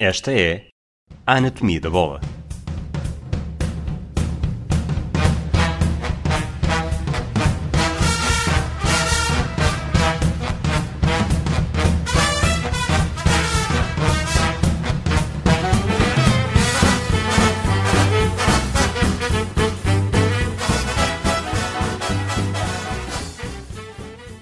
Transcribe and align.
Esta 0.00 0.30
é 0.32 0.68
a 1.26 1.38
Anatomia 1.38 1.80
da 1.80 1.90
Bola. 1.90 2.20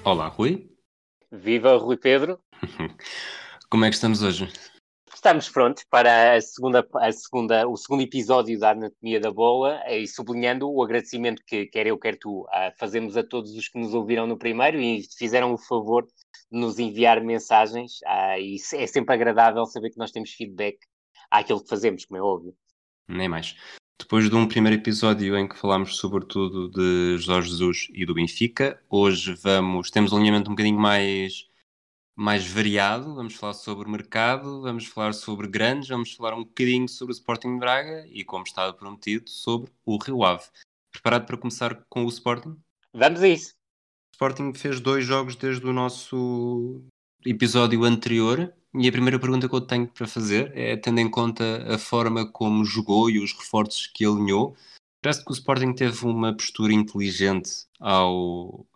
Olá, 0.05 0.29
Rui. 0.29 0.71
Viva 1.33 1.79
Rui 1.79 1.97
Pedro. 1.97 2.39
Como 3.71 3.87
é 3.87 3.89
que 3.89 3.95
estamos 3.95 4.21
hoje? 4.21 4.53
Estamos 5.27 5.49
prontos 5.49 5.85
para 5.91 6.37
a 6.37 6.41
segunda, 6.41 6.87
a 6.95 7.11
segunda, 7.11 7.67
o 7.67 7.77
segundo 7.77 8.01
episódio 8.01 8.57
da 8.61 8.71
Anatomia 8.71 9.19
da 9.19 9.33
Bola 9.33 9.83
e 9.91 10.07
sublinhando 10.07 10.71
o 10.71 10.81
agradecimento 10.81 11.43
que 11.45 11.67
quer 11.67 11.89
eu, 11.89 11.99
quer 11.99 12.17
tu, 12.17 12.47
fazemos 12.79 13.17
a 13.17 13.25
todos 13.25 13.51
os 13.57 13.69
que 13.69 13.77
nos 13.77 13.93
ouviram 13.93 14.25
no 14.25 14.39
primeiro 14.39 14.81
e 14.81 15.03
fizeram 15.19 15.53
o 15.53 15.59
favor 15.59 16.07
de 16.07 16.57
nos 16.57 16.79
enviar 16.79 17.21
mensagens. 17.25 17.95
E 18.39 18.55
é 18.75 18.87
sempre 18.87 19.17
agradável 19.17 19.67
saber 19.67 19.91
que 19.91 19.99
nós 19.99 20.13
temos 20.13 20.31
feedback 20.31 20.79
àquilo 21.29 21.61
que 21.61 21.71
fazemos, 21.71 22.05
como 22.05 22.19
é 22.19 22.23
óbvio. 22.23 22.55
Nem 23.09 23.29
mais. 23.29 23.57
Depois 23.99 24.31
de 24.31 24.37
um 24.37 24.47
primeiro 24.47 24.81
episódio 24.81 25.37
em 25.37 25.49
que 25.49 25.59
falámos 25.59 25.97
sobretudo 25.97 26.71
de 26.71 27.19
Jorge 27.19 27.49
Jesus 27.49 27.89
e 27.93 28.07
do 28.07 28.15
Benfica, 28.15 28.81
hoje 28.89 29.35
vamos 29.43 29.91
temos 29.91 30.13
um 30.13 30.19
alinhamento 30.19 30.49
um 30.49 30.55
bocadinho 30.55 30.79
mais 30.79 31.49
mais 32.17 32.47
variado. 32.47 33.15
Vamos 33.15 33.35
falar 33.35 33.53
sobre 33.53 33.89
mercado, 33.89 34.63
vamos 34.63 34.87
falar 34.87 35.13
sobre 35.13 35.47
grandes, 35.47 35.89
vamos 35.89 36.13
falar 36.13 36.35
um 36.35 36.45
bocadinho 36.45 36.89
sobre 36.89 37.13
o 37.13 37.17
Sporting 37.17 37.53
de 37.53 37.59
Braga 37.61 38.07
e, 38.09 38.25
como 38.25 38.45
estava 38.45 38.73
prometido, 38.73 39.29
sobre 39.29 39.71
o 39.85 39.99
Rio 39.99 40.25
Ave. 40.25 40.45
Preparado 40.91 41.27
para 41.27 41.37
começar 41.37 41.85
com 41.91 42.07
o 42.07 42.09
Sporting? 42.09 42.57
Vamos 42.93 43.23
a 43.23 43.29
isso. 43.29 43.51
O 43.51 44.15
Sporting 44.15 44.55
fez 44.55 44.81
dois 44.81 45.05
jogos 45.05 45.37
desde 45.37 45.67
o 45.67 45.73
nosso 45.73 46.83
episódio 47.25 47.85
anterior 47.85 48.53
e 48.75 48.89
a 48.89 48.93
primeira 48.93 49.19
pergunta 49.19 49.49
que 49.49 49.55
eu 49.55 49.61
tenho 49.61 49.87
para 49.87 50.07
fazer 50.07 50.53
é, 50.55 50.77
tendo 50.77 51.01
em 51.01 51.11
conta 51.11 51.75
a 51.75 51.79
forma 51.79 52.27
como 52.31 52.65
jogou 52.65 53.11
e 53.11 53.19
os 53.19 53.33
reforços 53.33 53.87
que 53.87 54.05
alinhou, 54.05 54.57
parece 55.03 55.25
que 55.25 55.31
o 55.31 55.35
Sporting 55.35 55.73
teve 55.75 56.05
uma 56.07 56.35
postura 56.37 56.73
inteligente 56.73 57.51
ao, 57.81 58.67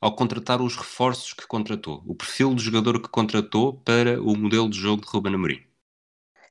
ao 0.00 0.14
contratar 0.14 0.60
os 0.60 0.76
reforços 0.76 1.32
que 1.32 1.46
contratou, 1.46 2.02
o 2.06 2.14
perfil 2.14 2.54
do 2.54 2.60
jogador 2.60 3.00
que 3.00 3.08
contratou 3.08 3.74
para 3.74 4.20
o 4.22 4.36
modelo 4.36 4.68
de 4.68 4.78
jogo 4.78 5.02
de 5.02 5.08
Ruben 5.08 5.34
Amorim? 5.34 5.69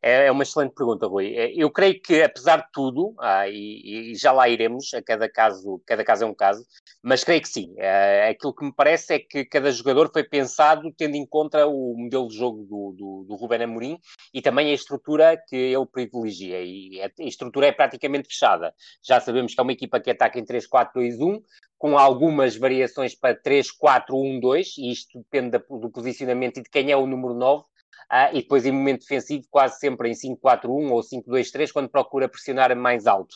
É, 0.02 0.28
é 0.28 0.32
uma 0.32 0.44
excelente 0.44 0.74
pergunta, 0.74 1.08
Rui. 1.08 1.36
É, 1.36 1.52
eu 1.54 1.70
creio 1.70 2.02
que, 2.02 2.22
apesar 2.22 2.58
de 2.58 2.72
tudo, 2.72 3.14
ah, 3.20 3.48
e, 3.50 4.12
e, 4.12 4.16
já 4.16 4.32
lá 4.32 4.48
iremos, 4.48 4.94
a 4.94 5.02
cada 5.02 5.30
caso, 5.30 5.82
cada 5.86 6.04
caso 6.06 6.24
é 6.24 6.28
um 6.28 6.34
caso, 6.34 6.66
mas 7.04 7.24
creio 7.24 7.42
que 7.42 7.50
sim. 7.50 7.74
É, 7.78 8.30
aquilo 8.30 8.54
que 8.54 8.64
me 8.64 8.74
parece 8.74 9.16
é 9.16 9.20
que 9.20 9.44
cada 9.46 9.72
jogador 9.72 10.10
foi 10.12 10.24
pensado 10.24 10.92
tendo 10.98 11.16
em 11.16 11.26
conta 11.26 11.68
o 11.68 11.96
modelo 11.98 12.28
de 12.30 12.38
jogo 12.38 12.64
do, 12.64 12.96
do, 12.98 13.26
do 13.28 13.36
Ruben 13.36 13.64
Amorim 13.64 14.00
e 14.34 14.42
também 14.42 14.70
a 14.72 14.74
estrutura 14.74 15.38
que 15.48 15.56
ele 15.56 15.86
privilegia. 15.86 16.62
E 16.64 17.02
a, 17.02 17.08
a 17.08 17.28
estrutura 17.28 17.68
é 17.68 17.72
praticamente 17.72 18.30
fechada. 18.30 18.74
Já 19.04 19.20
sabemos 19.20 19.54
que 19.54 19.60
é 19.60 19.64
uma 19.64 19.74
equipa 19.74 20.00
que 20.00 20.12
ataca 20.12 20.40
em 20.40 20.46
3-4-2-1, 20.46 21.42
com 21.78 21.98
algumas 21.98 22.58
variações 22.58 23.16
para 23.16 23.36
3-4-1-2, 23.42 24.78
e 24.78 24.92
isto 24.92 25.18
depende 25.20 25.58
do 25.58 25.90
posicionamento 25.90 26.58
e 26.58 26.64
de 26.64 26.70
quem 26.70 26.92
é 26.92 26.98
o 26.98 27.08
número 27.08 27.34
9, 27.34 27.64
Uh, 28.12 28.36
e 28.36 28.42
depois 28.42 28.66
em 28.66 28.72
momento 28.72 29.02
defensivo 29.02 29.46
quase 29.52 29.80
sempre 29.80 30.10
em 30.10 30.14
5-4-1 30.14 30.92
ou 30.92 31.02
5-2-3 31.02 31.72
quando 31.72 31.90
procura 31.90 32.28
pressionar 32.28 32.76
mais 32.76 33.06
alto. 33.06 33.36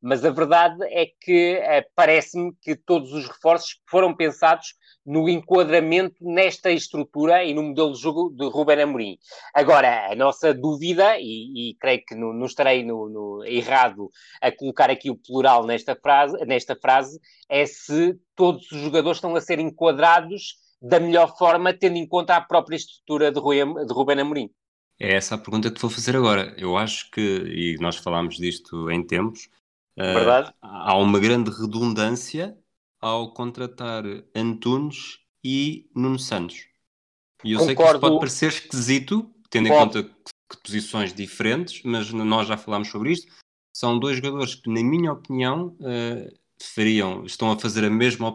Mas 0.00 0.24
a 0.24 0.30
verdade 0.30 0.82
é 0.84 1.06
que 1.20 1.58
uh, 1.58 1.90
parece-me 1.94 2.52
que 2.62 2.74
todos 2.74 3.12
os 3.12 3.28
reforços 3.28 3.80
foram 3.86 4.16
pensados 4.16 4.74
no 5.04 5.28
enquadramento 5.28 6.16
nesta 6.22 6.70
estrutura 6.70 7.44
e 7.44 7.52
no 7.52 7.62
modelo 7.62 7.92
de 7.92 8.00
jogo 8.00 8.30
de 8.30 8.46
Ruben 8.48 8.80
Amorim. 8.80 9.18
Agora, 9.52 10.10
a 10.10 10.14
nossa 10.14 10.54
dúvida, 10.54 11.18
e, 11.18 11.70
e 11.70 11.74
creio 11.74 12.02
que 12.06 12.14
não, 12.14 12.32
não 12.32 12.46
estarei 12.46 12.82
no, 12.82 13.08
no, 13.08 13.44
errado 13.44 14.10
a 14.40 14.50
colocar 14.50 14.90
aqui 14.90 15.10
o 15.10 15.16
plural 15.16 15.66
nesta 15.66 15.94
frase, 15.94 16.36
nesta 16.46 16.74
frase, 16.74 17.20
é 17.48 17.66
se 17.66 18.18
todos 18.34 18.70
os 18.72 18.80
jogadores 18.80 19.18
estão 19.18 19.36
a 19.36 19.40
ser 19.40 19.58
enquadrados 19.58 20.63
da 20.84 21.00
melhor 21.00 21.36
forma, 21.38 21.72
tendo 21.72 21.96
em 21.96 22.06
conta 22.06 22.36
a 22.36 22.40
própria 22.42 22.76
estrutura 22.76 23.32
de, 23.32 23.40
Rui, 23.40 23.56
de 23.56 23.92
Ruben 23.92 24.20
Amorim? 24.20 24.50
É 25.00 25.14
essa 25.14 25.34
a 25.34 25.38
pergunta 25.38 25.70
que 25.70 25.76
te 25.76 25.80
vou 25.80 25.90
fazer 25.90 26.14
agora. 26.14 26.54
Eu 26.58 26.76
acho 26.76 27.10
que, 27.10 27.20
e 27.20 27.76
nós 27.80 27.96
falámos 27.96 28.36
disto 28.36 28.90
em 28.90 29.04
tempos, 29.04 29.48
uh, 29.98 30.52
há 30.60 30.96
uma 30.98 31.18
grande 31.18 31.50
redundância 31.50 32.56
ao 33.00 33.32
contratar 33.32 34.04
Antunes 34.34 35.20
e 35.42 35.90
Nuno 35.96 36.18
Santos. 36.18 36.66
E 37.42 37.52
eu 37.52 37.58
Concordo. 37.58 37.66
sei 37.66 37.76
que 37.76 37.82
isso 37.82 38.00
pode 38.00 38.18
parecer 38.18 38.48
esquisito, 38.48 39.34
tendo 39.50 39.68
pode. 39.68 39.98
em 39.98 40.02
conta 40.02 40.14
que 40.50 40.62
posições 40.62 41.14
diferentes, 41.14 41.82
mas 41.82 42.12
nós 42.12 42.46
já 42.46 42.58
falámos 42.58 42.88
sobre 42.88 43.12
isto. 43.12 43.32
São 43.74 43.98
dois 43.98 44.16
jogadores 44.18 44.54
que, 44.54 44.68
na 44.68 44.82
minha 44.82 45.12
opinião, 45.12 45.76
uh, 45.80 46.43
fariam, 46.66 47.24
estão 47.24 47.50
a 47.50 47.58
fazer 47.58 47.84
a 47.84 47.90
mesma, 47.90 48.32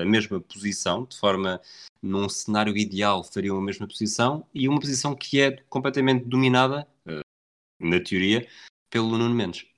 a, 0.00 0.04
mesma 0.04 0.40
posição, 0.40 1.04
de 1.04 1.18
forma, 1.18 1.60
num 2.02 2.28
cenário 2.28 2.76
ideal, 2.76 3.24
fariam 3.24 3.56
a 3.56 3.62
mesma 3.62 3.86
posição, 3.86 4.46
e 4.54 4.68
uma 4.68 4.80
posição 4.80 5.14
que 5.14 5.40
é 5.40 5.52
completamente 5.68 6.24
dominada, 6.24 6.86
eh, 7.06 7.20
na 7.80 8.00
teoria, 8.00 8.46
pelo 8.90 9.16
Nuno 9.16 9.34
Mendes. 9.34 9.71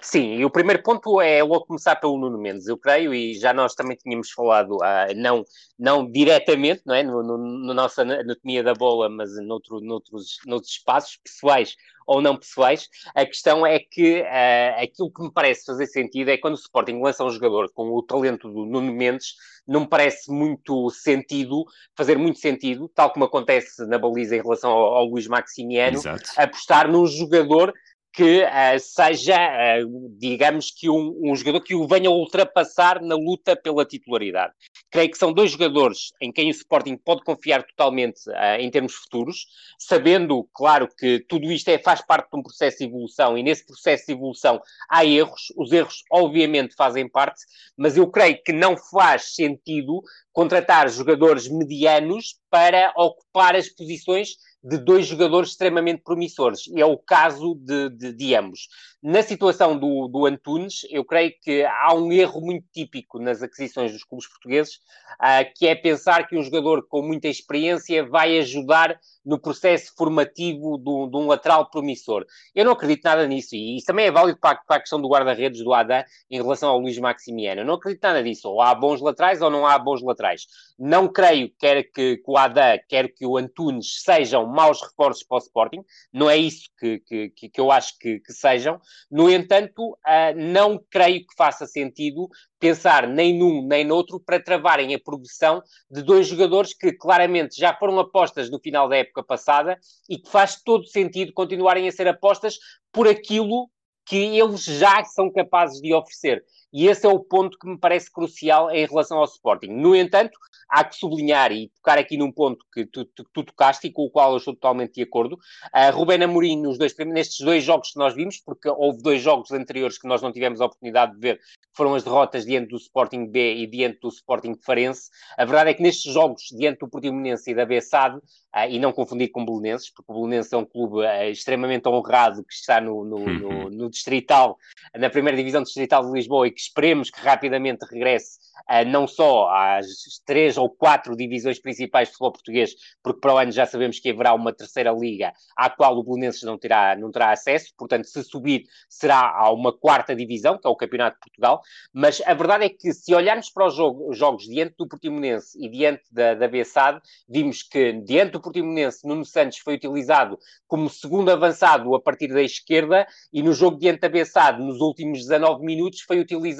Sim, 0.00 0.34
e 0.34 0.44
o 0.44 0.50
primeiro 0.50 0.82
ponto 0.82 1.20
é 1.20 1.42
logo 1.42 1.66
começar 1.66 1.96
pelo 1.96 2.18
Nuno 2.18 2.38
Mendes, 2.38 2.66
eu 2.66 2.76
creio, 2.76 3.12
e 3.12 3.34
já 3.34 3.52
nós 3.52 3.74
também 3.74 3.96
tínhamos 3.96 4.30
falado, 4.30 4.76
uh, 4.76 5.14
não, 5.16 5.44
não 5.78 6.08
diretamente, 6.10 6.82
não 6.84 6.94
é, 6.94 7.02
no, 7.02 7.22
no, 7.22 7.38
no 7.38 7.74
nossa 7.74 8.02
anatomia 8.02 8.62
da 8.62 8.74
bola, 8.74 9.08
mas 9.08 9.30
noutro, 9.44 9.80
noutros, 9.80 10.38
noutros 10.46 10.72
espaços 10.72 11.18
pessoais 11.22 11.74
ou 12.06 12.20
não 12.20 12.36
pessoais, 12.36 12.88
a 13.14 13.24
questão 13.24 13.66
é 13.66 13.78
que 13.78 14.20
uh, 14.22 14.82
aquilo 14.82 15.12
que 15.12 15.22
me 15.22 15.32
parece 15.32 15.64
fazer 15.64 15.86
sentido 15.86 16.30
é 16.30 16.36
quando 16.36 16.54
o 16.54 16.58
Sporting 16.58 17.00
lança 17.00 17.24
um 17.24 17.30
jogador 17.30 17.70
com 17.72 17.90
o 17.90 18.02
talento 18.02 18.48
do 18.48 18.64
Nuno 18.66 18.92
Mendes, 18.92 19.34
não 19.66 19.80
me 19.80 19.88
parece 19.88 20.30
muito 20.30 20.90
sentido, 20.90 21.64
fazer 21.96 22.18
muito 22.18 22.38
sentido, 22.38 22.88
tal 22.88 23.12
como 23.12 23.24
acontece 23.24 23.86
na 23.86 23.98
baliza 23.98 24.36
em 24.36 24.42
relação 24.42 24.70
ao, 24.70 24.94
ao 24.94 25.04
Luís 25.06 25.28
Maximiano, 25.28 25.98
Exato. 25.98 26.30
apostar 26.36 26.90
num 26.90 27.06
jogador 27.06 27.72
que 28.12 28.44
uh, 28.44 28.78
seja, 28.78 29.36
uh, 29.36 30.16
digamos 30.18 30.70
que 30.70 30.90
um, 30.90 31.18
um, 31.22 31.34
jogador 31.34 31.62
que 31.62 31.74
o 31.74 31.88
venha 31.88 32.10
ultrapassar 32.10 33.00
na 33.00 33.14
luta 33.14 33.56
pela 33.56 33.86
titularidade. 33.86 34.52
Creio 34.90 35.10
que 35.10 35.16
são 35.16 35.32
dois 35.32 35.52
jogadores 35.52 36.12
em 36.20 36.30
quem 36.30 36.48
o 36.48 36.50
Sporting 36.50 36.96
pode 36.98 37.24
confiar 37.24 37.64
totalmente 37.64 38.28
uh, 38.28 38.60
em 38.60 38.70
termos 38.70 38.94
futuros, 38.94 39.46
sabendo, 39.78 40.46
claro, 40.52 40.88
que 40.98 41.24
tudo 41.26 41.50
isto 41.50 41.68
é, 41.68 41.78
faz 41.78 42.02
parte 42.02 42.30
de 42.30 42.38
um 42.38 42.42
processo 42.42 42.78
de 42.78 42.84
evolução 42.84 43.38
e 43.38 43.42
nesse 43.42 43.64
processo 43.64 44.04
de 44.06 44.12
evolução 44.12 44.60
há 44.90 45.04
erros, 45.06 45.46
os 45.56 45.72
erros 45.72 46.04
obviamente 46.10 46.74
fazem 46.74 47.08
parte, 47.08 47.40
mas 47.78 47.96
eu 47.96 48.06
creio 48.10 48.42
que 48.44 48.52
não 48.52 48.76
faz 48.76 49.34
sentido 49.34 50.02
contratar 50.32 50.88
jogadores 50.90 51.48
medianos 51.48 52.36
para 52.50 52.92
ocupar 52.96 53.56
as 53.56 53.68
posições 53.68 54.36
de 54.62 54.78
dois 54.78 55.06
jogadores 55.06 55.50
extremamente 55.50 56.02
promissores, 56.02 56.66
e 56.68 56.80
é 56.80 56.86
o 56.86 56.96
caso 56.96 57.54
de, 57.54 57.90
de, 57.90 58.12
de 58.12 58.34
ambos. 58.34 58.68
Na 59.02 59.20
situação 59.20 59.76
do, 59.76 60.06
do, 60.06 60.26
Antunes, 60.26 60.86
eu 60.88 61.04
creio 61.04 61.32
que 61.42 61.64
há 61.64 61.92
um 61.92 62.12
erro 62.12 62.40
muito 62.40 62.64
típico 62.72 63.18
nas 63.18 63.42
aquisições 63.42 63.90
dos 63.90 64.04
clubes 64.04 64.28
portugueses, 64.28 64.76
uh, 65.14 65.52
que 65.56 65.66
é 65.66 65.74
pensar 65.74 66.28
que 66.28 66.38
um 66.38 66.42
jogador 66.42 66.86
com 66.86 67.02
muita 67.02 67.26
experiência 67.26 68.06
vai 68.06 68.38
ajudar 68.38 68.96
no 69.24 69.40
processo 69.40 69.92
formativo 69.96 70.76
do, 70.78 71.08
de 71.08 71.16
um 71.16 71.26
lateral 71.26 71.68
promissor. 71.68 72.24
Eu 72.54 72.64
não 72.64 72.72
acredito 72.72 73.04
nada 73.04 73.26
nisso, 73.26 73.56
e 73.56 73.76
isso 73.76 73.86
também 73.86 74.06
é 74.06 74.10
válido 74.12 74.38
para, 74.38 74.56
para 74.56 74.76
a 74.76 74.80
questão 74.80 75.00
do 75.00 75.08
guarda-redes 75.08 75.64
do 75.64 75.72
Adam 75.72 76.04
em 76.30 76.36
relação 76.40 76.70
ao 76.70 76.78
Luís 76.78 76.98
Maximiano. 76.98 77.62
Eu 77.62 77.64
não 77.64 77.74
acredito 77.74 78.02
nada 78.02 78.22
disso. 78.22 78.48
Ou 78.48 78.60
há 78.60 78.74
bons 78.74 79.00
laterais 79.00 79.42
ou 79.42 79.50
não 79.50 79.66
há 79.66 79.78
bons 79.78 80.02
laterais. 80.02 80.46
Não 80.78 81.08
creio 81.08 81.50
quer 81.58 81.84
que, 81.84 82.16
que 82.16 82.30
o 82.30 82.36
Adam, 82.36 82.78
quer 82.88 83.08
que 83.08 83.26
o 83.26 83.36
Antunes 83.36 84.02
sejam 84.02 84.46
maus 84.52 84.80
reforços 84.80 85.24
para 85.24 85.36
o 85.36 85.40
Sporting. 85.40 85.84
Não 86.12 86.28
é 86.28 86.36
isso 86.36 86.68
que, 86.78 87.00
que, 87.00 87.48
que 87.48 87.60
eu 87.60 87.70
acho 87.70 87.98
que, 87.98 88.20
que 88.20 88.32
sejam. 88.32 88.80
No 89.10 89.30
entanto, 89.30 89.92
uh, 89.92 90.34
não 90.36 90.80
creio 90.90 91.20
que 91.20 91.34
faça 91.36 91.66
sentido 91.66 92.28
pensar 92.58 93.08
nem 93.08 93.36
num 93.36 93.66
nem 93.66 93.84
noutro 93.84 94.20
para 94.20 94.42
travarem 94.42 94.94
a 94.94 95.00
progressão 95.00 95.62
de 95.90 96.02
dois 96.02 96.26
jogadores 96.26 96.74
que 96.74 96.92
claramente 96.92 97.58
já 97.58 97.74
foram 97.74 97.98
apostas 97.98 98.50
no 98.50 98.60
final 98.60 98.88
da 98.88 98.96
época 98.96 99.22
passada 99.24 99.78
e 100.08 100.18
que 100.18 100.30
faz 100.30 100.62
todo 100.62 100.86
sentido 100.86 101.32
continuarem 101.32 101.88
a 101.88 101.92
ser 101.92 102.06
apostas 102.06 102.58
por 102.92 103.08
aquilo 103.08 103.68
que 104.04 104.16
eles 104.16 104.64
já 104.64 105.04
são 105.04 105.30
capazes 105.30 105.80
de 105.80 105.94
oferecer. 105.94 106.44
E 106.72 106.86
esse 106.86 107.06
é 107.06 107.08
o 107.08 107.20
ponto 107.20 107.58
que 107.58 107.68
me 107.68 107.78
parece 107.78 108.10
crucial 108.10 108.70
em 108.70 108.86
relação 108.86 109.18
ao 109.18 109.24
Sporting. 109.24 109.68
No 109.68 109.94
entanto, 109.94 110.38
há 110.72 110.82
que 110.84 110.96
sublinhar 110.96 111.52
e 111.52 111.68
tocar 111.68 111.98
aqui 111.98 112.16
num 112.16 112.32
ponto 112.32 112.64
que 112.72 112.86
tu, 112.86 113.04
tu, 113.04 113.24
tu 113.30 113.44
tocaste 113.44 113.86
e 113.86 113.92
com 113.92 114.04
o 114.04 114.10
qual 114.10 114.32
eu 114.32 114.38
estou 114.38 114.54
totalmente 114.54 114.94
de 114.94 115.02
acordo. 115.02 115.34
Uh, 115.66 115.94
Rubén 115.94 116.22
Amorim, 116.22 116.62
nos 116.62 116.78
dois, 116.78 116.96
nestes 116.96 117.44
dois 117.44 117.62
jogos 117.62 117.92
que 117.92 117.98
nós 117.98 118.14
vimos, 118.14 118.38
porque 118.38 118.70
houve 118.70 119.02
dois 119.02 119.20
jogos 119.20 119.52
anteriores 119.52 119.98
que 119.98 120.08
nós 120.08 120.22
não 120.22 120.32
tivemos 120.32 120.62
a 120.62 120.64
oportunidade 120.64 121.12
de 121.12 121.20
ver, 121.20 121.40
foram 121.74 121.94
as 121.94 122.02
derrotas 122.02 122.46
diante 122.46 122.68
do 122.68 122.76
Sporting 122.76 123.26
B 123.26 123.54
e 123.56 123.66
diante 123.66 124.00
do 124.00 124.08
Sporting 124.08 124.54
Farense. 124.64 125.10
A 125.36 125.44
verdade 125.44 125.70
é 125.70 125.74
que 125.74 125.82
nestes 125.82 126.10
jogos, 126.12 126.44
diante 126.56 126.78
do 126.78 126.88
Portimonense 126.88 127.50
e 127.50 127.54
da 127.54 127.66
Bessade, 127.66 128.16
uh, 128.16 128.68
e 128.68 128.78
não 128.78 128.92
confundir 128.92 129.30
com 129.30 129.42
o 129.42 129.44
Belenenses, 129.44 129.90
porque 129.90 130.10
o 130.10 130.14
Belenenses 130.14 130.52
é 130.54 130.56
um 130.56 130.64
clube 130.64 131.04
uh, 131.04 131.30
extremamente 131.30 131.86
honrado 131.86 132.42
que 132.44 132.54
está 132.54 132.80
no, 132.80 133.04
no, 133.04 133.18
no, 133.18 133.48
uhum. 133.48 133.70
no 133.70 133.90
Distrital, 133.90 134.56
na 134.96 135.10
primeira 135.10 135.36
divisão 135.36 135.62
Distrital 135.62 136.06
de 136.06 136.12
Lisboa 136.12 136.46
e 136.46 136.50
que 136.50 136.61
esperemos 136.62 137.10
que 137.10 137.20
rapidamente 137.20 137.84
regresse 137.84 138.38
uh, 138.70 138.88
não 138.88 139.06
só 139.06 139.48
às 139.50 139.86
três 140.24 140.56
ou 140.56 140.70
quatro 140.70 141.16
divisões 141.16 141.58
principais 141.58 142.08
de 142.08 142.12
futebol 142.12 142.32
português, 142.32 142.74
porque 143.02 143.20
para 143.20 143.34
o 143.34 143.38
ano 143.38 143.52
já 143.52 143.66
sabemos 143.66 143.98
que 143.98 144.10
haverá 144.10 144.34
uma 144.34 144.52
terceira 144.52 144.92
liga 144.92 145.32
à 145.56 145.68
qual 145.68 145.96
o 145.96 146.04
Belenenses 146.04 146.42
não 146.42 146.58
terá, 146.58 146.96
não 146.96 147.10
terá 147.10 147.32
acesso, 147.32 147.72
portanto, 147.76 148.06
se 148.06 148.22
subir 148.22 148.64
será 148.88 149.20
a 149.20 149.50
uma 149.52 149.72
quarta 149.72 150.14
divisão, 150.14 150.58
que 150.58 150.66
é 150.66 150.70
o 150.70 150.76
Campeonato 150.76 151.16
de 151.16 151.20
Portugal, 151.20 151.62
mas 151.92 152.22
a 152.24 152.34
verdade 152.34 152.64
é 152.64 152.68
que 152.68 152.92
se 152.92 153.14
olharmos 153.14 153.50
para 153.50 153.66
os 153.66 153.74
jogo, 153.74 154.12
jogos 154.12 154.44
diante 154.44 154.74
do 154.78 154.88
Portimonense 154.88 155.58
e 155.62 155.68
diante 155.68 156.02
da, 156.10 156.34
da 156.34 156.48
Bessade, 156.48 157.00
vimos 157.28 157.62
que 157.62 157.92
diante 157.92 158.32
do 158.32 158.40
Portimonense, 158.40 159.06
Nuno 159.06 159.24
Santos 159.24 159.58
foi 159.58 159.74
utilizado 159.74 160.38
como 160.66 160.88
segundo 160.88 161.30
avançado 161.30 161.94
a 161.94 162.00
partir 162.00 162.28
da 162.28 162.42
esquerda 162.42 163.06
e 163.32 163.42
no 163.42 163.52
jogo 163.52 163.78
diante 163.78 164.00
da 164.00 164.08
Bessade, 164.08 164.62
nos 164.62 164.80
últimos 164.80 165.20
19 165.20 165.64
minutos, 165.64 166.00
foi 166.02 166.18
utilizado 166.18 166.51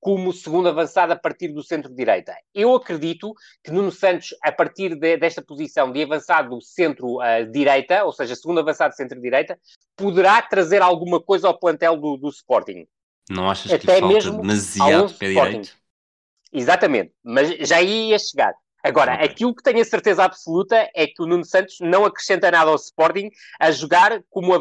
como 0.00 0.32
segundo 0.32 0.68
avançado 0.68 1.12
a 1.12 1.16
partir 1.16 1.48
do 1.48 1.62
centro-direita. 1.62 2.34
Eu 2.54 2.74
acredito 2.74 3.34
que 3.62 3.70
Nuno 3.70 3.90
Santos, 3.90 4.34
a 4.42 4.52
partir 4.52 4.94
de, 4.94 5.16
desta 5.16 5.42
posição 5.42 5.90
de 5.90 6.02
avançado 6.02 6.60
centro-direita, 6.62 8.02
uh, 8.02 8.06
ou 8.06 8.12
seja, 8.12 8.36
segundo 8.36 8.60
avançado 8.60 8.94
centro-direita, 8.94 9.58
poderá 9.96 10.40
trazer 10.40 10.82
alguma 10.82 11.20
coisa 11.20 11.48
ao 11.48 11.58
plantel 11.58 11.96
do, 11.96 12.16
do 12.16 12.28
Sporting. 12.28 12.86
Não 13.28 13.50
achas 13.50 13.72
Até 13.72 13.96
que 13.96 14.00
falta 14.00 14.30
demasiado 14.30 15.14
pé 15.14 15.28
direito? 15.28 15.76
Exatamente, 16.52 17.12
mas 17.22 17.68
já 17.68 17.82
ia 17.82 18.18
chegar. 18.18 18.54
Agora, 18.82 19.14
okay. 19.14 19.26
aquilo 19.26 19.54
que 19.54 19.62
tenho 19.62 19.80
a 19.80 19.84
certeza 19.84 20.22
absoluta 20.22 20.88
é 20.94 21.06
que 21.06 21.20
o 21.20 21.26
Nuno 21.26 21.44
Santos 21.44 21.78
não 21.80 22.04
acrescenta 22.04 22.48
nada 22.50 22.70
ao 22.70 22.76
Sporting 22.76 23.28
a 23.58 23.72
jogar 23.72 24.22
como 24.30 24.52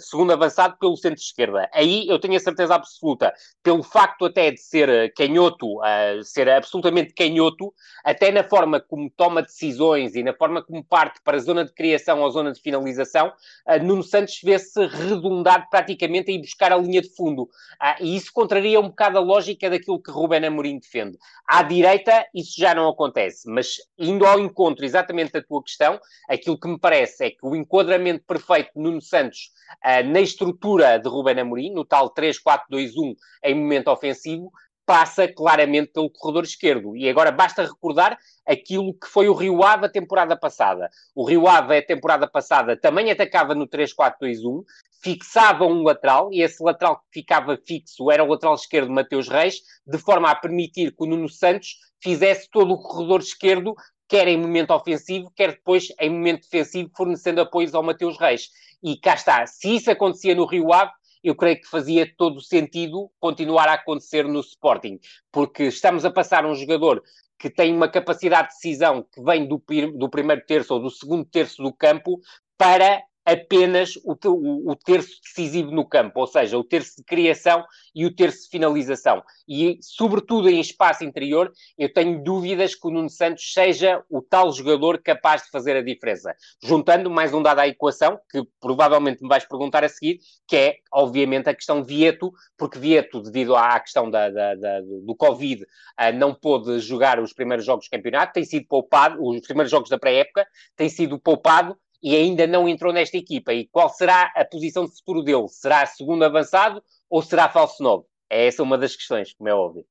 segundo 0.00 0.32
avançado 0.32 0.76
pelo 0.78 0.96
centro-esquerda. 0.96 1.68
Aí 1.74 2.08
eu 2.08 2.18
tenho 2.18 2.36
a 2.36 2.40
certeza 2.40 2.74
absoluta, 2.74 3.34
pelo 3.62 3.82
facto 3.82 4.24
até 4.24 4.50
de 4.50 4.60
ser 4.60 4.88
eh, 4.88 5.08
canhoto, 5.10 5.78
uh, 5.78 6.24
ser 6.24 6.48
absolutamente 6.48 7.12
canhoto, 7.12 7.72
até 8.02 8.30
na 8.30 8.42
forma 8.42 8.80
como 8.80 9.10
toma 9.10 9.42
decisões 9.42 10.14
e 10.14 10.22
na 10.22 10.32
forma 10.32 10.62
como 10.62 10.82
parte 10.82 11.20
para 11.22 11.36
a 11.36 11.40
zona 11.40 11.64
de 11.64 11.72
criação 11.74 12.20
ou 12.22 12.30
zona 12.30 12.52
de 12.52 12.60
finalização, 12.60 13.28
uh, 13.68 13.82
Nuno 13.84 14.02
Santos 14.02 14.40
vê-se 14.42 14.86
redundado 14.86 15.66
praticamente 15.70 16.30
a 16.30 16.34
ir 16.34 16.40
buscar 16.40 16.72
a 16.72 16.78
linha 16.78 17.02
de 17.02 17.14
fundo. 17.14 17.42
Uh, 17.42 18.00
e 18.00 18.16
isso 18.16 18.32
contraria 18.32 18.80
um 18.80 18.88
bocado 18.88 19.18
a 19.18 19.20
lógica 19.20 19.68
daquilo 19.68 20.02
que 20.02 20.10
Ruben 20.10 20.46
Amorim 20.46 20.78
defende. 20.78 21.18
À 21.46 21.62
direita, 21.62 22.26
isso 22.34 22.54
já 22.56 22.74
não 22.74 22.88
acontece, 22.88 23.48
mas 23.48 23.65
mas 23.66 23.76
indo 23.98 24.24
ao 24.24 24.38
encontro 24.38 24.84
exatamente 24.84 25.32
da 25.32 25.42
tua 25.42 25.62
questão, 25.62 26.00
aquilo 26.28 26.58
que 26.58 26.68
me 26.68 26.78
parece 26.78 27.24
é 27.24 27.30
que 27.30 27.38
o 27.42 27.56
enquadramento 27.56 28.24
perfeito 28.24 28.70
de 28.74 28.80
Nuno 28.80 29.02
Santos 29.02 29.50
uh, 29.84 30.06
na 30.06 30.20
estrutura 30.20 30.98
de 30.98 31.08
Ruben 31.08 31.40
Amorim, 31.40 31.72
no 31.72 31.84
tal 31.84 32.14
3-4-2-1 32.14 33.16
em 33.42 33.54
momento 33.54 33.88
ofensivo, 33.88 34.52
passa 34.84 35.26
claramente 35.26 35.92
pelo 35.92 36.08
corredor 36.08 36.44
esquerdo. 36.44 36.96
E 36.96 37.08
agora 37.08 37.32
basta 37.32 37.64
recordar 37.64 38.16
aquilo 38.46 38.94
que 38.94 39.08
foi 39.08 39.28
o 39.28 39.34
Rio 39.34 39.64
Ave 39.64 39.86
a 39.86 39.90
temporada 39.90 40.36
passada. 40.36 40.88
O 41.12 41.24
Rio 41.24 41.48
Ave, 41.48 41.78
a 41.78 41.84
temporada 41.84 42.28
passada, 42.28 42.76
também 42.76 43.10
atacava 43.10 43.52
no 43.52 43.66
3-4-2-1, 43.66 44.62
fixava 45.06 45.64
um 45.64 45.84
lateral, 45.84 46.32
e 46.32 46.42
esse 46.42 46.60
lateral 46.60 46.96
que 46.96 47.20
ficava 47.20 47.56
fixo 47.64 48.10
era 48.10 48.24
o 48.24 48.26
lateral 48.26 48.56
esquerdo 48.56 48.90
Mateus 48.90 49.28
Reis, 49.28 49.62
de 49.86 49.98
forma 49.98 50.28
a 50.28 50.34
permitir 50.34 50.90
que 50.90 51.04
o 51.04 51.06
Nuno 51.06 51.28
Santos 51.28 51.76
fizesse 52.02 52.50
todo 52.50 52.72
o 52.72 52.82
corredor 52.82 53.20
esquerdo, 53.20 53.72
quer 54.08 54.26
em 54.26 54.36
momento 54.36 54.72
ofensivo, 54.72 55.30
quer 55.36 55.52
depois 55.52 55.92
em 56.00 56.10
momento 56.10 56.42
defensivo, 56.42 56.90
fornecendo 56.96 57.40
apoios 57.40 57.72
ao 57.72 57.84
Mateus 57.84 58.18
Reis. 58.18 58.50
E 58.82 58.98
cá 58.98 59.14
está, 59.14 59.46
se 59.46 59.76
isso 59.76 59.88
acontecia 59.92 60.34
no 60.34 60.44
Rio 60.44 60.72
Ave, 60.72 60.90
eu 61.22 61.36
creio 61.36 61.60
que 61.60 61.68
fazia 61.68 62.12
todo 62.18 62.38
o 62.38 62.42
sentido 62.42 63.08
continuar 63.20 63.68
a 63.68 63.74
acontecer 63.74 64.26
no 64.26 64.40
Sporting, 64.40 64.98
porque 65.30 65.64
estamos 65.64 66.04
a 66.04 66.10
passar 66.10 66.44
um 66.44 66.54
jogador 66.54 67.00
que 67.38 67.48
tem 67.48 67.72
uma 67.72 67.88
capacidade 67.88 68.48
de 68.48 68.54
decisão 68.54 69.06
que 69.14 69.22
vem 69.22 69.46
do, 69.46 69.62
do 69.94 70.08
primeiro 70.08 70.44
terço 70.44 70.74
ou 70.74 70.80
do 70.80 70.90
segundo 70.90 71.24
terço 71.24 71.62
do 71.62 71.72
campo 71.72 72.18
para 72.58 73.02
apenas 73.26 73.96
o, 74.04 74.16
o, 74.26 74.70
o, 74.70 74.76
terço 74.76 75.20
decisivo 75.20 75.72
no 75.72 75.84
campo, 75.84 76.20
ou 76.20 76.28
seja, 76.28 76.56
o 76.56 76.62
terço 76.62 76.98
de 76.98 77.02
criação 77.02 77.64
e 77.92 78.06
o 78.06 78.14
terço 78.14 78.44
de 78.44 78.50
finalização. 78.50 79.20
E, 79.48 79.78
sobretudo 79.82 80.48
em 80.48 80.60
espaço 80.60 81.04
interior, 81.04 81.52
eu 81.76 81.92
tenho 81.92 82.22
dúvidas 82.22 82.76
que 82.76 82.86
o 82.86 82.90
Nuno 82.90 83.10
Santos 83.10 83.52
seja 83.52 84.00
o 84.08 84.22
tal 84.22 84.52
jogador 84.52 85.02
capaz 85.02 85.42
de 85.42 85.50
fazer 85.50 85.76
a 85.76 85.82
diferença. 85.82 86.32
Juntando 86.62 87.10
mais 87.10 87.34
um 87.34 87.42
dado 87.42 87.58
à 87.58 87.66
equação, 87.66 88.16
que 88.30 88.44
provavelmente 88.60 89.20
me 89.22 89.28
vais 89.28 89.44
perguntar 89.44 89.82
a 89.82 89.88
seguir, 89.88 90.20
que 90.46 90.56
é, 90.56 90.76
obviamente, 90.92 91.48
a 91.48 91.54
questão 91.54 91.82
de 91.82 91.88
Vieto, 91.88 92.32
porque 92.56 92.78
Vieto, 92.78 93.20
devido 93.20 93.56
à 93.56 93.80
questão 93.80 94.08
da, 94.08 94.30
da, 94.30 94.54
da, 94.54 94.80
do 94.80 95.16
Covid, 95.16 95.64
uh, 95.64 96.16
não 96.16 96.32
pôde 96.32 96.78
jogar 96.78 97.18
os 97.18 97.32
primeiros 97.32 97.66
jogos 97.66 97.86
do 97.86 97.90
campeonato, 97.90 98.34
tem 98.34 98.44
sido 98.44 98.66
poupado, 98.68 99.20
os 99.20 99.40
primeiros 99.40 99.70
jogos 99.70 99.90
da 99.90 99.98
pré-época, 99.98 100.46
tem 100.76 100.88
sido 100.88 101.18
poupado 101.18 101.76
e 102.06 102.14
ainda 102.14 102.46
não 102.46 102.68
entrou 102.68 102.92
nesta 102.92 103.16
equipa. 103.16 103.52
E 103.52 103.66
qual 103.66 103.88
será 103.88 104.32
a 104.36 104.44
posição 104.44 104.86
de 104.86 104.94
futuro 104.94 105.24
dele? 105.24 105.48
Será 105.48 105.84
segundo 105.86 106.24
avançado 106.24 106.80
ou 107.10 107.20
será 107.20 107.48
falso 107.48 107.82
novo? 107.82 108.06
É 108.30 108.46
essa 108.46 108.62
uma 108.62 108.78
das 108.78 108.94
questões, 108.94 109.34
como 109.34 109.48
é 109.48 109.52
óbvio. 109.54 109.84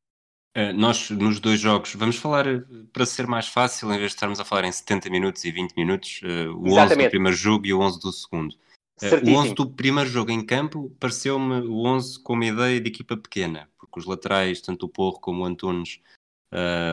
Uh, 0.55 0.71
nós, 0.73 1.09
nos 1.09 1.41
dois 1.41 1.59
jogos, 1.59 1.93
vamos 1.93 2.15
falar, 2.15 2.47
eh, 2.47 2.61
para 2.93 3.05
ser 3.05 3.27
mais 3.27 3.49
fácil, 3.49 3.89
em 3.91 3.97
vez 3.97 4.11
de 4.11 4.15
estarmos 4.15 4.39
a 4.39 4.45
falar 4.45 4.63
em 4.63 4.71
70 4.71 5.09
minutos 5.09 5.43
e 5.43 5.51
20 5.51 5.73
minutos, 5.75 6.21
uh, 6.23 6.57
o 6.57 6.67
Exatamente. 6.67 6.99
11 6.99 7.03
do 7.03 7.09
primeiro 7.09 7.37
jogo 7.37 7.65
e 7.67 7.73
o 7.73 7.81
11 7.81 7.99
do 7.99 8.13
segundo. 8.13 8.53
Uh, 8.53 9.29
o 9.29 9.35
11 9.35 9.53
do 9.53 9.69
primeiro 9.69 10.09
jogo 10.09 10.31
em 10.31 10.45
campo 10.45 10.95
pareceu-me 10.97 11.67
o 11.67 11.85
11 11.85 12.23
com 12.23 12.31
uma 12.31 12.45
ideia 12.45 12.79
de 12.79 12.87
equipa 12.87 13.17
pequena, 13.17 13.69
porque 13.77 13.99
os 13.99 14.05
laterais, 14.05 14.61
tanto 14.61 14.85
o 14.85 14.89
Porro 14.89 15.19
como 15.19 15.43
o 15.43 15.45
Antunes, 15.45 15.99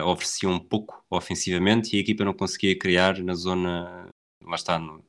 ofereciam 0.05 0.59
pouco 0.59 1.01
ofensivamente 1.09 1.95
e 1.95 1.97
a 1.97 2.01
equipa 2.01 2.25
não 2.25 2.33
conseguia 2.33 2.77
criar 2.77 3.17
na 3.19 3.33
zona, 3.33 4.09
lá 4.43 4.55
está, 4.55 4.77
no, 4.77 5.01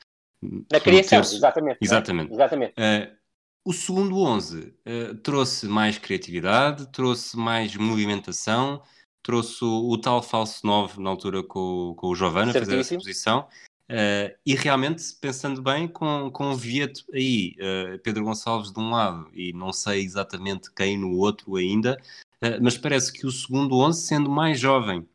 na 0.71 0.81
criação, 0.81 1.19
terço. 1.19 1.37
exatamente. 1.37 1.79
Exatamente. 1.81 2.31
É? 2.31 2.35
exatamente. 2.35 2.73
Uh, 2.73 3.25
o 3.65 3.73
segundo 3.73 4.19
11 4.19 4.61
uh, 4.61 4.73
eh, 4.85 5.15
trouxe 5.23 5.67
mais 5.67 5.97
criatividade, 5.97 6.87
trouxe 6.93 7.37
mais 7.37 7.75
movimentação, 7.75 8.83
trouxe 9.23 9.65
o, 9.65 9.89
o 9.89 9.99
tal 9.99 10.23
falso 10.23 10.67
9 10.67 11.03
na 11.03 11.09
altura 11.09 11.43
com, 11.43 11.95
com 11.97 12.09
o 12.09 12.15
Giovanna, 12.15 12.51
a 12.51 12.55
fazer 12.55 12.79
essa 12.79 12.95
posição. 12.95 13.49
Uh, 13.91 14.33
e 14.47 14.55
realmente, 14.55 15.03
pensando 15.21 15.61
bem, 15.61 15.87
com, 15.87 16.31
com 16.31 16.51
o 16.51 16.57
Vieto 16.57 17.05
aí, 17.13 17.55
uh, 17.59 17.99
Pedro 17.99 18.25
Gonçalves 18.25 18.73
de 18.73 18.81
um 18.81 18.91
lado, 18.91 19.29
e 19.35 19.53
não 19.53 19.73
sei 19.73 20.03
exatamente 20.03 20.73
quem 20.73 20.97
no 20.97 21.17
outro 21.19 21.57
ainda, 21.57 22.01
uh, 22.43 22.63
mas 22.63 22.79
parece 22.79 23.13
que 23.13 23.27
o 23.27 23.31
segundo 23.31 23.79
11, 23.79 24.01
sendo 24.01 24.31
mais 24.31 24.59
jovem 24.59 25.07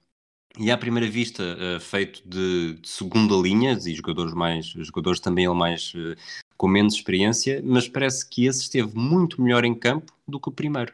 e 0.58 0.72
à 0.72 0.78
primeira 0.78 1.10
vista 1.10 1.44
uh, 1.44 1.80
feito 1.80 2.22
de, 2.26 2.74
de, 2.74 2.90
segunda 2.90 3.36
linha 3.36 3.78
e 3.86 3.94
jogadores 3.94 4.34
mais 4.34 4.66
jogadores 4.66 5.20
também 5.20 5.46
ele 5.46 5.54
mais 5.54 5.94
uh, 5.94 6.16
com 6.58 6.68
menos 6.68 6.96
experiência, 6.96 7.62
mas 7.64 7.88
parece 7.88 8.28
que 8.28 8.46
esse 8.46 8.62
esteve 8.62 8.96
muito 8.96 9.42
melhor 9.42 9.64
em 9.64 9.76
campo 9.76 10.12
do 10.28 10.40
que 10.40 10.50
o 10.50 10.52
primeiro. 10.52 10.94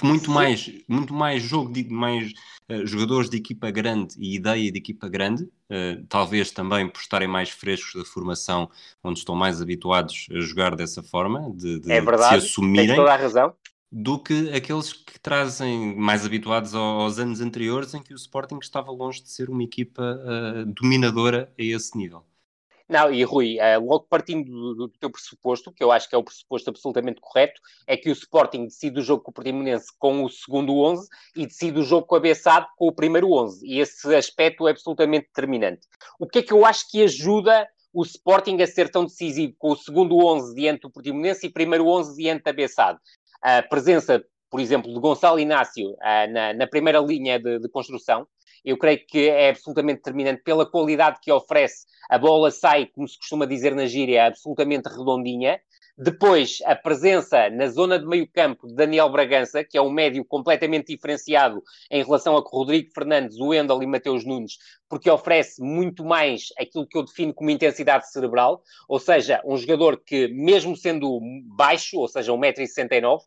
Muito 0.00 0.30
mais, 0.30 0.70
muito 0.86 1.12
mais 1.12 1.42
jogo 1.42 1.72
de 1.72 1.88
mais 1.88 2.32
uh, 2.70 2.86
jogadores 2.86 3.28
de 3.28 3.38
equipa 3.38 3.68
grande 3.70 4.14
e 4.18 4.36
ideia 4.36 4.70
de 4.70 4.78
equipa 4.78 5.08
grande, 5.08 5.48
talvez 6.08 6.52
também 6.52 6.88
por 6.88 7.00
estarem 7.00 7.26
mais 7.26 7.50
frescos 7.50 8.00
da 8.00 8.08
formação, 8.08 8.70
onde 9.02 9.18
estão 9.18 9.34
mais 9.34 9.60
habituados 9.60 10.28
a 10.30 10.38
jogar 10.38 10.76
dessa 10.76 11.02
forma, 11.02 11.50
de, 11.52 11.80
de, 11.80 11.90
é 11.90 12.00
verdade, 12.00 12.36
de 12.36 12.42
se 12.42 12.46
assumirem. 12.46 12.94
toda 12.94 13.12
a 13.12 13.16
razão 13.16 13.52
do 13.98 14.18
que 14.18 14.52
aqueles 14.52 14.92
que 14.92 15.18
trazem 15.18 15.96
mais 15.96 16.26
habituados 16.26 16.74
aos 16.74 17.18
anos 17.18 17.40
anteriores 17.40 17.94
em 17.94 18.02
que 18.02 18.12
o 18.12 18.16
Sporting 18.16 18.58
estava 18.60 18.92
longe 18.92 19.22
de 19.22 19.30
ser 19.30 19.48
uma 19.48 19.62
equipa 19.62 20.02
uh, 20.02 20.66
dominadora 20.66 21.50
a 21.58 21.62
esse 21.62 21.96
nível. 21.96 22.22
Não, 22.86 23.10
e 23.10 23.24
Rui, 23.24 23.56
uh, 23.56 23.82
logo 23.82 24.04
partindo 24.06 24.50
do, 24.50 24.74
do, 24.74 24.88
teu 24.88 25.10
pressuposto, 25.10 25.72
que 25.72 25.82
eu 25.82 25.90
acho 25.90 26.10
que 26.10 26.14
é 26.14 26.18
o 26.18 26.22
pressuposto 26.22 26.68
absolutamente 26.68 27.22
correto, 27.22 27.58
é 27.86 27.96
que 27.96 28.10
o 28.10 28.12
Sporting 28.12 28.66
decide 28.66 29.00
o 29.00 29.02
jogo 29.02 29.22
com 29.22 29.30
o 29.30 29.34
Portimonense 29.34 29.86
com 29.98 30.22
o 30.22 30.28
segundo 30.28 30.76
11 30.76 31.08
e 31.34 31.46
decide 31.46 31.80
o 31.80 31.82
jogo 31.82 32.06
com 32.06 32.16
a 32.16 32.20
Bessade 32.20 32.66
com 32.76 32.88
o 32.88 32.92
primeiro 32.92 33.32
11. 33.32 33.66
E 33.66 33.80
esse 33.80 34.14
aspecto 34.14 34.68
é 34.68 34.72
absolutamente 34.72 35.28
determinante. 35.28 35.88
O 36.20 36.26
que 36.26 36.40
é 36.40 36.42
que 36.42 36.52
eu 36.52 36.66
acho 36.66 36.86
que 36.90 37.02
ajuda 37.02 37.66
o 37.94 38.02
Sporting 38.02 38.60
a 38.60 38.66
ser 38.66 38.90
tão 38.90 39.06
decisivo 39.06 39.54
com 39.56 39.70
o 39.70 39.76
segundo 39.76 40.18
11 40.18 40.54
diante 40.54 40.82
do 40.82 40.90
Portimonense 40.90 41.46
e 41.46 41.50
primeiro 41.50 41.86
11 41.86 42.14
diante 42.14 42.42
da 42.42 42.52
Bessade? 42.52 42.98
A 43.46 43.62
presença 43.62 44.24
por 44.50 44.60
exemplo, 44.60 44.92
de 44.92 45.00
Gonçalo 45.00 45.38
Inácio 45.38 45.90
uh, 45.90 46.32
na, 46.32 46.54
na, 46.54 46.66
primeira 46.66 46.98
linha 46.98 47.38
de, 47.38 47.58
de, 47.58 47.68
construção. 47.68 48.26
Eu 48.64 48.78
creio 48.78 49.00
que 49.06 49.28
é 49.28 49.50
absolutamente 49.50 49.98
determinante 49.98 50.42
pela 50.42 50.64
qualidade 50.64 51.18
que 51.20 51.30
oferece. 51.30 51.86
A 52.08 52.18
bola 52.18 52.50
sai, 52.50 52.86
como 52.86 53.06
se 53.06 53.18
costuma 53.18 53.46
dizer 53.46 53.74
na 53.74 53.86
gíria, 53.86 54.26
absolutamente 54.26 54.88
redondinha. 54.88 55.60
Depois, 55.98 56.58
a 56.64 56.74
presença 56.74 57.48
na 57.48 57.68
zona 57.68 57.98
de 57.98 58.06
meio 58.06 58.28
campo 58.30 58.66
de 58.66 58.74
Daniel 58.74 59.10
Bragança, 59.10 59.64
que 59.64 59.78
é 59.78 59.82
um 59.82 59.90
médio 59.90 60.24
completamente 60.24 60.94
diferenciado 60.94 61.62
em 61.90 62.02
relação 62.02 62.36
a 62.36 62.40
Rodrigo 62.40 62.90
Fernandes, 62.92 63.38
o 63.38 63.48
Wendel 63.48 63.82
e 63.82 63.86
Mateus 63.86 64.24
Nunes, 64.24 64.58
porque 64.88 65.10
oferece 65.10 65.62
muito 65.62 66.04
mais 66.04 66.48
aquilo 66.58 66.86
que 66.86 66.96
eu 66.96 67.04
defino 67.04 67.34
como 67.34 67.50
intensidade 67.50 68.10
cerebral, 68.10 68.62
ou 68.88 68.98
seja, 68.98 69.40
um 69.44 69.56
jogador 69.56 70.00
que, 70.04 70.28
mesmo 70.28 70.76
sendo 70.76 71.20
baixo, 71.46 71.98
ou 71.98 72.08
seja, 72.08 72.32
1,69m, 72.32 73.16
uh, 73.16 73.20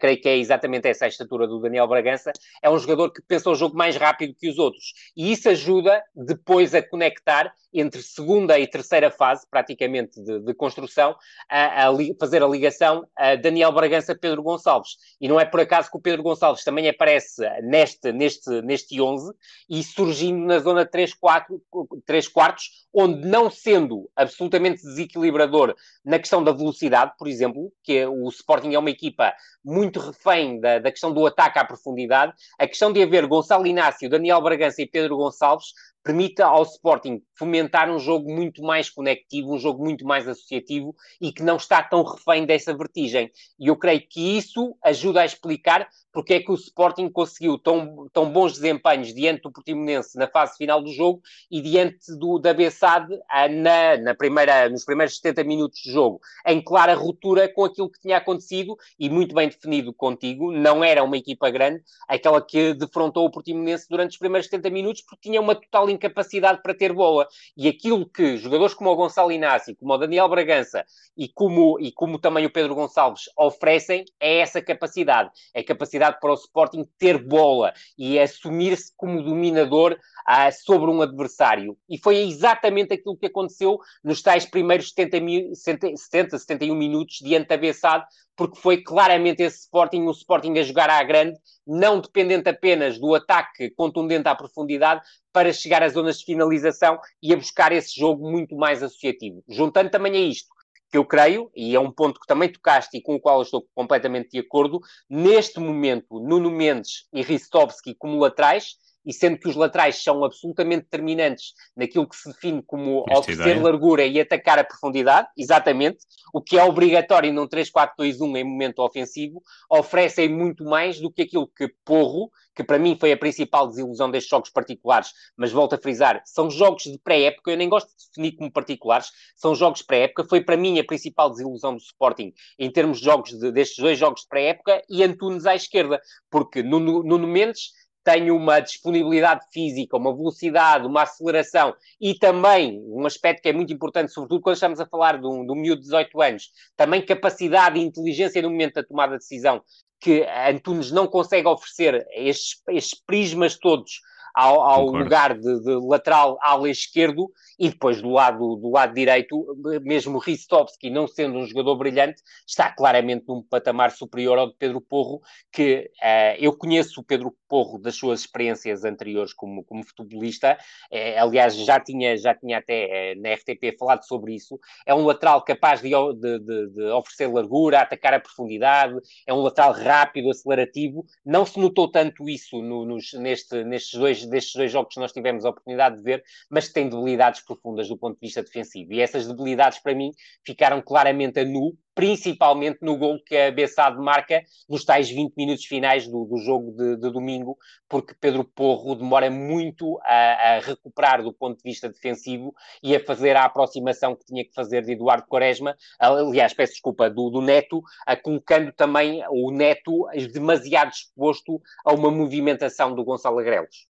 creio 0.00 0.20
que 0.20 0.28
é 0.28 0.36
exatamente 0.36 0.88
essa 0.88 1.04
a 1.04 1.08
estatura 1.08 1.46
do 1.46 1.60
Daniel 1.60 1.86
Bragança, 1.86 2.32
é 2.62 2.70
um 2.70 2.78
jogador 2.78 3.10
que 3.10 3.22
pensa 3.22 3.50
o 3.50 3.54
jogo 3.54 3.76
mais 3.76 3.96
rápido 3.96 4.34
que 4.34 4.48
os 4.48 4.58
outros. 4.58 4.92
E 5.16 5.30
isso 5.32 5.48
ajuda 5.48 6.02
depois 6.14 6.74
a 6.74 6.82
conectar 6.82 7.52
entre 7.72 8.02
segunda 8.02 8.58
e 8.58 8.66
terceira 8.66 9.10
fase, 9.10 9.46
praticamente, 9.50 10.20
de, 10.22 10.40
de 10.40 10.54
construção, 10.54 11.14
a, 11.48 11.88
a 11.88 11.92
fazer 12.18 12.42
a 12.42 12.48
ligação 12.48 13.06
a 13.14 13.34
Daniel 13.34 13.70
Bragança-Pedro 13.72 14.42
Gonçalves. 14.42 14.96
E 15.20 15.28
não 15.28 15.38
é 15.38 15.44
por 15.44 15.60
acaso 15.60 15.90
que 15.90 15.96
o 15.96 16.00
Pedro 16.00 16.22
Gonçalves 16.22 16.64
também 16.64 16.88
aparece 16.88 17.42
neste, 17.62 18.12
neste, 18.12 18.62
neste 18.62 19.00
11 19.00 19.32
e 19.68 19.82
surgindo 19.82 20.46
na 20.46 20.58
zona 20.58 20.86
3, 20.96 21.12
4, 21.12 21.62
3 22.06 22.28
quartos, 22.28 22.70
onde 22.92 23.28
não 23.28 23.50
sendo 23.50 24.08
absolutamente 24.16 24.80
desequilibrador 24.80 25.74
na 26.02 26.18
questão 26.18 26.42
da 26.42 26.52
velocidade, 26.52 27.12
por 27.18 27.28
exemplo, 27.28 27.70
que 27.82 27.98
é, 27.98 28.08
o 28.08 28.26
Sporting 28.30 28.72
é 28.72 28.78
uma 28.78 28.88
equipa 28.88 29.34
muito 29.62 30.00
refém 30.00 30.58
da, 30.58 30.78
da 30.78 30.90
questão 30.90 31.12
do 31.12 31.26
ataque 31.26 31.58
à 31.58 31.64
profundidade, 31.66 32.32
a 32.58 32.66
questão 32.66 32.90
de 32.90 33.02
haver 33.02 33.26
Gonçalo 33.26 33.66
Inácio, 33.66 34.08
Daniel 34.08 34.40
Bragança 34.40 34.80
e 34.80 34.86
Pedro 34.86 35.18
Gonçalves 35.18 35.66
permita 36.06 36.46
ao 36.46 36.62
Sporting 36.62 37.20
fomentar 37.36 37.90
um 37.90 37.98
jogo 37.98 38.32
muito 38.32 38.62
mais 38.62 38.88
conectivo, 38.88 39.52
um 39.52 39.58
jogo 39.58 39.84
muito 39.84 40.04
mais 40.04 40.28
associativo 40.28 40.94
e 41.20 41.32
que 41.32 41.42
não 41.42 41.56
está 41.56 41.82
tão 41.82 42.04
refém 42.04 42.46
dessa 42.46 42.72
vertigem. 42.72 43.28
E 43.58 43.66
eu 43.66 43.76
creio 43.76 44.00
que 44.08 44.38
isso 44.38 44.76
ajuda 44.84 45.22
a 45.22 45.26
explicar 45.26 45.88
porque 46.16 46.32
é 46.32 46.40
que 46.40 46.50
o 46.50 46.54
Sporting 46.54 47.10
conseguiu 47.10 47.58
tão, 47.58 48.08
tão 48.10 48.32
bons 48.32 48.54
desempenhos 48.54 49.12
diante 49.12 49.42
do 49.42 49.52
Portimonense 49.52 50.16
na 50.16 50.26
fase 50.26 50.56
final 50.56 50.80
do 50.80 50.90
jogo 50.90 51.20
e 51.50 51.60
diante 51.60 52.16
do, 52.18 52.38
da 52.38 52.54
Bessade 52.54 53.14
na, 53.50 53.98
na 53.98 54.14
primeira, 54.14 54.66
nos 54.70 54.82
primeiros 54.82 55.16
70 55.16 55.44
minutos 55.44 55.78
de 55.80 55.92
jogo, 55.92 56.18
em 56.46 56.62
clara 56.62 56.94
ruptura 56.94 57.52
com 57.52 57.66
aquilo 57.66 57.90
que 57.90 58.00
tinha 58.00 58.16
acontecido 58.16 58.76
e 58.98 59.10
muito 59.10 59.34
bem 59.34 59.48
definido 59.48 59.92
contigo. 59.92 60.50
Não 60.50 60.82
era 60.82 61.04
uma 61.04 61.18
equipa 61.18 61.50
grande, 61.50 61.82
aquela 62.08 62.40
que 62.40 62.72
defrontou 62.72 63.26
o 63.26 63.30
Portimonense 63.30 63.86
durante 63.86 64.12
os 64.12 64.18
primeiros 64.18 64.48
70 64.48 64.70
minutos, 64.70 65.02
porque 65.02 65.28
tinha 65.28 65.38
uma 65.38 65.54
total 65.54 65.90
incapacidade 65.96 66.62
para 66.62 66.74
ter 66.74 66.92
bola. 66.92 67.26
E 67.56 67.68
aquilo 67.68 68.08
que 68.08 68.36
jogadores 68.36 68.74
como 68.74 68.90
o 68.90 68.96
Gonçalo 68.96 69.32
Inácio, 69.32 69.74
como 69.76 69.92
o 69.92 69.98
Daniel 69.98 70.28
Bragança 70.28 70.84
e 71.16 71.28
como, 71.28 71.78
e 71.80 71.90
como 71.90 72.18
também 72.18 72.46
o 72.46 72.50
Pedro 72.50 72.74
Gonçalves 72.74 73.24
oferecem 73.36 74.04
é 74.20 74.38
essa 74.38 74.62
capacidade. 74.62 75.30
É 75.52 75.62
capacidade 75.62 76.18
para 76.20 76.30
o 76.30 76.34
Sporting 76.34 76.86
ter 76.98 77.18
bola 77.18 77.72
e 77.98 78.18
assumir-se 78.18 78.92
como 78.96 79.22
dominador 79.22 79.98
ah, 80.26 80.50
sobre 80.52 80.90
um 80.90 81.02
adversário. 81.02 81.76
E 81.88 81.98
foi 81.98 82.18
exatamente 82.18 82.94
aquilo 82.94 83.16
que 83.16 83.26
aconteceu 83.26 83.78
nos 84.02 84.22
tais 84.22 84.44
primeiros 84.44 84.90
70, 84.90 85.54
70 85.54 86.38
71 86.38 86.74
minutos 86.74 87.18
diante 87.20 87.48
da 87.48 87.56
Bessade, 87.56 88.04
porque 88.36 88.60
foi 88.60 88.82
claramente 88.82 89.42
esse 89.42 89.60
Sporting, 89.60 90.02
o 90.02 90.10
Sporting 90.10 90.58
a 90.58 90.62
jogar 90.62 90.90
à 90.90 91.02
grande, 91.02 91.36
não 91.66 92.00
dependente 92.00 92.48
apenas 92.48 92.98
do 92.98 93.14
ataque 93.14 93.70
contundente 93.70 94.28
à 94.28 94.34
profundidade, 94.34 95.00
para 95.32 95.52
chegar 95.52 95.82
às 95.82 95.94
zonas 95.94 96.18
de 96.18 96.24
finalização 96.24 96.98
e 97.22 97.32
a 97.32 97.36
buscar 97.36 97.72
esse 97.72 97.98
jogo 97.98 98.30
muito 98.30 98.54
mais 98.56 98.82
associativo. 98.82 99.42
Juntando 99.48 99.90
também 99.90 100.12
a 100.12 100.20
isto 100.20 100.48
que 100.90 100.96
eu 100.96 101.04
creio, 101.04 101.50
e 101.54 101.74
é 101.74 101.80
um 101.80 101.90
ponto 101.90 102.20
que 102.20 102.26
também 102.26 102.50
tocaste 102.50 102.96
e 102.96 103.02
com 103.02 103.16
o 103.16 103.20
qual 103.20 103.42
estou 103.42 103.66
completamente 103.74 104.30
de 104.30 104.38
acordo, 104.38 104.80
neste 105.10 105.58
momento, 105.58 106.20
Nuno 106.20 106.50
Mendes 106.50 107.06
e 107.12 107.22
Ristovski 107.22 107.94
como 107.94 108.18
laterais, 108.18 108.76
e 109.06 109.12
sendo 109.12 109.38
que 109.38 109.48
os 109.48 109.54
laterais 109.54 110.02
são 110.02 110.24
absolutamente 110.24 110.82
determinantes 110.82 111.54
naquilo 111.76 112.08
que 112.08 112.16
se 112.16 112.28
define 112.28 112.62
como 112.66 113.04
Esta 113.08 113.20
oferecer 113.20 113.50
ideia. 113.50 113.62
largura 113.62 114.04
e 114.04 114.20
atacar 114.20 114.58
a 114.58 114.64
profundidade, 114.64 115.28
exatamente, 115.38 115.98
o 116.34 116.42
que 116.42 116.58
é 116.58 116.64
obrigatório 116.64 117.32
num 117.32 117.46
3-4-2-1 117.46 118.36
em 118.36 118.44
momento 118.44 118.80
ofensivo, 118.80 119.40
oferecem 119.70 120.28
muito 120.28 120.64
mais 120.64 121.00
do 121.00 121.10
que 121.10 121.22
aquilo 121.22 121.46
que 121.46 121.68
Porro, 121.84 122.30
que 122.54 122.64
para 122.64 122.78
mim 122.78 122.96
foi 122.98 123.12
a 123.12 123.16
principal 123.16 123.68
desilusão 123.68 124.10
destes 124.10 124.30
jogos 124.30 124.50
particulares, 124.50 125.12
mas 125.36 125.52
volto 125.52 125.74
a 125.74 125.78
frisar, 125.78 126.22
são 126.24 126.50
jogos 126.50 126.84
de 126.84 126.98
pré-época, 126.98 127.50
eu 127.50 127.56
nem 127.56 127.68
gosto 127.68 127.88
de 127.88 128.06
definir 128.08 128.36
como 128.36 128.50
particulares, 128.50 129.10
são 129.36 129.54
jogos 129.54 129.82
pré-época, 129.82 130.24
foi 130.24 130.40
para 130.40 130.56
mim 130.56 130.78
a 130.78 130.84
principal 130.84 131.30
desilusão 131.30 131.74
do 131.74 131.82
Sporting 131.82 132.32
em 132.58 132.70
termos 132.70 132.98
de 132.98 133.04
jogos 133.04 133.30
de, 133.30 133.52
destes 133.52 133.78
dois 133.78 133.98
jogos 133.98 134.22
de 134.22 134.28
pré-época 134.28 134.82
e 134.88 135.04
Antunes 135.04 135.46
à 135.46 135.54
esquerda, 135.54 136.00
porque 136.30 136.62
Nuno, 136.62 137.02
Nuno 137.02 137.28
Mendes 137.28 137.72
tem 138.06 138.30
uma 138.30 138.60
disponibilidade 138.60 139.44
física, 139.52 139.96
uma 139.96 140.14
velocidade, 140.14 140.86
uma 140.86 141.02
aceleração 141.02 141.74
e 142.00 142.14
também 142.14 142.80
um 142.86 143.04
aspecto 143.04 143.42
que 143.42 143.48
é 143.48 143.52
muito 143.52 143.72
importante, 143.72 144.12
sobretudo 144.12 144.40
quando 144.40 144.54
estamos 144.54 144.78
a 144.78 144.86
falar 144.86 145.18
de 145.18 145.26
um, 145.26 145.44
de 145.44 145.50
um 145.50 145.56
miúdo 145.56 145.80
de 145.80 145.88
18 145.88 146.22
anos, 146.22 146.52
também 146.76 147.04
capacidade 147.04 147.80
e 147.80 147.82
inteligência 147.82 148.40
no 148.40 148.48
momento 148.48 148.74
da 148.74 148.84
tomada 148.84 149.14
de 149.14 149.18
decisão, 149.18 149.60
que 150.00 150.24
Antunes 150.48 150.92
não 150.92 151.08
consegue 151.08 151.48
oferecer 151.48 152.06
estes, 152.12 152.62
estes 152.68 153.00
prismas 153.04 153.58
todos 153.58 154.00
ao, 154.36 154.60
ao 154.60 154.86
lugar 154.86 155.32
de, 155.32 155.60
de, 155.62 155.74
lateral 155.88 156.36
ala 156.42 156.68
esquerdo 156.68 157.32
e 157.58 157.70
depois 157.70 158.02
do 158.02 158.10
lado, 158.10 158.56
do 158.56 158.70
lado 158.70 158.92
direito, 158.92 159.46
mesmo 159.82 160.18
Ristovski, 160.18 160.90
não 160.90 161.06
sendo 161.06 161.38
um 161.38 161.46
jogador 161.46 161.74
brilhante, 161.76 162.22
está 162.46 162.70
claramente 162.70 163.24
num 163.26 163.42
patamar 163.42 163.92
superior 163.92 164.38
ao 164.38 164.48
de 164.48 164.54
Pedro 164.58 164.78
Porro, 164.78 165.22
que 165.50 165.90
uh, 166.02 166.36
eu 166.38 166.54
conheço 166.54 167.00
o 167.00 167.02
Pedro 167.04 167.34
Porro 167.48 167.78
das 167.78 167.96
suas 167.96 168.20
experiências 168.20 168.84
anteriores 168.84 169.32
como, 169.32 169.64
como 169.64 169.82
futebolista, 169.82 170.58
uh, 170.92 171.22
aliás, 171.22 171.56
já 171.56 171.80
tinha, 171.80 172.14
já 172.18 172.34
tinha 172.34 172.58
até 172.58 173.14
uh, 173.16 173.22
na 173.22 173.32
RTP 173.32 173.78
falado 173.78 174.04
sobre 174.04 174.34
isso, 174.34 174.60
é 174.84 174.94
um 174.94 175.06
lateral 175.06 175.42
capaz 175.42 175.80
de, 175.80 175.88
de, 175.88 176.68
de, 176.68 176.82
oferecer 176.90 177.26
largura, 177.32 177.80
atacar 177.80 178.12
a 178.12 178.20
profundidade, 178.20 178.94
é 179.26 179.32
um 179.32 179.40
lateral 179.40 179.72
rápido, 179.72 180.28
acelerativo, 180.28 181.06
não 181.24 181.46
se 181.46 181.58
notou 181.58 181.90
tanto 181.90 182.28
isso 182.28 182.60
no, 182.60 182.84
nos, 182.84 183.14
neste, 183.14 183.64
nestes 183.64 183.98
dois 183.98 184.25
destes 184.28 184.54
dois 184.54 184.70
jogos 184.70 184.94
que 184.94 185.00
nós 185.00 185.12
tivemos 185.12 185.44
a 185.44 185.50
oportunidade 185.50 185.96
de 185.96 186.02
ver, 186.02 186.22
mas 186.50 186.68
que 186.68 186.74
tem 186.74 186.88
debilidades 186.88 187.44
profundas 187.44 187.88
do 187.88 187.96
ponto 187.96 188.14
de 188.14 188.26
vista 188.26 188.42
defensivo. 188.42 188.92
E 188.92 189.00
essas 189.00 189.26
debilidades, 189.26 189.78
para 189.78 189.94
mim, 189.94 190.12
ficaram 190.44 190.82
claramente 190.82 191.40
a 191.40 191.44
nu 191.44 191.76
principalmente 191.96 192.80
no 192.82 192.98
gol 192.98 193.18
que 193.24 193.34
a 193.34 193.50
Bessade 193.50 193.96
marca 193.96 194.44
nos 194.68 194.84
tais 194.84 195.08
20 195.08 195.34
minutos 195.34 195.64
finais 195.64 196.06
do, 196.06 196.26
do 196.26 196.36
jogo 196.36 196.70
de, 196.72 196.96
de, 196.96 197.10
domingo, 197.10 197.56
porque 197.88 198.14
Pedro 198.20 198.44
Porro 198.44 198.94
demora 198.94 199.30
muito 199.30 199.98
a, 200.02 200.56
a, 200.56 200.60
recuperar 200.60 201.22
do 201.22 201.32
ponto 201.32 201.56
de 201.56 201.62
vista 201.62 201.88
defensivo 201.88 202.54
e 202.82 202.94
a 202.94 203.02
fazer 203.02 203.34
a 203.34 203.46
aproximação 203.46 204.14
que 204.14 204.26
tinha 204.26 204.44
que 204.44 204.52
fazer 204.52 204.82
de 204.82 204.92
Eduardo 204.92 205.26
Quaresma, 205.26 205.74
aliás, 205.98 206.52
peço 206.52 206.74
desculpa, 206.74 207.08
do, 207.08 207.30
do 207.30 207.40
Neto, 207.40 207.80
a, 208.06 208.14
colocando 208.14 208.70
também 208.72 209.24
o 209.30 209.50
Neto 209.50 210.06
demasiado 210.34 210.90
exposto 210.90 211.62
a 211.82 211.94
uma 211.94 212.10
movimentação 212.10 212.94
do 212.94 213.04
Gonçalo 213.04 213.38
Agrelos. 213.38 213.86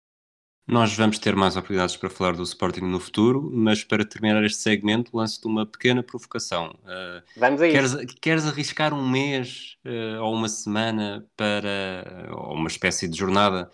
Nós 0.66 0.94
vamos 0.96 1.18
ter 1.18 1.34
mais 1.34 1.56
oportunidades 1.56 1.96
para 1.96 2.08
falar 2.08 2.34
do 2.34 2.42
Sporting 2.44 2.82
no 2.82 3.00
futuro, 3.00 3.50
mas 3.52 3.82
para 3.82 4.04
terminar 4.04 4.44
este 4.44 4.58
segmento, 4.60 5.16
lanço-te 5.16 5.46
uma 5.46 5.66
pequena 5.66 6.04
provocação. 6.04 6.70
Uh, 6.84 7.22
vamos 7.36 7.60
a 7.60 7.68
queres, 7.68 7.92
isso. 7.92 8.06
Queres 8.20 8.46
arriscar 8.46 8.94
um 8.94 9.08
mês 9.08 9.76
uh, 9.84 10.22
ou 10.22 10.32
uma 10.32 10.48
semana 10.48 11.26
para, 11.36 12.30
ou 12.30 12.54
uma 12.54 12.68
espécie 12.68 13.08
de 13.08 13.18
jornada, 13.18 13.70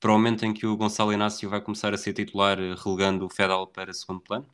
para 0.00 0.10
o 0.10 0.14
momento 0.14 0.44
em 0.44 0.52
que 0.52 0.66
o 0.66 0.76
Gonçalo 0.76 1.12
Inácio 1.12 1.48
vai 1.48 1.60
começar 1.60 1.94
a 1.94 1.96
ser 1.98 2.12
titular, 2.12 2.58
relegando 2.58 3.24
o 3.24 3.30
Fedal 3.30 3.68
para 3.68 3.92
segundo 3.92 4.20
plano? 4.20 4.46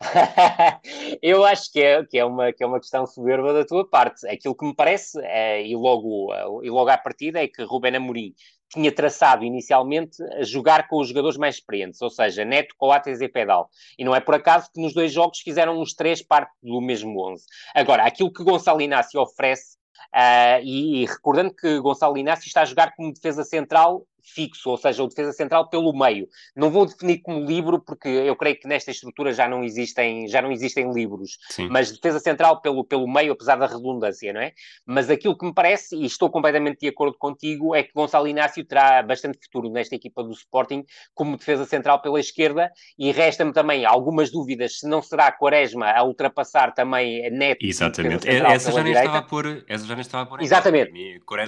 eu 1.22 1.44
acho 1.44 1.72
que 1.72 1.80
é, 1.80 2.04
que, 2.04 2.18
é 2.18 2.24
uma, 2.24 2.52
que 2.52 2.62
é 2.62 2.66
uma 2.66 2.78
questão 2.78 3.06
soberba 3.06 3.54
da 3.54 3.64
tua 3.64 3.88
parte. 3.88 4.26
Aquilo 4.28 4.54
que 4.54 4.66
me 4.66 4.74
parece, 4.74 5.18
é, 5.22 5.66
e, 5.66 5.74
logo, 5.74 6.62
e 6.62 6.68
logo 6.68 6.90
à 6.90 6.98
partida, 6.98 7.42
é 7.42 7.48
que 7.48 7.62
Rubén 7.62 7.96
Amorim 7.96 8.34
tinha 8.72 8.90
traçado 8.90 9.44
inicialmente 9.44 10.22
a 10.34 10.42
jogar 10.42 10.88
com 10.88 10.98
os 10.98 11.08
jogadores 11.08 11.36
mais 11.36 11.56
experientes, 11.56 12.00
ou 12.00 12.08
seja, 12.08 12.44
Neto, 12.44 12.74
Coates 12.78 13.20
e 13.20 13.28
Pedal. 13.28 13.68
E 13.98 14.04
não 14.04 14.14
é 14.14 14.20
por 14.20 14.34
acaso 14.34 14.70
que 14.72 14.80
nos 14.80 14.94
dois 14.94 15.12
jogos 15.12 15.40
fizeram 15.40 15.80
os 15.80 15.92
três 15.92 16.22
parte 16.22 16.52
do 16.62 16.80
mesmo 16.80 17.20
11. 17.30 17.44
Agora, 17.74 18.04
aquilo 18.04 18.32
que 18.32 18.42
Gonçalo 18.42 18.80
Inácio 18.80 19.20
oferece, 19.20 19.76
uh, 20.14 20.62
e, 20.62 21.02
e, 21.02 21.06
recordando 21.06 21.54
que 21.54 21.78
Gonçalo 21.80 22.16
Inácio 22.16 22.46
está 22.46 22.62
a 22.62 22.66
jogar 22.66 22.94
como 22.94 23.12
defesa 23.12 23.44
central 23.44 24.06
fixo, 24.22 24.70
ou 24.70 24.76
seja, 24.76 25.02
o 25.02 25.08
defesa 25.08 25.32
central 25.32 25.68
pelo 25.68 25.92
meio. 25.92 26.28
Não 26.54 26.70
vou 26.70 26.86
definir 26.86 27.18
como 27.18 27.44
livro, 27.44 27.80
porque 27.80 28.08
eu 28.08 28.36
creio 28.36 28.58
que 28.58 28.68
nesta 28.68 28.90
estrutura 28.90 29.32
já 29.32 29.48
não 29.48 29.64
existem, 29.64 30.28
já 30.28 30.40
não 30.40 30.52
existem 30.52 30.92
livros, 30.92 31.38
Sim. 31.50 31.68
mas 31.68 31.90
defesa 31.92 32.20
central 32.20 32.60
pelo, 32.60 32.84
pelo 32.84 33.06
meio, 33.06 33.32
apesar 33.32 33.56
da 33.56 33.66
redundância, 33.66 34.32
não 34.32 34.40
é? 34.40 34.52
Mas 34.86 35.10
aquilo 35.10 35.36
que 35.36 35.44
me 35.44 35.54
parece, 35.54 35.96
e 35.96 36.06
estou 36.06 36.30
completamente 36.30 36.80
de 36.80 36.88
acordo 36.88 37.16
contigo, 37.18 37.74
é 37.74 37.82
que 37.82 37.92
Gonçalo 37.92 38.28
Inácio 38.28 38.64
terá 38.64 39.02
bastante 39.02 39.38
futuro 39.44 39.70
nesta 39.70 39.94
equipa 39.94 40.22
do 40.22 40.32
Sporting 40.32 40.84
como 41.14 41.36
defesa 41.36 41.64
central 41.64 42.00
pela 42.00 42.20
esquerda, 42.20 42.70
e 42.98 43.10
resta-me 43.10 43.52
também 43.52 43.84
algumas 43.84 44.30
dúvidas 44.30 44.78
se 44.78 44.88
não 44.88 45.02
será 45.02 45.32
Quaresma 45.32 45.90
a 45.90 46.02
ultrapassar 46.04 46.72
também 46.72 47.30
Neto. 47.30 47.64
Exatamente, 47.64 48.28
essa 48.28 48.72
já, 48.72 48.82
nem 48.82 48.92
estava 48.92 49.18
a 49.18 49.22
pôr, 49.22 49.64
essa 49.68 49.86
já 49.86 49.94
nem 49.94 50.02
estava 50.02 50.22
a 50.24 50.26
pôr 50.26 50.42
Exatamente. 50.42 50.92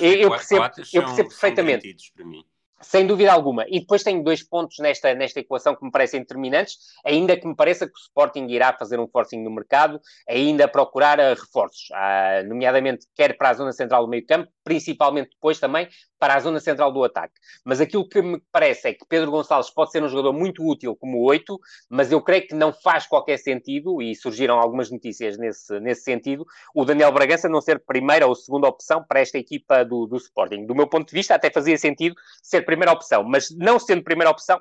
Eu, 0.00 0.12
eu 0.12 0.30
percebo, 0.30 0.64
eu 0.64 1.02
percebo 1.02 1.28
perfeitamente. 1.28 2.12
para 2.14 2.24
mim. 2.24 2.44
Sem 2.84 3.06
dúvida 3.06 3.32
alguma. 3.32 3.64
E 3.66 3.80
depois 3.80 4.02
tenho 4.02 4.22
dois 4.22 4.42
pontos 4.42 4.78
nesta, 4.78 5.14
nesta 5.14 5.40
equação 5.40 5.74
que 5.74 5.84
me 5.84 5.90
parecem 5.90 6.20
determinantes, 6.20 6.76
ainda 7.04 7.36
que 7.36 7.46
me 7.46 7.56
pareça 7.56 7.86
que 7.86 7.92
o 7.92 7.98
Sporting 7.98 8.46
irá 8.48 8.72
fazer 8.72 9.00
um 9.00 9.08
forcing 9.08 9.42
no 9.42 9.50
mercado, 9.50 10.00
ainda 10.28 10.68
procurar 10.68 11.18
uh, 11.18 11.34
reforços, 11.34 11.88
uh, 11.90 12.46
nomeadamente 12.46 13.06
quer 13.14 13.36
para 13.38 13.50
a 13.50 13.54
zona 13.54 13.72
central 13.72 14.04
do 14.04 14.10
meio 14.10 14.26
campo, 14.26 14.50
principalmente 14.62 15.30
depois 15.30 15.58
também 15.58 15.88
para 16.24 16.36
a 16.36 16.40
zona 16.40 16.58
central 16.58 16.90
do 16.90 17.04
ataque. 17.04 17.34
Mas 17.62 17.82
aquilo 17.82 18.08
que 18.08 18.22
me 18.22 18.42
parece 18.50 18.88
é 18.88 18.94
que 18.94 19.04
Pedro 19.06 19.30
Gonçalves 19.30 19.68
pode 19.68 19.90
ser 19.90 20.02
um 20.02 20.08
jogador 20.08 20.32
muito 20.32 20.66
útil 20.66 20.96
como 20.96 21.18
oito, 21.18 21.60
mas 21.86 22.10
eu 22.10 22.18
creio 22.22 22.46
que 22.46 22.54
não 22.54 22.72
faz 22.72 23.06
qualquer 23.06 23.36
sentido, 23.36 24.00
e 24.00 24.14
surgiram 24.14 24.58
algumas 24.58 24.90
notícias 24.90 25.36
nesse, 25.36 25.78
nesse 25.80 26.00
sentido, 26.00 26.46
o 26.74 26.82
Daniel 26.82 27.12
Bragança 27.12 27.46
não 27.46 27.60
ser 27.60 27.78
primeira 27.78 28.26
ou 28.26 28.34
segunda 28.34 28.66
opção 28.66 29.04
para 29.06 29.20
esta 29.20 29.36
equipa 29.36 29.84
do, 29.84 30.06
do 30.06 30.16
Sporting. 30.16 30.64
Do 30.64 30.74
meu 30.74 30.86
ponto 30.86 31.06
de 31.06 31.14
vista, 31.14 31.34
até 31.34 31.50
fazia 31.50 31.76
sentido 31.76 32.16
ser 32.42 32.62
primeira 32.62 32.92
opção, 32.92 33.22
mas 33.22 33.54
não 33.54 33.78
sendo 33.78 34.02
primeira 34.02 34.30
opção, 34.30 34.58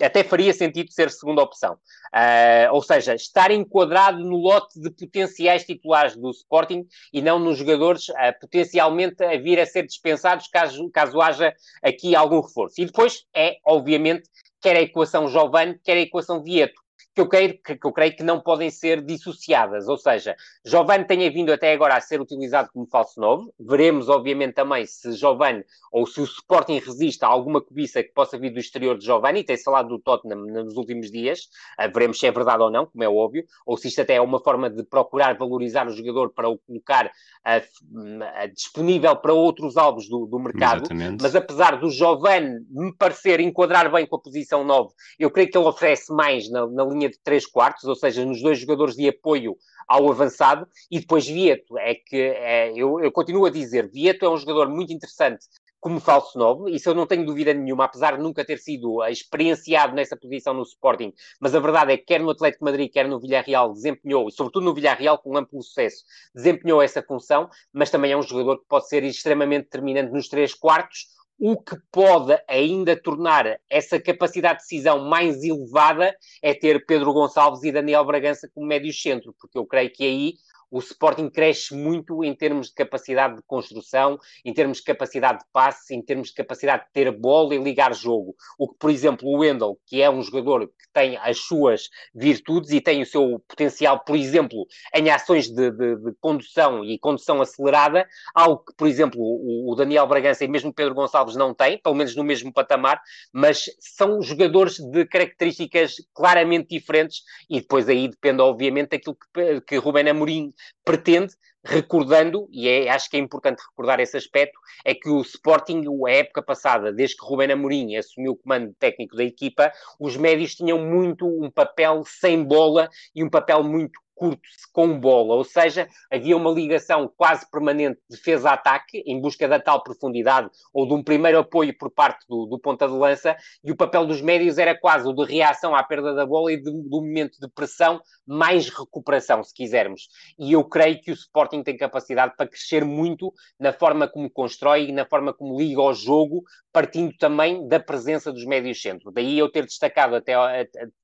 até 0.00 0.24
faria 0.24 0.52
sentido 0.52 0.92
ser 0.92 1.10
segunda 1.10 1.42
opção. 1.42 1.74
Uh, 2.14 2.72
ou 2.72 2.82
seja, 2.82 3.14
estar 3.14 3.50
enquadrado 3.50 4.18
no 4.18 4.36
lote 4.36 4.80
de 4.80 4.90
potenciais 4.90 5.64
titulares 5.64 6.16
do 6.16 6.30
Sporting 6.30 6.86
e 7.12 7.22
não 7.22 7.38
nos 7.38 7.58
jogadores 7.58 8.08
uh, 8.08 8.14
potencialmente 8.40 9.22
a 9.22 9.36
vir 9.38 9.60
a 9.60 9.66
ser 9.66 9.86
dispensados 9.86 10.48
caso, 10.48 10.90
caso 10.90 11.20
haja 11.20 11.54
aqui 11.82 12.14
algum 12.14 12.40
reforço. 12.40 12.80
E 12.80 12.86
depois 12.86 13.24
é, 13.34 13.56
obviamente, 13.64 14.28
quer 14.60 14.76
a 14.76 14.82
equação 14.82 15.28
Giovanni, 15.28 15.78
quer 15.82 15.96
a 15.96 16.00
equação 16.00 16.42
Vieto 16.42 16.81
que 17.14 17.20
eu, 17.20 17.28
creio, 17.28 17.58
que, 17.62 17.76
que 17.76 17.86
eu 17.86 17.92
creio 17.92 18.16
que 18.16 18.22
não 18.22 18.40
podem 18.40 18.70
ser 18.70 19.02
dissociadas. 19.02 19.88
Ou 19.88 19.96
seja, 19.96 20.34
Giovanni 20.64 21.04
tenha 21.04 21.30
vindo 21.30 21.52
até 21.52 21.72
agora 21.72 21.96
a 21.96 22.00
ser 22.00 22.20
utilizado 22.20 22.70
como 22.72 22.86
falso 22.86 23.20
novo. 23.20 23.52
Veremos, 23.60 24.08
obviamente, 24.08 24.54
também 24.54 24.86
se 24.86 25.12
Giovanni 25.12 25.64
ou 25.90 26.06
se 26.06 26.20
o 26.20 26.24
Sporting 26.24 26.78
resiste 26.78 27.24
a 27.24 27.28
alguma 27.28 27.60
cobiça 27.60 28.02
que 28.02 28.12
possa 28.12 28.38
vir 28.38 28.50
do 28.50 28.58
exterior 28.58 28.96
de 28.96 29.04
Giovanni. 29.04 29.44
Tem-se 29.44 29.64
falado 29.64 29.88
do 29.88 29.98
Tottenham 29.98 30.46
nos 30.46 30.76
últimos 30.76 31.10
dias. 31.10 31.50
Uh, 31.78 31.92
veremos 31.92 32.18
se 32.18 32.26
é 32.26 32.32
verdade 32.32 32.62
ou 32.62 32.70
não, 32.70 32.86
como 32.86 33.04
é 33.04 33.08
óbvio. 33.08 33.44
Ou 33.66 33.76
se 33.76 33.88
isto 33.88 34.00
até 34.00 34.14
é 34.14 34.20
uma 34.20 34.40
forma 34.40 34.70
de 34.70 34.82
procurar 34.82 35.36
valorizar 35.36 35.86
o 35.86 35.90
jogador 35.90 36.30
para 36.30 36.48
o 36.48 36.58
colocar 36.58 37.06
uh, 37.06 37.98
uh, 37.98 38.54
disponível 38.54 39.14
para 39.16 39.34
outros 39.34 39.76
alvos 39.76 40.08
do, 40.08 40.26
do 40.26 40.38
mercado. 40.38 40.84
Exatamente. 40.84 41.22
Mas 41.22 41.36
apesar 41.36 41.78
do 41.78 41.90
Giovanni 41.90 42.64
me 42.70 42.92
parecer 42.94 43.40
enquadrar 43.40 43.90
bem 43.92 44.06
com 44.06 44.16
a 44.16 44.20
posição 44.20 44.64
9, 44.64 44.94
eu 45.18 45.30
creio 45.30 45.50
que 45.50 45.58
ele 45.58 45.66
oferece 45.66 46.12
mais 46.12 46.50
na, 46.50 46.66
na 46.66 46.84
linha 46.84 47.01
linha 47.02 47.10
de 47.10 47.18
3 47.22 47.46
quartos, 47.46 47.84
ou 47.84 47.94
seja, 47.94 48.24
nos 48.24 48.40
dois 48.40 48.58
jogadores 48.58 48.94
de 48.94 49.08
apoio 49.08 49.56
ao 49.88 50.10
avançado, 50.10 50.66
e 50.90 51.00
depois 51.00 51.26
Vieto, 51.26 51.76
é 51.78 51.94
que 51.94 52.16
é, 52.16 52.72
eu, 52.74 53.00
eu 53.00 53.10
continuo 53.10 53.46
a 53.46 53.50
dizer, 53.50 53.90
Vieto 53.90 54.24
é 54.24 54.30
um 54.30 54.36
jogador 54.36 54.68
muito 54.68 54.92
interessante 54.92 55.46
como 55.80 55.98
falso 55.98 56.38
novo, 56.38 56.68
isso 56.68 56.88
eu 56.88 56.94
não 56.94 57.08
tenho 57.08 57.26
dúvida 57.26 57.52
nenhuma, 57.52 57.86
apesar 57.86 58.16
de 58.16 58.22
nunca 58.22 58.44
ter 58.44 58.56
sido 58.58 59.04
experienciado 59.06 59.96
nessa 59.96 60.16
posição 60.16 60.54
no 60.54 60.62
Sporting, 60.62 61.12
mas 61.40 61.56
a 61.56 61.60
verdade 61.60 61.92
é 61.92 61.96
que 61.96 62.04
quer 62.04 62.20
no 62.20 62.30
Atlético 62.30 62.64
Madrid, 62.64 62.88
quer 62.88 63.08
no 63.08 63.18
Villarreal, 63.18 63.72
desempenhou, 63.72 64.28
e 64.28 64.30
sobretudo 64.32 64.64
no 64.64 64.74
Villarreal 64.74 65.18
com 65.18 65.36
amplo 65.36 65.60
sucesso, 65.60 66.04
desempenhou 66.32 66.80
essa 66.80 67.02
função, 67.02 67.50
mas 67.72 67.90
também 67.90 68.12
é 68.12 68.16
um 68.16 68.22
jogador 68.22 68.58
que 68.58 68.68
pode 68.68 68.88
ser 68.88 69.02
extremamente 69.02 69.64
determinante 69.64 70.12
nos 70.12 70.28
três 70.28 70.54
quartos, 70.54 71.08
o 71.44 71.60
que 71.60 71.76
pode 71.90 72.40
ainda 72.46 72.94
tornar 72.94 73.58
essa 73.68 74.00
capacidade 74.00 74.60
de 74.60 74.62
decisão 74.62 75.00
mais 75.08 75.42
elevada 75.42 76.16
é 76.40 76.54
ter 76.54 76.86
Pedro 76.86 77.12
Gonçalves 77.12 77.64
e 77.64 77.72
Daniel 77.72 78.04
Bragança 78.04 78.48
como 78.54 78.64
médio 78.64 78.92
centro, 78.92 79.34
porque 79.40 79.58
eu 79.58 79.66
creio 79.66 79.92
que 79.92 80.04
aí 80.04 80.34
o 80.72 80.78
Sporting 80.78 81.28
cresce 81.28 81.74
muito 81.74 82.24
em 82.24 82.34
termos 82.34 82.68
de 82.68 82.74
capacidade 82.74 83.36
de 83.36 83.42
construção, 83.42 84.18
em 84.42 84.54
termos 84.54 84.78
de 84.78 84.84
capacidade 84.84 85.40
de 85.40 85.44
passe, 85.52 85.94
em 85.94 86.02
termos 86.02 86.28
de 86.28 86.34
capacidade 86.34 86.84
de 86.86 86.92
ter 86.92 87.10
bola 87.12 87.54
e 87.54 87.58
ligar 87.58 87.94
jogo. 87.94 88.34
O 88.58 88.66
que, 88.66 88.78
por 88.78 88.90
exemplo, 88.90 89.28
o 89.28 89.40
Wendel, 89.40 89.78
que 89.86 90.00
é 90.00 90.10
um 90.10 90.22
jogador 90.22 90.66
que 90.66 90.90
tem 90.94 91.18
as 91.18 91.40
suas 91.40 91.90
virtudes 92.14 92.70
e 92.70 92.80
tem 92.80 93.02
o 93.02 93.06
seu 93.06 93.38
potencial, 93.46 94.02
por 94.02 94.16
exemplo, 94.16 94.66
em 94.94 95.10
ações 95.10 95.48
de, 95.48 95.70
de, 95.70 95.96
de 95.96 96.12
condução 96.18 96.82
e 96.82 96.98
condução 96.98 97.42
acelerada, 97.42 98.08
algo 98.34 98.64
que, 98.64 98.74
por 98.74 98.88
exemplo, 98.88 99.20
o, 99.20 99.70
o 99.70 99.74
Daniel 99.74 100.06
Bragança 100.06 100.42
e 100.42 100.48
mesmo 100.48 100.72
Pedro 100.72 100.94
Gonçalves 100.94 101.36
não 101.36 101.52
têm, 101.52 101.76
pelo 101.76 101.94
menos 101.94 102.16
no 102.16 102.24
mesmo 102.24 102.50
patamar, 102.50 102.98
mas 103.30 103.66
são 103.78 104.22
jogadores 104.22 104.78
de 104.78 105.04
características 105.04 105.96
claramente 106.14 106.68
diferentes 106.70 107.22
e 107.50 107.60
depois 107.60 107.86
aí 107.90 108.08
depende, 108.08 108.40
obviamente, 108.40 108.90
daquilo 108.90 109.18
que, 109.34 109.60
que 109.60 109.76
Rubén 109.76 110.08
Amorim 110.08 110.50
pretende, 110.84 111.34
recordando, 111.64 112.48
e 112.50 112.68
é, 112.68 112.88
acho 112.88 113.08
que 113.08 113.16
é 113.16 113.20
importante 113.20 113.62
recordar 113.70 114.00
esse 114.00 114.16
aspecto, 114.16 114.58
é 114.84 114.94
que 114.94 115.08
o 115.08 115.20
Sporting, 115.20 115.84
a 116.06 116.10
época 116.10 116.42
passada, 116.42 116.92
desde 116.92 117.16
que 117.16 117.24
Rubén 117.24 117.52
Amorim 117.52 117.96
assumiu 117.96 118.32
o 118.32 118.36
comando 118.36 118.74
técnico 118.78 119.16
da 119.16 119.24
equipa, 119.24 119.72
os 119.98 120.16
médios 120.16 120.54
tinham 120.54 120.78
muito 120.78 121.26
um 121.26 121.50
papel 121.50 122.02
sem 122.04 122.42
bola 122.42 122.88
e 123.14 123.22
um 123.22 123.30
papel 123.30 123.62
muito 123.62 124.00
curto 124.22 124.40
com 124.72 125.00
bola, 125.00 125.34
ou 125.34 125.42
seja, 125.42 125.88
havia 126.08 126.36
uma 126.36 126.52
ligação 126.52 127.12
quase 127.16 127.44
permanente 127.50 127.98
de 128.08 128.16
defesa-ataque 128.16 129.02
em 129.04 129.20
busca 129.20 129.48
da 129.48 129.58
tal 129.58 129.82
profundidade 129.82 130.48
ou 130.72 130.86
de 130.86 130.94
um 130.94 131.02
primeiro 131.02 131.40
apoio 131.40 131.76
por 131.76 131.90
parte 131.90 132.24
do, 132.28 132.46
do 132.46 132.56
ponta 132.56 132.86
de 132.86 132.94
lança 132.94 133.36
e 133.64 133.72
o 133.72 133.76
papel 133.76 134.06
dos 134.06 134.20
médios 134.20 134.58
era 134.58 134.78
quase 134.78 135.08
o 135.08 135.12
de 135.12 135.24
reação 135.24 135.74
à 135.74 135.82
perda 135.82 136.14
da 136.14 136.24
bola 136.24 136.52
e 136.52 136.56
de, 136.56 136.70
do 136.70 137.02
momento 137.02 137.36
de 137.40 137.48
pressão 137.48 138.00
mais 138.24 138.68
recuperação, 138.68 139.42
se 139.42 139.52
quisermos. 139.52 140.08
E 140.38 140.52
eu 140.52 140.62
creio 140.62 141.00
que 141.00 141.10
o 141.10 141.14
Sporting 141.14 141.64
tem 141.64 141.76
capacidade 141.76 142.34
para 142.36 142.46
crescer 142.46 142.84
muito 142.84 143.34
na 143.58 143.72
forma 143.72 144.06
como 144.06 144.30
constrói 144.30 144.88
e 144.88 144.92
na 144.92 145.04
forma 145.04 145.34
como 145.34 145.58
liga 145.58 145.80
ao 145.80 145.92
jogo, 145.92 146.44
partindo 146.72 147.12
também 147.18 147.66
da 147.66 147.80
presença 147.80 148.32
dos 148.32 148.44
médios 148.44 148.80
centro. 148.80 149.10
Daí 149.10 149.36
eu 149.36 149.50
ter 149.50 149.64
destacado 149.64 150.14
até, 150.14 150.34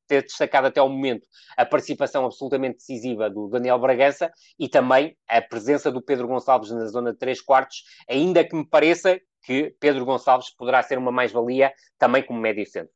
ter 0.08 0.22
destacado 0.22 0.66
até 0.66 0.80
ao 0.80 0.88
momento 0.88 1.28
a 1.56 1.64
participação 1.64 2.24
absolutamente 2.24 2.78
decisiva 2.78 3.30
do 3.30 3.48
Daniel 3.48 3.78
Bragança 3.78 4.32
e 4.58 4.68
também 4.68 5.16
a 5.28 5.40
presença 5.40 5.92
do 5.92 6.02
Pedro 6.02 6.26
Gonçalves 6.26 6.70
na 6.70 6.86
zona 6.86 7.12
de 7.12 7.18
3 7.18 7.40
quartos, 7.42 7.84
ainda 8.08 8.42
que 8.42 8.56
me 8.56 8.66
pareça 8.66 9.20
que 9.42 9.74
Pedro 9.78 10.04
Gonçalves 10.04 10.50
poderá 10.50 10.82
ser 10.82 10.98
uma 10.98 11.12
mais-valia 11.12 11.72
também 11.98 12.22
como 12.22 12.40
médio 12.40 12.66
centro. 12.66 12.92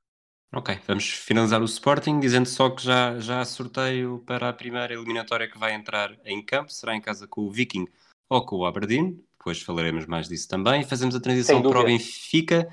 Ok, 0.55 0.79
vamos 0.87 1.09
finalizar 1.09 1.63
o 1.63 1.65
Sporting 1.65 2.21
dizendo 2.21 2.47
só 2.47 2.69
que 2.69 2.83
já, 2.83 3.19
já 3.19 3.43
sorteio 3.45 4.23
para 4.27 4.51
a 4.51 4.53
primeira 4.53 4.93
eliminatória 4.93 5.49
que 5.49 5.59
vai 5.59 5.73
entrar 5.73 6.15
em 6.27 6.45
campo, 6.45 6.71
será 6.71 6.95
em 6.95 7.01
casa 7.01 7.27
com 7.27 7.43
o 7.43 7.51
Viking 7.51 7.87
ou 8.29 8.45
com 8.45 8.57
o 8.57 8.67
Aberdeen, 8.67 9.19
depois 9.39 9.63
falaremos 9.63 10.07
mais 10.07 10.29
disso 10.29 10.49
também. 10.49 10.85
Fazemos 10.85 11.15
a 11.15 11.21
transição 11.21 11.63
para 11.63 11.81
o 11.81 11.85
Benfica 11.85 12.69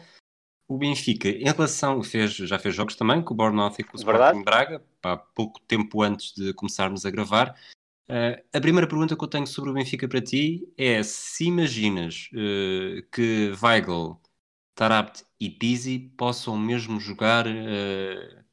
o 0.70 0.78
Benfica, 0.78 1.28
em 1.28 1.46
relação, 1.46 2.04
fez, 2.04 2.32
já 2.32 2.60
fez 2.60 2.76
jogos 2.76 2.96
também 2.96 3.24
com 3.24 3.34
o 3.34 3.38
Bournemouth 3.38 3.74
e 3.80 3.84
com 3.84 3.98
o 3.98 4.00
Sporting 4.00 4.44
Braga, 4.44 4.86
há 5.02 5.18
pouco 5.18 5.60
tempo 5.62 6.04
antes 6.04 6.32
de 6.32 6.54
começarmos 6.54 7.08
a 7.08 7.10
gravar. 7.10 7.60
Uh, 8.08 8.40
a 8.54 8.62
primeira 8.62 8.88
pergunta 8.88 9.16
que 9.16 9.24
eu 9.24 9.28
tenho 9.28 9.48
sobre 9.48 9.72
o 9.72 9.74
Benfica 9.74 10.08
para 10.08 10.22
ti 10.22 10.72
é 10.78 11.02
se 11.02 11.46
imaginas 11.46 12.30
uh, 12.34 13.02
que 13.12 13.52
Weigl, 13.62 14.22
Tarabt 14.76 15.26
e 15.40 15.50
Pizzi 15.50 16.12
possam 16.16 16.56
mesmo 16.56 17.00
jogar 17.00 17.48
uh, 17.48 18.44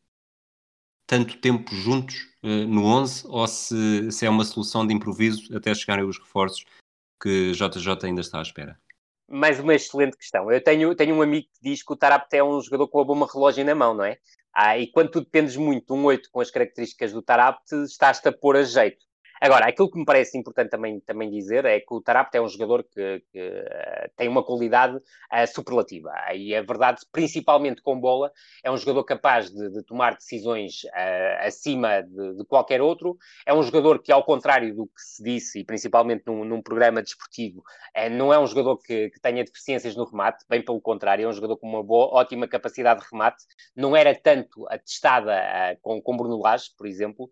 tanto 1.07 1.37
tempo 1.37 1.75
juntos 1.75 2.35
no 2.43 2.85
11 2.85 3.25
ou 3.27 3.47
se, 3.47 4.11
se 4.13 4.25
é 4.25 4.31
uma 4.31 4.45
solução 4.45 4.87
de 4.87 4.95
improviso 4.95 5.55
até 5.57 5.75
chegarem 5.75 6.05
os 6.05 6.19
reforços 6.19 6.65
que 7.21 7.53
JJ 7.53 8.05
ainda 8.05 8.21
está 8.21 8.39
à 8.39 8.43
espera 8.43 8.79
mais 9.29 9.59
uma 9.59 9.75
excelente 9.75 10.17
questão. 10.17 10.51
Eu 10.51 10.63
tenho, 10.63 10.95
tenho 10.95 11.15
um 11.15 11.23
amigo 11.23 11.47
que 11.53 11.71
diz 11.71 11.83
que 11.83 11.93
o 11.93 11.97
Tarapte 11.97 12.37
é 12.37 12.45
um 12.45 12.61
jogador 12.61 12.89
com 12.89 13.01
a 13.01 13.05
bomba 13.05 13.29
relógio 13.33 13.65
na 13.65 13.75
mão, 13.75 13.95
não 13.95 14.05
é? 14.05 14.19
Ah, 14.53 14.79
e 14.79 14.87
quando 14.87 15.11
tu 15.11 15.21
dependes 15.21 15.57
muito 15.57 15.95
de 15.95 16.01
um 16.01 16.05
8 16.05 16.31
com 16.31 16.41
as 16.41 16.51
características 16.51 17.13
do 17.13 17.21
Tarapte, 17.21 17.75
estás-te 17.85 18.29
a 18.29 18.33
pôr 18.33 18.57
a 18.57 18.63
jeito. 18.63 19.05
Agora, 19.41 19.67
aquilo 19.67 19.91
que 19.91 19.99
me 19.99 20.05
parece 20.05 20.39
importante 20.39 20.71
também, 20.71 21.01
também 21.01 21.31
dizer 21.31 21.65
é 21.67 21.79
que 21.79 21.93
o 21.93 22.01
Tarapte 22.01 22.39
é 22.39 22.41
um 22.41 22.49
jogador 22.49 22.83
que, 22.85 23.23
que 23.31 23.39
uh, 23.39 24.11
tem 24.17 24.29
uma 24.29 24.43
qualidade 24.43 24.97
uh, 24.97 25.47
superlativa. 25.47 26.11
E 26.35 26.55
a 26.55 26.63
verdade, 26.63 27.03
principalmente 27.13 27.83
com 27.83 28.01
bola, 28.01 28.33
é 28.65 28.71
um 28.71 28.77
jogador 28.77 29.05
capaz 29.05 29.51
de, 29.51 29.71
de 29.71 29.83
tomar 29.85 30.15
decisões 30.15 30.85
uh, 30.85 31.47
acima 31.47 32.03
de, 32.03 32.39
de, 32.39 32.45
qualquer 32.47 32.81
outro. 32.81 33.19
É 33.45 33.53
um 33.53 33.63
jogador 33.63 34.01
que, 34.03 34.11
ao 34.11 34.25
contrário 34.25 34.75
do 34.75 34.87
que 34.87 35.03
se 35.03 35.23
disse, 35.23 35.61
e 35.61 35.65
principalmente 35.65 36.25
num, 36.27 36.45
num 36.45 36.63
programa 36.63 37.03
desportivo, 37.03 37.63
não 38.13 38.33
é 38.33 38.39
um 38.39 38.47
jogador 38.47 38.79
que, 38.79 39.11
que, 39.11 39.21
tenha 39.21 39.45
deficiências 39.45 39.97
no 39.97 40.05
remate, 40.05 40.45
bem 40.49 40.63
pelo 40.63 40.81
contrário, 40.81 41.25
é 41.25 41.29
um 41.29 41.33
jogador 41.33 41.57
com 41.57 41.67
uma 41.67 41.83
boa, 41.83 42.09
ótima 42.15 42.47
capacidade 42.47 43.01
de 43.01 43.07
remate. 43.11 43.45
Não 43.75 43.97
era 43.97 44.15
tanto 44.15 44.67
atestada 44.69 45.35
com, 45.83 46.01
com 46.01 46.17
Bruno 46.17 46.41
Lage, 46.41 46.71
por 46.77 46.87
exemplo, 46.87 47.31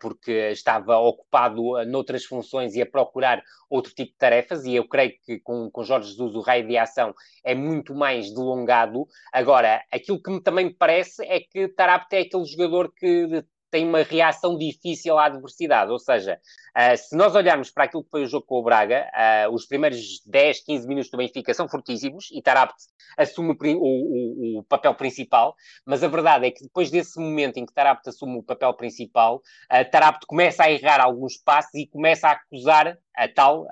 porque 0.00 0.50
estava 0.50 0.98
ocupado 0.98 1.31
ocupado 1.32 1.84
noutras 1.86 2.24
funções 2.24 2.74
e 2.74 2.82
a 2.82 2.86
procurar 2.86 3.42
outro 3.70 3.94
tipo 3.94 4.12
de 4.12 4.18
tarefas, 4.18 4.64
e 4.64 4.74
eu 4.74 4.86
creio 4.86 5.12
que 5.24 5.40
com, 5.40 5.70
com 5.70 5.82
Jorge 5.82 6.10
Jesus 6.10 6.34
o 6.34 6.40
raio 6.40 6.66
de 6.66 6.76
ação 6.76 7.14
é 7.42 7.54
muito 7.54 7.94
mais 7.94 8.30
delongado. 8.30 9.06
Agora, 9.32 9.82
aquilo 9.90 10.22
que 10.22 10.30
me 10.30 10.42
também 10.42 10.66
me 10.66 10.74
parece 10.74 11.24
é 11.24 11.40
que 11.40 11.68
Tarapte 11.68 12.16
é 12.16 12.20
aquele 12.20 12.44
jogador 12.44 12.92
que 12.94 13.42
tem 13.72 13.88
uma 13.88 14.02
reação 14.02 14.56
difícil 14.56 15.18
à 15.18 15.24
adversidade. 15.24 15.90
Ou 15.90 15.98
seja, 15.98 16.38
uh, 16.76 16.96
se 16.96 17.16
nós 17.16 17.34
olharmos 17.34 17.70
para 17.70 17.84
aquilo 17.84 18.04
que 18.04 18.10
foi 18.10 18.22
o 18.22 18.26
jogo 18.26 18.44
com 18.46 18.56
o 18.60 18.62
Braga, 18.62 19.10
uh, 19.48 19.52
os 19.52 19.66
primeiros 19.66 20.20
10, 20.26 20.62
15 20.64 20.86
minutos 20.86 21.10
do 21.10 21.16
Benfica 21.16 21.54
são 21.54 21.66
fortíssimos 21.66 22.28
e 22.30 22.42
Tarapte 22.42 22.84
assume 23.16 23.52
o, 23.52 23.56
o, 23.56 24.58
o, 24.58 24.62
papel 24.64 24.94
principal, 24.94 25.56
mas 25.86 26.04
a 26.04 26.08
verdade 26.08 26.46
é 26.46 26.50
que 26.50 26.62
depois 26.62 26.90
desse 26.90 27.18
momento 27.18 27.56
em 27.56 27.66
que 27.66 27.72
Tarapte 27.72 28.10
assume 28.10 28.38
o 28.38 28.42
papel 28.42 28.74
principal, 28.74 29.36
uh, 29.36 30.26
começa 30.26 30.64
a 30.64 30.70
errar 30.70 31.00
alguns 31.00 31.38
passos 31.38 31.74
e 31.74 31.86
começa 31.86 32.28
a 32.28 32.32
acusar 32.32 32.98
a 33.16 33.28
tal 33.28 33.66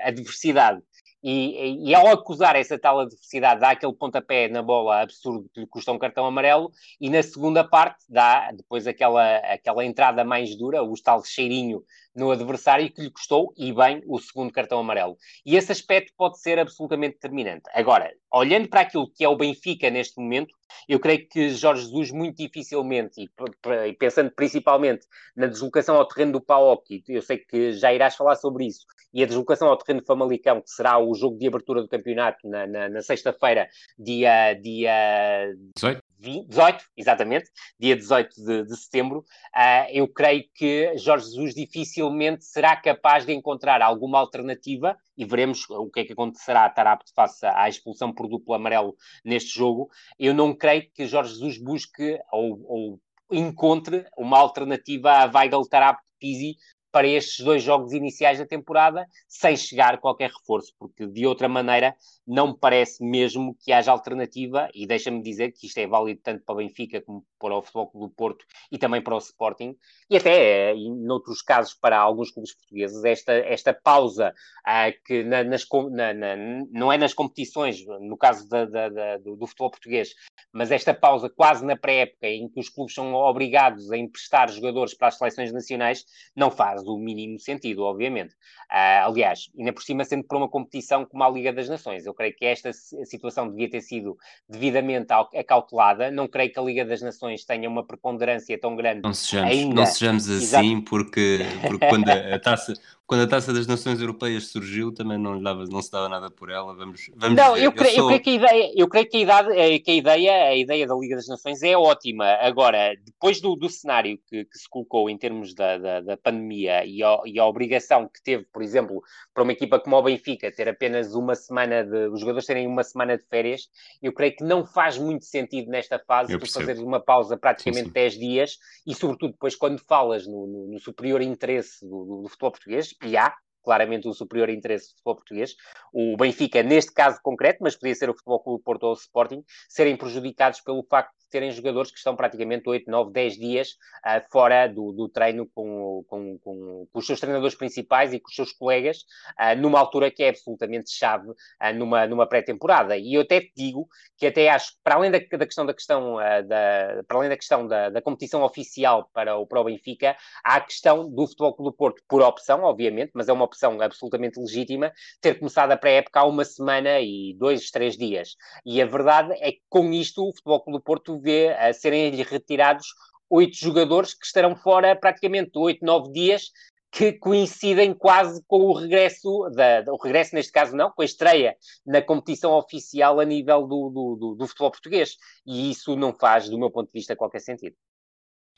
adversidade. 0.00 0.82
E, 1.22 1.88
e, 1.88 1.94
ao 1.94 2.08
acusar 2.08 2.56
essa 2.56 2.76
tal 2.78 2.98
adversidade, 2.98 3.60
dá 3.60 3.70
aquele 3.70 3.92
pontapé 3.92 4.48
na 4.48 4.60
bola 4.60 5.02
absurdo 5.02 5.48
que 5.54 5.60
lhe 5.60 5.66
custa 5.66 5.92
um 5.92 5.98
cartão 5.98 6.26
amarelo, 6.26 6.72
e 7.00 7.08
na 7.08 7.22
segunda 7.22 7.62
parte 7.62 8.04
dá 8.08 8.50
depois 8.50 8.86
aquela, 8.86 9.36
aquela 9.36 9.84
entrada 9.84 10.24
mais 10.24 10.56
dura, 10.56 10.82
o 10.82 10.94
tal 11.02 11.24
cheirinho 11.24 11.82
no 12.14 12.30
adversário 12.30 12.92
que 12.92 13.02
lhe 13.02 13.10
custou, 13.10 13.54
e 13.56 13.72
bem, 13.72 14.02
o 14.06 14.18
segundo 14.18 14.52
cartão 14.52 14.78
amarelo. 14.78 15.16
E 15.46 15.56
esse 15.56 15.72
aspecto 15.72 16.12
pode 16.16 16.40
ser 16.40 16.58
absolutamente 16.58 17.14
determinante. 17.14 17.62
Agora, 17.72 18.12
olhando 18.30 18.68
para 18.68 18.80
aquilo 18.80 19.10
que 19.10 19.24
é 19.24 19.28
o 19.28 19.36
Benfica 19.36 19.90
neste 19.90 20.20
momento, 20.20 20.54
eu 20.88 20.98
creio 20.98 21.26
que 21.28 21.50
Jorge 21.50 21.82
Jesus 21.82 22.10
muito 22.10 22.36
dificilmente, 22.36 23.20
e, 23.20 23.92
pensando 23.94 24.30
principalmente 24.30 25.06
na 25.36 25.46
deslocação 25.46 25.96
ao 25.96 26.06
terreno 26.06 26.32
do 26.32 26.40
PAOK, 26.40 27.02
eu 27.08 27.22
sei 27.22 27.38
que 27.38 27.72
já 27.72 27.92
irás 27.92 28.16
falar 28.16 28.36
sobre 28.36 28.66
isso, 28.66 28.86
e 29.12 29.22
a 29.22 29.26
deslocação 29.26 29.68
ao 29.68 29.76
terreno 29.76 30.00
do 30.00 30.06
Famalicão, 30.06 30.60
que 30.60 30.70
será 30.70 30.98
o 30.98 31.14
jogo 31.14 31.38
de 31.38 31.46
abertura 31.46 31.82
do 31.82 31.88
campeonato 31.88 32.48
na, 32.48 32.66
na, 32.66 32.88
na 32.88 33.02
sexta-feira, 33.02 33.68
dia, 33.98 34.54
dia 34.54 35.52
18. 35.76 36.11
18, 36.22 36.84
exatamente, 36.96 37.50
dia 37.78 37.96
18 37.96 38.34
de, 38.44 38.64
de 38.64 38.76
setembro, 38.76 39.18
uh, 39.20 39.90
eu 39.90 40.06
creio 40.06 40.44
que 40.54 40.96
Jorge 40.96 41.26
Jesus 41.26 41.54
dificilmente 41.54 42.44
será 42.44 42.76
capaz 42.76 43.26
de 43.26 43.32
encontrar 43.32 43.82
alguma 43.82 44.18
alternativa 44.18 44.96
e 45.16 45.24
veremos 45.24 45.68
o 45.68 45.90
que 45.90 46.00
é 46.00 46.04
que 46.04 46.12
acontecerá 46.12 46.64
a 46.64 46.70
Tarapte 46.70 47.12
face 47.14 47.44
à 47.44 47.68
expulsão 47.68 48.12
por 48.12 48.28
duplo 48.28 48.54
amarelo 48.54 48.96
neste 49.24 49.54
jogo. 49.58 49.90
Eu 50.18 50.32
não 50.32 50.54
creio 50.54 50.88
que 50.94 51.06
Jorge 51.06 51.34
Jesus 51.34 51.58
busque 51.58 52.18
ou, 52.30 52.64
ou 52.66 53.00
encontre 53.30 54.04
uma 54.16 54.38
alternativa 54.38 55.10
a 55.10 55.26
Weigl 55.26 55.66
Tarapte 55.68 56.04
Pizzi 56.20 56.56
para 56.92 57.08
estes 57.08 57.44
dois 57.44 57.62
jogos 57.62 57.92
iniciais 57.92 58.38
da 58.38 58.46
temporada, 58.46 59.06
sem 59.26 59.56
chegar 59.56 59.98
qualquer 59.98 60.30
reforço, 60.30 60.74
porque 60.78 61.06
de 61.06 61.26
outra 61.26 61.48
maneira 61.48 61.96
não 62.26 62.48
me 62.48 62.58
parece 62.58 63.02
mesmo 63.02 63.56
que 63.58 63.72
haja 63.72 63.90
alternativa, 63.90 64.68
e 64.74 64.86
deixa-me 64.86 65.22
dizer 65.22 65.52
que 65.52 65.66
isto 65.66 65.78
é 65.78 65.86
válido 65.86 66.20
tanto 66.22 66.44
para 66.44 66.54
o 66.54 66.58
Benfica 66.58 67.00
como 67.00 67.24
para 67.38 67.56
o 67.56 67.62
Futebol 67.62 67.88
Clube 67.88 68.06
do 68.06 68.14
Porto 68.14 68.44
e 68.70 68.78
também 68.78 69.02
para 69.02 69.14
o 69.14 69.18
Sporting, 69.18 69.74
e 70.08 70.16
até, 70.16 70.72
em 70.74 70.94
noutros 70.94 71.42
casos, 71.42 71.74
para 71.74 71.98
alguns 71.98 72.30
clubes 72.30 72.54
portugueses, 72.54 73.02
esta, 73.04 73.32
esta 73.32 73.74
pausa 73.74 74.32
uh, 74.66 75.04
que 75.04 75.24
na, 75.24 75.42
nas, 75.42 75.66
na, 75.90 76.14
na, 76.14 76.36
não 76.70 76.92
é 76.92 76.98
nas 76.98 77.12
competições, 77.14 77.84
no 78.00 78.16
caso 78.16 78.48
da, 78.48 78.64
da, 78.66 78.88
da, 78.88 79.18
do, 79.18 79.36
do, 79.36 79.46
futebol 79.46 79.70
português, 79.70 80.14
mas 80.52 80.70
esta 80.70 80.94
pausa 80.94 81.28
quase 81.28 81.64
na 81.64 81.76
pré-época, 81.76 82.28
em 82.28 82.48
que 82.48 82.60
os 82.60 82.68
clubes 82.68 82.94
são 82.94 83.14
obrigados 83.14 83.90
a 83.90 83.96
emprestar 83.96 84.50
jogadores 84.50 84.94
para 84.94 85.08
as 85.08 85.16
seleções 85.16 85.52
nacionais, 85.52 86.04
não 86.36 86.50
faz 86.50 86.81
o 86.86 86.98
mínimo 86.98 87.38
sentido, 87.38 87.82
obviamente. 87.82 88.34
Uh, 88.70 89.06
aliás, 89.06 89.50
ainda 89.58 89.72
por 89.72 89.82
cima 89.82 90.04
sendo 90.04 90.24
para 90.24 90.38
uma 90.38 90.48
competição 90.48 91.04
como 91.04 91.22
a 91.22 91.30
Liga 91.30 91.52
das 91.52 91.68
Nações. 91.68 92.06
Eu 92.06 92.14
creio 92.14 92.34
que 92.34 92.44
esta 92.44 92.72
situação 92.72 93.48
devia 93.48 93.70
ter 93.70 93.80
sido 93.80 94.16
devidamente 94.48 95.12
acautelada. 95.12 96.10
Não 96.10 96.26
creio 96.26 96.52
que 96.52 96.58
a 96.58 96.62
Liga 96.62 96.84
das 96.84 97.02
Nações 97.02 97.44
tenha 97.44 97.68
uma 97.68 97.84
preponderância 97.84 98.58
tão 98.58 98.74
grande 98.74 99.02
não 99.02 99.12
sejamos, 99.12 99.50
ainda. 99.50 99.74
Não 99.74 99.86
sejamos 99.86 100.30
assim, 100.30 100.80
porque, 100.80 101.40
porque 101.66 101.86
quando 101.86 102.08
a 102.08 102.38
taça 102.38 102.74
quando 103.06 103.22
a 103.22 103.26
Taça 103.26 103.52
das 103.52 103.66
Nações 103.66 104.00
Europeias 104.00 104.46
surgiu, 104.46 104.92
também 104.92 105.18
não, 105.18 105.40
dava, 105.42 105.64
não 105.66 105.82
se 105.82 105.90
dava 105.90 106.08
nada 106.08 106.30
por 106.30 106.50
ela. 106.50 106.74
Vamos, 106.74 107.10
vamos 107.14 107.36
não, 107.36 107.56
eu 107.56 107.72
creio, 107.72 107.96
eu, 107.96 108.04
sou... 108.04 108.10
eu 108.10 108.20
creio, 108.20 108.22
que 108.22 108.30
a 108.30 108.32
ideia, 108.32 108.72
eu 108.74 108.88
creio 108.88 109.08
que 109.08 109.16
a, 109.16 109.20
idade, 109.20 109.78
que 109.80 109.90
a 109.90 109.94
ideia, 109.94 110.44
a 110.48 110.56
ideia 110.56 110.86
da 110.86 110.94
Liga 110.94 111.16
das 111.16 111.28
Nações 111.28 111.62
é 111.62 111.76
ótima. 111.76 112.24
Agora, 112.40 112.94
depois 113.04 113.40
do, 113.40 113.56
do 113.56 113.68
cenário 113.68 114.18
que, 114.26 114.44
que, 114.44 114.58
se 114.58 114.68
colocou 114.68 115.10
em 115.10 115.18
termos 115.18 115.54
da, 115.54 115.78
da, 115.78 116.00
da 116.00 116.16
pandemia 116.16 116.84
e 116.84 117.02
a, 117.02 117.20
e 117.26 117.38
a, 117.38 117.44
obrigação 117.44 118.08
que 118.08 118.22
teve, 118.22 118.46
por 118.52 118.62
exemplo, 118.62 119.02
para 119.34 119.42
uma 119.42 119.52
equipa 119.52 119.78
como 119.78 119.96
o 119.96 120.02
Benfica, 120.02 120.50
ter 120.50 120.68
apenas 120.68 121.14
uma 121.14 121.34
semana 121.34 121.84
de 121.84 122.08
os 122.08 122.20
jogadores 122.20 122.46
terem 122.46 122.66
uma 122.66 122.84
semana 122.84 123.18
de 123.18 123.24
férias, 123.24 123.68
eu 124.00 124.12
creio 124.12 124.36
que 124.36 124.44
não 124.44 124.64
faz 124.64 124.96
muito 124.96 125.24
sentido 125.24 125.70
nesta 125.70 125.98
fase 125.98 126.38
tu 126.38 126.50
fazer 126.50 126.78
uma 126.78 127.00
pausa 127.00 127.36
praticamente 127.36 127.84
sim, 127.84 127.88
sim. 127.88 127.92
10 127.92 128.18
dias 128.18 128.58
e, 128.86 128.94
sobretudo, 128.94 129.32
depois 129.32 129.54
quando 129.54 129.78
falas 129.78 130.26
no, 130.26 130.46
no, 130.46 130.72
no 130.72 130.78
superior 130.78 131.20
interesse 131.20 131.84
do, 131.84 132.04
do, 132.04 132.22
do 132.22 132.28
futebol 132.28 132.52
português, 132.52 132.91
e 133.02 133.16
há, 133.16 133.34
claramente 133.62 134.08
o 134.08 134.14
superior 134.14 134.50
interesse 134.50 134.86
do 134.86 134.90
futebol 134.96 135.16
português, 135.16 135.54
o 135.92 136.16
Benfica, 136.16 136.62
neste 136.62 136.92
caso 136.92 137.20
concreto, 137.22 137.58
mas 137.62 137.76
podia 137.76 137.94
ser 137.94 138.10
o 138.10 138.14
Futebol 138.14 138.42
Clube 138.42 138.64
Porto 138.64 138.84
ou 138.84 138.90
o 138.92 138.96
Sporting, 138.96 139.44
serem 139.68 139.96
prejudicados 139.96 140.60
pelo 140.60 140.84
facto 140.88 141.14
terem 141.32 141.50
jogadores 141.50 141.90
que 141.90 141.96
estão 141.96 142.14
praticamente 142.14 142.68
8, 142.68 142.88
9, 142.88 143.10
10 143.10 143.36
dias 143.38 143.70
uh, 144.06 144.22
fora 144.30 144.66
do, 144.68 144.92
do 144.92 145.08
treino 145.08 145.48
com, 145.54 146.04
com, 146.06 146.38
com, 146.38 146.86
com, 146.92 146.98
os 146.98 147.06
seus 147.06 147.18
treinadores 147.18 147.56
principais 147.56 148.12
e 148.12 148.20
com 148.20 148.28
os 148.28 148.34
seus 148.34 148.52
colegas, 148.52 148.98
uh, 149.40 149.58
numa 149.58 149.80
altura 149.80 150.10
que 150.10 150.22
é 150.22 150.28
absolutamente 150.28 150.90
chave 150.90 151.30
uh, 151.30 151.34
numa, 151.74 152.06
numa 152.06 152.26
pré-temporada. 152.26 152.96
E 152.96 153.14
eu 153.14 153.22
até 153.22 153.40
te 153.40 153.52
digo 153.56 153.88
que 154.16 154.26
até 154.26 154.50
acho, 154.50 154.74
para 154.84 154.96
além 154.96 155.10
da, 155.10 155.18
da 155.18 155.46
questão 155.46 155.66
da 155.66 155.74
questão 155.74 156.16
da, 156.16 157.02
para 157.08 157.16
além 157.16 157.28
da 157.30 157.36
questão 157.36 157.66
da, 157.66 157.88
da 157.88 158.02
competição 158.02 158.42
oficial 158.42 159.08
para 159.12 159.36
o, 159.36 159.46
para 159.46 159.60
o 159.60 159.64
Benfica, 159.64 160.16
há 160.44 160.56
a 160.56 160.60
questão 160.60 161.08
do 161.08 161.26
Futebol 161.26 161.54
Clube 161.54 161.70
do 161.70 161.76
Porto, 161.76 162.02
por 162.06 162.20
opção, 162.22 162.62
obviamente, 162.62 163.12
mas 163.14 163.28
é 163.28 163.32
uma 163.32 163.44
opção 163.44 163.80
absolutamente 163.80 164.38
legítima, 164.38 164.92
ter 165.20 165.38
começado 165.38 165.72
a 165.72 165.76
pré-época 165.76 166.20
há 166.20 166.24
uma 166.24 166.44
semana 166.44 167.00
e 167.00 167.34
dois, 167.38 167.70
três 167.70 167.96
dias. 167.96 168.36
E 168.64 168.80
a 168.82 168.86
verdade 168.86 169.32
é 169.40 169.52
que 169.52 169.62
com 169.68 169.92
isto 169.92 170.28
o 170.28 170.32
Futebol 170.32 170.60
Clube 170.60 170.78
do 170.78 170.82
Porto 170.82 171.18
a 171.58 171.72
serem 171.72 172.10
retirados 172.22 172.86
oito 173.30 173.56
jogadores 173.56 174.14
que 174.14 174.26
estarão 174.26 174.54
fora 174.54 174.94
praticamente 174.94 175.52
oito, 175.56 175.84
nove 175.84 176.12
dias, 176.12 176.50
que 176.92 177.14
coincidem 177.14 177.94
quase 177.94 178.44
com 178.46 178.66
o 178.66 178.74
regresso, 178.74 179.48
da, 179.54 179.82
o 179.90 179.96
regresso 179.96 180.34
neste 180.34 180.52
caso 180.52 180.76
não, 180.76 180.90
com 180.90 181.00
a 181.00 181.06
estreia 181.06 181.56
na 181.86 182.02
competição 182.02 182.52
oficial 182.52 183.18
a 183.18 183.24
nível 183.24 183.66
do, 183.66 183.88
do, 183.88 184.16
do, 184.16 184.34
do 184.34 184.46
futebol 184.46 184.70
português. 184.70 185.16
E 185.46 185.70
isso 185.70 185.96
não 185.96 186.12
faz, 186.12 186.50
do 186.50 186.58
meu 186.58 186.70
ponto 186.70 186.88
de 186.88 186.92
vista, 186.92 187.16
qualquer 187.16 187.40
sentido. 187.40 187.74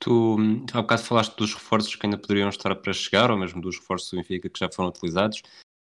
Tu, 0.00 0.37
há 0.72 0.83
bocado 0.83 1.03
falaste 1.03 1.37
dos 1.37 1.55
reforços 1.55 1.94
que 1.94 2.05
ainda 2.05 2.18
poderiam 2.18 2.48
estar 2.48 2.74
para 2.74 2.92
chegar, 2.92 3.31
ou 3.31 3.38
mesmo 3.38 3.61
dos 3.62 3.79
reforços 3.79 4.11
do 4.11 4.16
Benfica 4.16 4.50
que 4.50 4.59
já 4.59 4.68
foram 4.70 4.88
utilizados. 4.88 5.40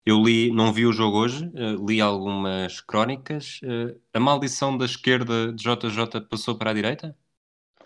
Eu 0.08 0.22
li, 0.22 0.50
não 0.50 0.72
vi 0.72 0.86
o 0.86 0.92
jogo 0.92 1.18
hoje, 1.18 1.44
uh, 1.48 1.86
li 1.86 2.00
algumas 2.00 2.80
crónicas. 2.80 3.60
Uh, 3.62 4.00
a 4.10 4.18
maldição 4.18 4.74
da 4.74 4.86
esquerda 4.86 5.52
de 5.52 5.62
JJ 5.62 6.22
passou 6.30 6.56
para 6.56 6.70
a 6.70 6.72
direita? 6.72 7.14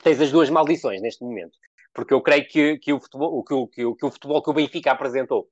Tens 0.05 0.21
as 0.21 0.31
duas 0.31 0.49
maldições 0.49 1.03
neste 1.03 1.25
momento. 1.25 1.59
Porque 1.93 2.15
eu 2.15 2.21
creio 2.21 2.47
que, 2.47 2.79
que, 2.79 2.93
o, 2.93 3.01
futebol, 3.01 3.43
que, 3.43 3.53
o, 3.53 3.67
que, 3.67 3.95
que 3.97 4.07
o 4.07 4.11
futebol 4.13 4.41
que 4.41 4.51
o 4.51 4.53
Benfica 4.53 4.93
apresentou 4.93 5.49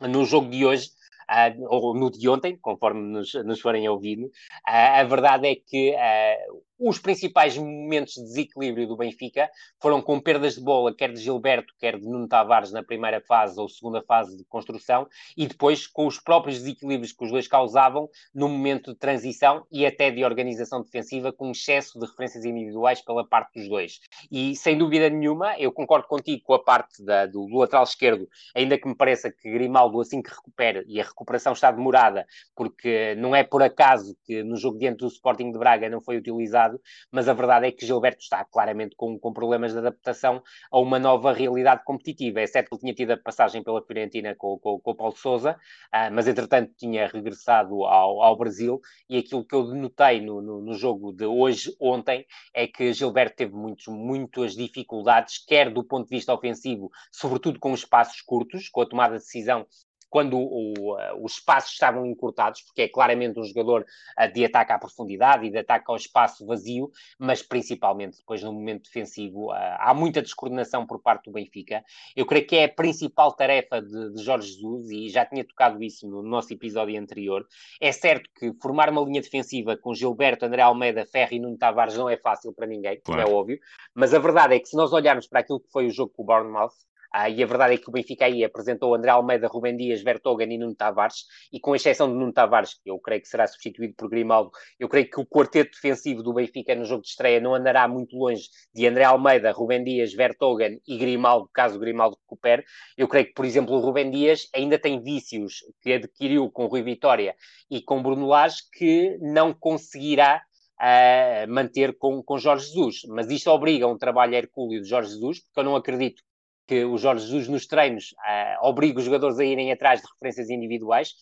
no 0.00 0.24
jogo 0.24 0.50
de 0.50 0.66
hoje 0.66 0.90
uh, 1.30 1.64
ou 1.68 1.94
no 1.94 2.10
de 2.10 2.28
ontem, 2.28 2.58
conforme 2.60 3.02
nos, 3.02 3.32
nos 3.44 3.60
forem 3.60 3.88
ouvindo, 3.88 4.26
uh, 4.26 4.30
a 4.66 5.04
verdade 5.04 5.46
é 5.46 5.54
que 5.54 5.94
uh, 5.94 6.62
os 6.80 6.98
principais 6.98 7.56
momentos 7.58 8.14
de 8.14 8.22
desequilíbrio 8.22 8.88
do 8.88 8.96
Benfica 8.96 9.50
foram 9.80 10.00
com 10.00 10.18
perdas 10.18 10.54
de 10.54 10.62
bola, 10.62 10.94
quer 10.94 11.12
de 11.12 11.20
Gilberto, 11.20 11.74
quer 11.78 11.98
de 11.98 12.06
Nuno 12.06 12.26
Tavares 12.26 12.72
na 12.72 12.82
primeira 12.82 13.20
fase 13.20 13.60
ou 13.60 13.68
segunda 13.68 14.02
fase 14.02 14.36
de 14.36 14.44
construção, 14.44 15.06
e 15.36 15.46
depois 15.46 15.86
com 15.86 16.06
os 16.06 16.18
próprios 16.18 16.58
desequilíbrios 16.58 17.12
que 17.12 17.24
os 17.24 17.30
dois 17.30 17.46
causavam 17.46 18.08
no 18.34 18.48
momento 18.48 18.92
de 18.92 18.98
transição 18.98 19.66
e 19.70 19.84
até 19.84 20.10
de 20.10 20.24
organização 20.24 20.82
defensiva, 20.82 21.32
com 21.32 21.50
excesso 21.50 21.98
de 21.98 22.06
referências 22.06 22.44
individuais 22.44 23.02
pela 23.02 23.26
parte 23.26 23.58
dos 23.58 23.68
dois. 23.68 24.00
E 24.30 24.56
sem 24.56 24.78
dúvida 24.78 25.10
nenhuma, 25.10 25.58
eu 25.58 25.72
concordo 25.72 26.06
contigo 26.06 26.42
com 26.44 26.54
a 26.54 26.62
parte 26.62 27.04
da, 27.04 27.26
do, 27.26 27.46
do 27.46 27.58
lateral 27.58 27.84
esquerdo, 27.84 28.26
ainda 28.54 28.78
que 28.78 28.88
me 28.88 28.94
pareça 28.94 29.30
que 29.30 29.50
Grimaldo, 29.50 30.00
assim 30.00 30.22
que 30.22 30.30
recupere, 30.30 30.84
e 30.86 31.00
a 31.00 31.04
recuperação 31.04 31.52
está 31.52 31.70
demorada, 31.70 32.26
porque 32.54 33.14
não 33.16 33.34
é 33.34 33.42
por 33.42 33.62
acaso 33.62 34.16
que 34.24 34.42
no 34.42 34.56
jogo 34.56 34.78
diante 34.78 34.98
do 34.98 35.08
Sporting 35.08 35.52
de 35.52 35.58
Braga 35.58 35.88
não 35.88 36.00
foi 36.00 36.16
utilizado, 36.16 36.69
mas 37.10 37.28
a 37.28 37.32
verdade 37.32 37.66
é 37.66 37.72
que 37.72 37.86
Gilberto 37.86 38.22
está 38.22 38.44
claramente 38.44 38.94
com, 38.96 39.18
com 39.18 39.32
problemas 39.32 39.72
de 39.72 39.78
adaptação 39.78 40.42
a 40.70 40.78
uma 40.78 40.98
nova 40.98 41.32
realidade 41.32 41.82
competitiva. 41.84 42.40
É 42.40 42.46
certo 42.46 42.68
que 42.68 42.74
ele 42.74 42.80
tinha 42.80 42.94
tido 42.94 43.12
a 43.12 43.16
passagem 43.16 43.62
pela 43.62 43.82
Fiorentina 43.82 44.34
com, 44.36 44.58
com, 44.58 44.78
com 44.80 44.90
o 44.90 44.94
Paulo 44.94 45.16
Sousa, 45.16 45.52
uh, 45.52 46.12
mas 46.12 46.28
entretanto 46.28 46.72
tinha 46.76 47.06
regressado 47.08 47.84
ao, 47.84 48.22
ao 48.22 48.36
Brasil 48.36 48.80
e 49.08 49.18
aquilo 49.18 49.44
que 49.44 49.54
eu 49.54 49.64
notei 49.74 50.20
no, 50.20 50.40
no, 50.40 50.60
no, 50.60 50.74
jogo 50.74 51.12
de 51.12 51.26
hoje, 51.26 51.74
ontem, 51.80 52.26
é 52.54 52.66
que 52.66 52.92
Gilberto 52.92 53.36
teve 53.36 53.54
muitos, 53.54 53.86
muitas 53.88 54.54
dificuldades, 54.54 55.44
quer 55.44 55.72
do 55.72 55.84
ponto 55.84 56.08
de 56.08 56.16
vista 56.16 56.32
ofensivo, 56.34 56.90
sobretudo 57.12 57.58
com 57.58 57.74
espaços 57.74 58.20
curtos, 58.20 58.68
com 58.68 58.82
a 58.82 58.86
tomada 58.86 59.18
de 59.18 59.24
decisão 59.24 59.66
quando 60.10 60.36
o, 60.36 60.96
uh, 60.96 61.24
os 61.24 61.34
espaços 61.34 61.72
estavam 61.72 62.04
encurtados, 62.04 62.62
porque 62.62 62.82
é 62.82 62.88
claramente 62.88 63.38
um 63.38 63.44
jogador 63.44 63.86
uh, 64.18 64.32
de 64.32 64.44
ataque 64.44 64.72
à 64.72 64.78
profundidade 64.78 65.46
e 65.46 65.50
de 65.50 65.58
ataque 65.58 65.84
ao 65.88 65.96
espaço 65.96 66.44
vazio, 66.44 66.90
mas 67.18 67.42
principalmente 67.42 68.18
depois 68.18 68.42
no 68.42 68.52
momento 68.52 68.82
defensivo 68.82 69.50
uh, 69.50 69.54
há 69.78 69.94
muita 69.94 70.20
descoordenação 70.20 70.84
por 70.86 71.00
parte 71.00 71.26
do 71.26 71.32
Benfica. 71.32 71.84
Eu 72.16 72.26
creio 72.26 72.46
que 72.46 72.56
é 72.56 72.64
a 72.64 72.68
principal 72.68 73.32
tarefa 73.32 73.80
de, 73.80 74.12
de 74.12 74.22
Jorge 74.22 74.48
Jesus, 74.48 74.90
e 74.90 75.08
já 75.08 75.24
tinha 75.24 75.44
tocado 75.44 75.82
isso 75.82 76.08
no 76.08 76.22
nosso 76.22 76.52
episódio 76.52 77.00
anterior. 77.00 77.46
É 77.80 77.92
certo 77.92 78.28
que 78.38 78.52
formar 78.60 78.90
uma 78.90 79.02
linha 79.02 79.20
defensiva 79.20 79.76
com 79.76 79.94
Gilberto, 79.94 80.44
André 80.44 80.62
Almeida, 80.62 81.06
Ferro 81.06 81.34
e 81.34 81.38
Nuno 81.38 81.56
Tavares 81.56 81.96
não 81.96 82.08
é 82.08 82.16
fácil 82.16 82.52
para 82.52 82.66
ninguém, 82.66 82.92
é 82.92 82.96
claro. 82.96 83.20
é 83.20 83.32
óbvio, 83.32 83.58
mas 83.94 84.12
a 84.12 84.18
verdade 84.18 84.56
é 84.56 84.58
que 84.58 84.66
se 84.66 84.76
nós 84.76 84.92
olharmos 84.92 85.28
para 85.28 85.40
aquilo 85.40 85.60
que 85.60 85.70
foi 85.70 85.86
o 85.86 85.90
jogo 85.90 86.12
com 86.16 86.22
o 86.22 86.26
Bournemouth, 86.26 86.72
ah, 87.12 87.28
e 87.28 87.42
a 87.42 87.46
verdade 87.46 87.74
é 87.74 87.76
que 87.76 87.88
o 87.88 87.92
Benfica 87.92 88.24
aí 88.24 88.44
apresentou 88.44 88.94
André 88.94 89.10
Almeida, 89.10 89.48
Rubem 89.48 89.76
Dias, 89.76 90.00
Vertogen 90.00 90.52
e 90.52 90.58
Nuno 90.58 90.74
Tavares, 90.74 91.24
e 91.52 91.58
com 91.58 91.74
exceção 91.74 92.08
de 92.08 92.14
Nuno 92.14 92.32
Tavares, 92.32 92.74
que 92.74 92.90
eu 92.90 92.98
creio 93.00 93.20
que 93.20 93.28
será 93.28 93.46
substituído 93.46 93.94
por 93.96 94.08
Grimaldo, 94.08 94.50
eu 94.78 94.88
creio 94.88 95.10
que 95.10 95.20
o 95.20 95.26
quarteto 95.26 95.72
defensivo 95.72 96.22
do 96.22 96.32
Benfica 96.32 96.74
no 96.74 96.84
jogo 96.84 97.02
de 97.02 97.08
estreia 97.08 97.40
não 97.40 97.54
andará 97.54 97.88
muito 97.88 98.16
longe 98.16 98.48
de 98.72 98.86
André 98.86 99.04
Almeida, 99.04 99.50
Rubem 99.50 99.82
Dias, 99.82 100.12
Vertogen 100.12 100.80
e 100.86 100.96
Grimaldo, 100.96 101.50
caso 101.52 101.78
Grimaldo 101.78 102.16
recupere. 102.22 102.64
Eu 102.96 103.08
creio 103.08 103.26
que, 103.26 103.34
por 103.34 103.44
exemplo, 103.44 103.74
o 103.74 103.80
Rubem 103.80 104.10
Dias 104.10 104.48
ainda 104.54 104.78
tem 104.78 105.02
vícios 105.02 105.64
que 105.82 105.92
adquiriu 105.94 106.50
com 106.50 106.66
Rui 106.66 106.82
Vitória 106.82 107.34
e 107.68 107.82
com 107.82 108.02
Bruno 108.02 108.26
Lage 108.26 108.62
que 108.72 109.18
não 109.20 109.52
conseguirá 109.52 110.42
uh, 110.80 111.52
manter 111.52 111.96
com, 111.98 112.22
com 112.22 112.38
Jorge 112.38 112.66
Jesus. 112.66 113.00
Mas 113.08 113.30
isto 113.30 113.50
obriga 113.50 113.84
a 113.84 113.88
um 113.88 113.98
trabalho 113.98 114.34
hercúleo 114.34 114.80
de 114.80 114.88
Jorge 114.88 115.10
Jesus, 115.10 115.40
porque 115.40 115.60
eu 115.60 115.64
não 115.64 115.76
acredito 115.76 116.22
que 116.70 116.84
o 116.84 116.96
Jorge 116.96 117.24
Jesus 117.24 117.48
nos 117.48 117.66
treinos 117.66 118.12
uh, 118.12 118.68
obriga 118.68 119.00
os 119.00 119.04
jogadores 119.04 119.40
a 119.40 119.44
irem 119.44 119.72
atrás 119.72 120.00
de 120.00 120.06
referências 120.06 120.48
individuais, 120.50 121.14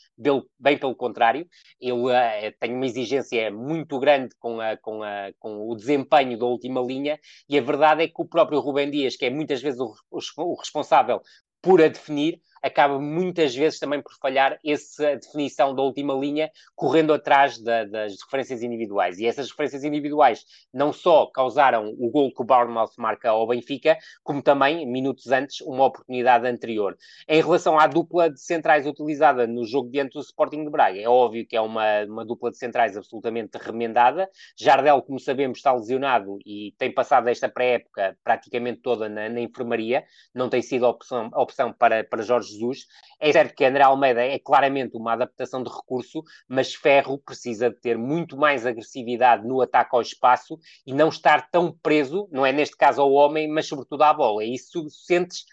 bem 0.60 0.76
pelo 0.76 0.94
contrário, 0.94 1.48
ele 1.80 1.92
uh, 1.92 2.12
tem 2.60 2.74
uma 2.74 2.84
exigência 2.84 3.50
muito 3.50 3.98
grande 3.98 4.34
com, 4.38 4.60
a, 4.60 4.76
com, 4.76 5.02
a, 5.02 5.30
com, 5.38 5.66
o 5.66 5.74
desempenho 5.74 6.38
da 6.38 6.44
última 6.44 6.82
linha, 6.82 7.18
e 7.48 7.56
a 7.56 7.62
verdade 7.62 8.02
é 8.02 8.08
que 8.08 8.20
o 8.20 8.26
próprio 8.26 8.60
Rubem 8.60 8.90
Dias, 8.90 9.16
que 9.16 9.24
é 9.24 9.30
muitas 9.30 9.62
vezes 9.62 9.80
o, 9.80 9.94
o, 10.10 10.20
o 10.36 10.54
responsável 10.54 11.22
por 11.62 11.80
a 11.80 11.88
definir, 11.88 12.42
acaba 12.62 12.98
muitas 12.98 13.54
vezes 13.54 13.78
também 13.78 14.02
por 14.02 14.12
falhar 14.20 14.58
essa 14.64 15.16
definição 15.16 15.74
da 15.74 15.82
última 15.82 16.14
linha, 16.14 16.50
correndo 16.74 17.12
atrás 17.12 17.58
da, 17.58 17.84
das 17.84 18.16
referências 18.22 18.62
individuais. 18.62 19.18
E 19.18 19.26
essas 19.26 19.50
referências 19.50 19.84
individuais 19.84 20.44
não 20.72 20.92
só 20.92 21.26
causaram 21.26 21.94
o 21.98 22.10
gol 22.10 22.32
que 22.32 22.42
o 22.42 22.44
Bournemouth 22.44 22.92
marca 22.98 23.30
ao 23.30 23.46
Benfica, 23.46 23.96
como 24.22 24.42
também, 24.42 24.86
minutos 24.86 25.28
antes, 25.28 25.60
uma 25.60 25.84
oportunidade 25.84 26.46
anterior. 26.46 26.96
Em 27.28 27.40
relação 27.40 27.78
à 27.78 27.86
dupla 27.86 28.30
de 28.30 28.40
centrais 28.40 28.86
utilizada 28.86 29.46
no 29.46 29.64
jogo 29.64 29.90
diante 29.90 30.14
do 30.14 30.20
Sporting 30.20 30.64
de 30.64 30.70
Braga, 30.70 30.98
é 30.98 31.08
óbvio 31.08 31.46
que 31.46 31.56
é 31.56 31.60
uma, 31.60 32.04
uma 32.04 32.24
dupla 32.24 32.50
de 32.50 32.58
centrais 32.58 32.96
absolutamente 32.96 33.56
remendada. 33.58 34.28
Jardel, 34.56 35.02
como 35.02 35.18
sabemos, 35.18 35.58
está 35.58 35.72
lesionado 35.72 36.38
e 36.44 36.74
tem 36.78 36.92
passado 36.92 37.28
esta 37.28 37.48
pré-época 37.48 38.16
praticamente 38.22 38.80
toda 38.80 39.08
na, 39.08 39.28
na, 39.28 39.40
enfermaria, 39.40 40.04
não 40.34 40.48
tem 40.48 40.62
sido 40.62 40.86
opção, 40.86 41.30
opção 41.34 41.72
para, 41.72 42.04
para 42.04 42.22
Jorge 42.22 42.47
Jesus. 42.48 42.86
É 43.20 43.32
certo 43.32 43.54
que 43.54 43.64
André 43.64 43.82
Almeida 43.82 44.22
é 44.22 44.38
claramente 44.38 44.96
uma 44.96 45.12
adaptação 45.12 45.62
de 45.62 45.70
recurso, 45.70 46.22
mas 46.48 46.74
Ferro 46.74 47.18
precisa 47.18 47.70
de 47.70 47.76
ter 47.80 47.96
muito 47.96 48.36
mais 48.36 48.66
agressividade 48.66 49.46
no 49.46 49.60
ataque 49.60 49.90
ao 49.94 50.02
espaço 50.02 50.58
e 50.86 50.92
não 50.92 51.08
estar 51.08 51.50
tão 51.50 51.72
preso, 51.82 52.28
não 52.30 52.44
é 52.44 52.52
neste 52.52 52.76
caso 52.76 53.00
ao 53.00 53.12
homem, 53.12 53.48
mas 53.48 53.66
sobretudo 53.66 54.02
à 54.02 54.12
bola. 54.12 54.44
E 54.44 54.54
isso 54.54 54.88
sentes 54.90 55.44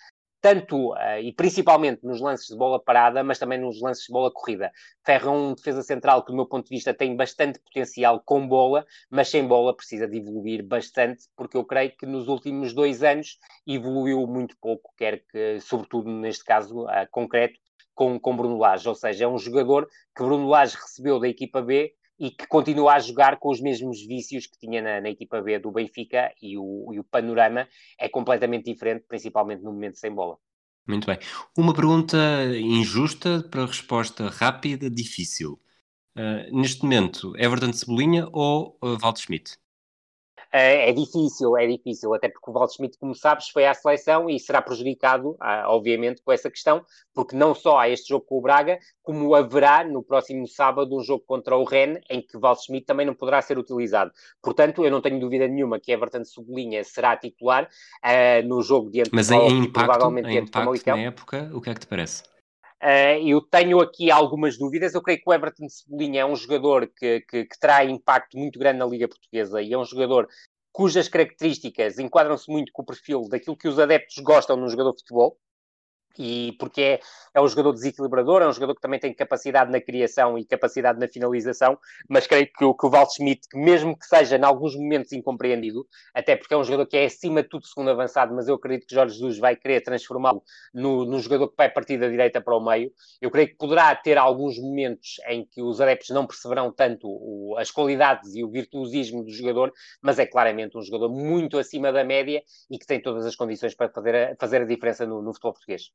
tanto 0.46 0.92
uh, 0.92 1.20
e 1.20 1.34
principalmente 1.34 2.06
nos 2.06 2.22
lances 2.22 2.46
de 2.50 2.56
bola 2.56 2.80
parada, 2.80 3.24
mas 3.24 3.40
também 3.40 3.60
nos 3.60 3.82
lances 3.82 4.06
de 4.06 4.14
bola 4.14 4.32
corrida. 4.32 4.72
Ferro 5.04 5.30
é 5.30 5.32
um 5.32 5.54
defesa 5.56 5.82
central 5.82 6.24
que, 6.24 6.32
do 6.32 6.36
meu 6.36 6.46
ponto 6.46 6.66
de 6.66 6.76
vista, 6.76 6.94
tem 6.94 7.16
bastante 7.16 7.58
potencial 7.58 8.22
com 8.24 8.48
bola, 8.48 8.86
mas 9.10 9.28
sem 9.28 9.44
bola 9.48 9.76
precisa 9.76 10.08
de 10.08 10.20
evoluir 10.20 10.64
bastante, 10.64 11.24
porque 11.36 11.58
eu 11.58 11.66
creio 11.66 11.98
que 11.98 12.06
nos 12.06 12.28
últimos 12.28 12.74
dois 12.74 13.02
anos 13.02 13.40
evoluiu 13.66 14.28
muito 14.28 14.56
pouco, 14.62 14.94
quer 14.96 15.24
que, 15.32 15.60
sobretudo 15.62 16.12
neste 16.12 16.46
caso 16.46 16.84
uh, 16.84 17.08
concreto, 17.10 17.60
com, 17.96 18.20
com 18.20 18.38
Bruno 18.38 18.60
Lage, 18.60 18.88
ou 18.88 18.94
seja, 18.94 19.26
é 19.26 19.28
um 19.28 19.40
jogador 19.40 19.88
que 20.16 20.24
Bruno 20.24 20.48
Lage 20.48 20.76
recebeu 20.76 21.20
da 21.20 21.28
equipa 21.28 21.60
B 21.60 21.92
e 22.20 22.32
que 22.32 22.48
continua 22.48 22.94
a 22.94 23.00
jogar 23.00 23.38
com 23.38 23.50
os 23.50 23.60
mesmos 23.62 24.06
vícios 24.06 24.48
que 24.48 24.58
tinha 24.58 24.82
na, 24.82 25.02
na 25.02 25.10
equipa 25.10 25.42
B 25.42 25.60
do 25.60 25.72
Benfica 25.72 26.34
e 26.42 26.58
o, 26.58 26.92
e 26.94 27.00
o, 27.00 27.04
panorama 27.04 27.68
é 28.00 28.08
completamente 28.08 28.66
diferente, 28.66 29.06
principalmente 29.08 29.64
no 29.64 29.72
momento 29.72 29.98
sem 29.98 30.14
bola. 30.14 30.38
Muito 30.88 31.08
bem. 31.08 31.18
Uma 31.58 31.74
pergunta 31.74 32.18
injusta 32.56 33.44
para 33.50 33.66
resposta 33.66 34.30
rápida, 34.30 34.90
difícil. 34.90 35.60
Uh, 36.16 36.56
neste 36.58 36.84
momento, 36.84 37.36
Everton 37.38 37.74
Cebolinha 37.74 38.28
ou 38.32 38.78
uh, 38.82 39.18
Schmidt? 39.18 39.58
É 40.58 40.94
difícil, 40.94 41.58
é 41.58 41.68
difícil, 41.68 42.14
até 42.14 42.30
porque 42.30 42.50
o 42.50 42.54
Valdo 42.54 42.74
Schmidt, 42.74 42.98
como 42.98 43.14
sabes, 43.14 43.50
foi 43.50 43.66
à 43.66 43.74
seleção 43.74 44.30
e 44.30 44.40
será 44.40 44.62
prejudicado, 44.62 45.36
ah, 45.40 45.66
obviamente, 45.68 46.22
com 46.24 46.32
essa 46.32 46.50
questão, 46.50 46.84
porque 47.14 47.36
não 47.36 47.54
só 47.54 47.80
há 47.80 47.90
este 47.90 48.10
jogo 48.10 48.26
com 48.26 48.38
o 48.38 48.42
Braga, 48.42 48.80
como 49.02 49.34
haverá 49.36 49.84
no 49.84 50.04
próximo 50.04 50.48
sábado 50.48 50.96
um 50.96 51.02
jogo 51.02 51.24
contra 51.26 51.58
o 51.58 51.64
Rennes, 51.64 52.02
em 52.10 52.22
que 52.22 52.38
Valdo 52.38 52.62
Schmidt 52.62 52.86
também 52.86 53.06
não 53.06 53.14
poderá 53.14 53.42
ser 53.42 53.58
utilizado. 53.58 54.12
Portanto, 54.42 54.84
eu 54.84 54.92
não 54.92 55.02
tenho 55.02 55.20
dúvida 55.20 55.48
nenhuma 55.48 55.80
que 55.80 55.92
Everton 55.92 56.24
Sublinha 56.24 56.84
será 56.84 57.18
titular 57.18 57.66
uh, 57.66 58.48
no 58.48 58.62
jogo 58.62 58.90
diante 58.92 59.12
Mas 59.14 59.32
em 59.32 59.48
impacto, 59.48 59.74
provavelmente 59.74 60.30
em 60.30 60.38
impacto 60.38 60.88
na 60.88 61.00
época, 61.00 61.52
o 61.54 61.62
que 61.62 61.70
é 61.70 61.74
que 61.74 61.80
te 61.82 61.88
parece? 61.88 62.35
Uh, 62.84 63.18
eu 63.26 63.42
tenho 63.42 63.80
aqui 63.80 64.12
algumas 64.12 64.58
dúvidas. 64.58 64.94
Eu 64.94 65.02
creio 65.02 65.20
que 65.20 65.30
o 65.30 65.34
Everton 65.34 65.68
Cebolinha 65.70 66.22
é 66.22 66.26
um 66.26 66.36
jogador 66.36 66.88
que, 66.88 67.22
que, 67.22 67.46
que 67.46 67.60
terá 67.60 67.84
impacto 67.84 68.38
muito 68.38 68.60
grande 68.60 68.80
na 68.80 68.86
Liga 68.86 69.08
Portuguesa 69.08 69.62
e 69.62 69.74
é 69.74 69.78
um 69.78 69.86
jogador 69.86 70.28
cujas 70.72 71.08
características 71.08 72.00
enquadram-se 72.00 72.52
muito 72.52 72.72
com 72.74 72.82
o 72.82 72.86
perfil 72.86 73.30
daquilo 73.30 73.56
que 73.56 73.68
os 73.68 73.80
adeptos 73.80 74.18
gostam 74.22 74.58
num 74.58 74.68
jogador 74.68 74.92
de 74.92 75.00
futebol 75.00 75.38
e 76.22 76.54
porque 76.60 76.82
é, 76.82 77.00
é 77.34 77.42
um 77.42 77.48
jogador 77.48 77.74
desequilibrador, 77.74 78.42
é 78.42 78.48
um 78.48 78.54
jogador 78.54 78.76
que 78.76 78.82
também 78.82 79.00
tem 79.00 79.14
capacidade 79.14 79.72
na 79.72 79.82
criação 79.82 80.38
e 80.38 80.46
capacidade 80.46 81.00
na 81.00 81.08
finalização, 81.08 81.78
mas 82.10 82.28
creio 82.28 82.48
que, 82.48 82.54
que 82.54 82.86
o 82.86 82.90
Val 82.90 83.10
Schmidt, 83.10 83.48
que 83.50 83.58
mesmo 83.58 83.98
que 83.98 84.06
seja 84.06 84.38
em 84.38 84.44
alguns 84.44 84.76
momentos 84.76 85.12
incompreendido, 85.12 85.86
até 86.14 86.36
porque 86.36 86.54
é 86.54 86.58
um 86.58 86.64
jogador 86.64 86.88
que 86.88 86.98
é 86.98 87.06
acima 87.06 87.44
de 87.44 87.50
tudo 87.50 87.66
segundo 87.66 87.90
avançado, 87.90 88.34
mas 88.34 88.48
eu 88.48 88.56
acredito 88.56 88.88
que 88.88 88.96
Jorge 88.96 89.16
Jesus 89.16 89.38
vai 89.40 89.56
querer 89.56 89.82
transformá-lo 89.82 90.44
no, 90.74 91.06
no 91.06 91.20
jogador 91.20 91.50
que 91.50 91.56
vai 91.58 91.70
partir 91.70 91.98
da 91.98 92.08
direita 92.08 92.42
para 92.42 92.56
o 92.56 92.64
meio, 92.64 92.92
eu 93.22 93.32
creio 93.32 93.48
que 93.50 93.56
poderá 93.56 93.96
ter 93.96 94.18
alguns 94.18 94.58
momentos 94.60 95.16
em 95.28 95.46
que 95.46 95.62
os 95.62 95.82
adeptos 95.82 96.10
não 96.10 96.26
perceberão 96.26 96.72
tanto 96.72 97.08
o, 97.08 97.56
as 97.58 97.72
qualidades 97.72 98.36
e 98.36 98.44
o 98.44 98.50
virtuosismo 98.50 99.24
do 99.24 99.32
jogador, 99.32 99.72
mas 100.02 100.20
é 100.20 100.26
claramente 100.26 100.78
um 100.78 100.82
jogador 100.82 101.10
muito 101.10 101.58
acima 101.58 101.92
da 101.92 102.04
média 102.04 102.44
e 102.70 102.78
que 102.78 102.86
tem 102.86 103.02
todas 103.02 103.26
as 103.26 103.36
condições 103.36 103.76
para 103.76 103.90
fazer 103.90 104.16
a, 104.16 104.36
fazer 104.40 104.62
a 104.62 104.66
diferença 104.66 105.06
no, 105.06 105.22
no 105.22 105.34
futebol 105.34 105.54
português. 105.54 105.92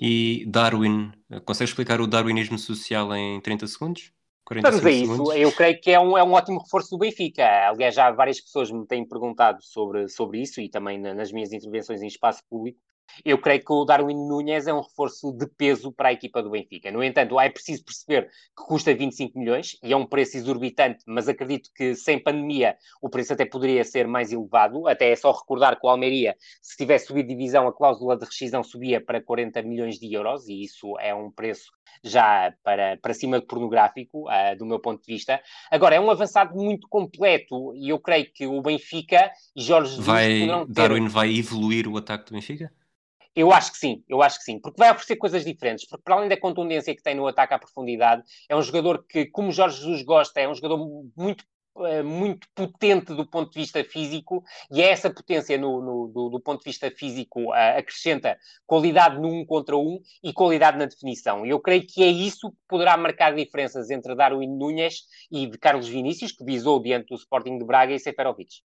E 0.00 0.44
Darwin, 0.46 1.12
consegue 1.44 1.70
explicar 1.70 2.00
o 2.00 2.06
darwinismo 2.06 2.58
social 2.58 3.14
em 3.14 3.40
30 3.40 3.66
segundos? 3.66 4.12
Vamos 4.50 4.84
a 4.84 4.90
isso. 4.90 5.12
Segundos? 5.12 5.36
Eu 5.36 5.52
creio 5.52 5.80
que 5.80 5.90
é 5.90 5.98
um, 5.98 6.18
é 6.18 6.22
um 6.22 6.32
ótimo 6.32 6.60
reforço 6.60 6.90
do 6.90 6.98
Benfica. 6.98 7.44
Aliás, 7.68 7.94
já 7.94 8.10
várias 8.10 8.40
pessoas 8.40 8.70
me 8.70 8.86
têm 8.86 9.06
perguntado 9.06 9.62
sobre, 9.62 10.08
sobre 10.08 10.42
isso 10.42 10.60
e 10.60 10.68
também 10.68 10.98
nas 10.98 11.32
minhas 11.32 11.52
intervenções 11.52 12.02
em 12.02 12.06
espaço 12.06 12.42
público. 12.48 12.78
Eu 13.24 13.38
creio 13.38 13.64
que 13.64 13.72
o 13.72 13.84
Darwin 13.84 14.14
Núñez 14.14 14.66
é 14.66 14.74
um 14.74 14.80
reforço 14.80 15.32
de 15.32 15.46
peso 15.46 15.92
para 15.92 16.08
a 16.08 16.12
equipa 16.12 16.42
do 16.42 16.50
Benfica. 16.50 16.90
No 16.90 17.02
entanto, 17.02 17.38
é 17.38 17.48
preciso 17.48 17.84
perceber 17.84 18.30
que 18.56 18.64
custa 18.66 18.94
25 18.94 19.38
milhões 19.38 19.76
e 19.82 19.92
é 19.92 19.96
um 19.96 20.06
preço 20.06 20.36
exorbitante, 20.36 21.04
mas 21.06 21.28
acredito 21.28 21.70
que 21.74 21.94
sem 21.94 22.18
pandemia 22.18 22.76
o 23.00 23.08
preço 23.08 23.32
até 23.32 23.44
poderia 23.44 23.84
ser 23.84 24.06
mais 24.06 24.32
elevado. 24.32 24.88
Até 24.88 25.10
é 25.10 25.16
só 25.16 25.32
recordar 25.32 25.78
que 25.78 25.86
o 25.86 25.90
Almeria, 25.90 26.36
se 26.62 26.76
tivesse 26.76 27.06
subido 27.06 27.28
divisão, 27.28 27.66
a 27.66 27.72
cláusula 27.72 28.16
de 28.16 28.24
rescisão 28.24 28.62
subia 28.62 29.00
para 29.00 29.22
40 29.22 29.62
milhões 29.62 29.98
de 29.98 30.12
euros 30.12 30.48
e 30.48 30.62
isso 30.62 30.98
é 30.98 31.14
um 31.14 31.30
preço 31.30 31.72
já 32.02 32.52
para, 32.62 32.96
para 32.98 33.14
cima 33.14 33.40
de 33.40 33.46
pornográfico, 33.46 34.28
uh, 34.28 34.56
do 34.58 34.66
meu 34.66 34.78
ponto 34.78 35.00
de 35.00 35.12
vista. 35.12 35.40
Agora, 35.70 35.94
é 35.94 36.00
um 36.00 36.10
avançado 36.10 36.54
muito 36.54 36.88
completo 36.88 37.74
e 37.76 37.90
eu 37.90 37.98
creio 37.98 38.30
que 38.32 38.46
o 38.46 38.60
Benfica 38.60 39.30
e 39.54 39.62
Jorge 39.62 39.90
Jesus 39.90 40.06
vai, 40.06 40.26
ter... 40.26 40.66
Darwin 40.68 41.08
vai 41.08 41.34
evoluir 41.34 41.88
o 41.88 41.96
ataque 41.96 42.26
do 42.26 42.34
Benfica? 42.34 42.72
Eu 43.34 43.52
acho 43.52 43.72
que 43.72 43.78
sim, 43.78 44.04
eu 44.08 44.22
acho 44.22 44.38
que 44.38 44.44
sim, 44.44 44.60
porque 44.60 44.78
vai 44.78 44.90
oferecer 44.90 45.16
coisas 45.16 45.44
diferentes, 45.44 45.86
porque 45.88 46.02
para 46.04 46.14
além 46.14 46.28
da 46.28 46.36
contundência 46.36 46.94
que 46.94 47.02
tem 47.02 47.14
no 47.14 47.26
ataque 47.26 47.54
à 47.54 47.58
profundidade, 47.58 48.22
é 48.48 48.54
um 48.54 48.62
jogador 48.62 49.04
que, 49.08 49.26
como 49.26 49.50
Jorge 49.50 49.78
Jesus 49.78 50.02
gosta, 50.02 50.40
é 50.40 50.48
um 50.48 50.54
jogador 50.54 50.78
muito 51.16 51.44
eh, 51.76 52.04
muito 52.04 52.46
potente 52.54 53.12
do 53.12 53.26
ponto 53.26 53.50
de 53.50 53.58
vista 53.58 53.82
físico 53.82 54.44
e 54.70 54.80
é 54.80 54.90
essa 54.90 55.10
potência 55.10 55.58
no, 55.58 55.80
no 55.82 56.06
do, 56.06 56.28
do, 56.30 56.40
ponto 56.40 56.60
de 56.60 56.70
vista 56.70 56.88
físico 56.88 57.50
uh, 57.50 57.78
acrescenta 57.78 58.38
qualidade 58.64 59.20
no 59.20 59.26
um 59.26 59.44
contra 59.44 59.76
um 59.76 59.98
e 60.22 60.32
qualidade 60.32 60.78
na 60.78 60.84
definição. 60.84 61.44
E 61.44 61.50
eu 61.50 61.58
creio 61.58 61.84
que 61.84 62.04
é 62.04 62.06
isso 62.06 62.48
que 62.52 62.56
poderá 62.68 62.96
marcar 62.96 63.34
diferenças 63.34 63.90
entre 63.90 64.14
Darwin 64.14 64.56
Núñez 64.56 65.00
e 65.32 65.50
Carlos 65.58 65.88
Vinícius, 65.88 66.30
que 66.30 66.44
visou 66.44 66.80
diante 66.80 67.08
do 67.08 67.16
Sporting 67.16 67.58
de 67.58 67.64
Braga 67.64 67.92
e 67.92 67.98
Seferovic. 67.98 68.62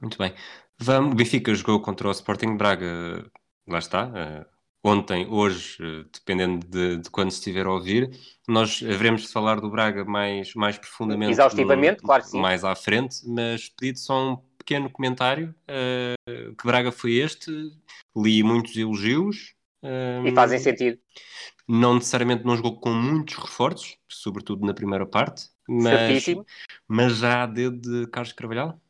Muito 0.00 0.16
bem. 0.16 0.32
Vamos, 0.78 1.12
o 1.12 1.16
Benfica 1.16 1.52
jogou 1.52 1.82
contra 1.82 2.06
o 2.06 2.12
Sporting 2.12 2.52
de 2.52 2.58
Braga 2.58 3.28
lá 3.72 3.78
está, 3.78 4.06
uh, 4.06 4.46
ontem, 4.82 5.26
hoje, 5.28 5.82
uh, 5.82 6.04
dependendo 6.12 6.66
de, 6.66 6.98
de, 6.98 7.10
quando 7.10 7.30
estiver 7.30 7.66
a 7.66 7.72
ouvir, 7.72 8.10
nós 8.48 8.82
haveremos 8.82 9.22
de 9.22 9.28
falar 9.28 9.60
do 9.60 9.70
Braga 9.70 10.04
mais, 10.04 10.54
mais 10.54 10.76
profundamente. 10.78 11.32
Exaustivamente, 11.32 12.02
no, 12.02 12.06
claro 12.06 12.22
que 12.22 12.30
sim. 12.30 12.40
Mais 12.40 12.64
à 12.64 12.74
frente, 12.74 13.16
mas 13.26 13.68
pedido 13.68 13.98
só 13.98 14.32
um 14.32 14.36
pequeno 14.58 14.90
comentário. 14.90 15.54
Uh, 15.68 16.54
que 16.54 16.66
Braga 16.66 16.92
foi 16.92 17.14
este? 17.14 17.50
Li 18.16 18.42
muitos 18.42 18.76
elogios. 18.76 19.54
e 20.24 20.32
fazem 20.32 20.58
sentido. 20.58 20.98
Não 21.68 21.94
necessariamente 21.94 22.44
não 22.44 22.56
jogou 22.56 22.80
com 22.80 22.90
muitos 22.92 23.36
reforços, 23.36 23.96
sobretudo 24.08 24.66
na 24.66 24.74
primeira 24.74 25.06
parte, 25.06 25.44
mas, 25.68 26.24
mas 26.88 27.18
já 27.18 27.44
há 27.44 27.46
dedo 27.46 27.78
de 27.78 28.10
Carlos 28.10 28.32
Carvalhal? 28.32 28.80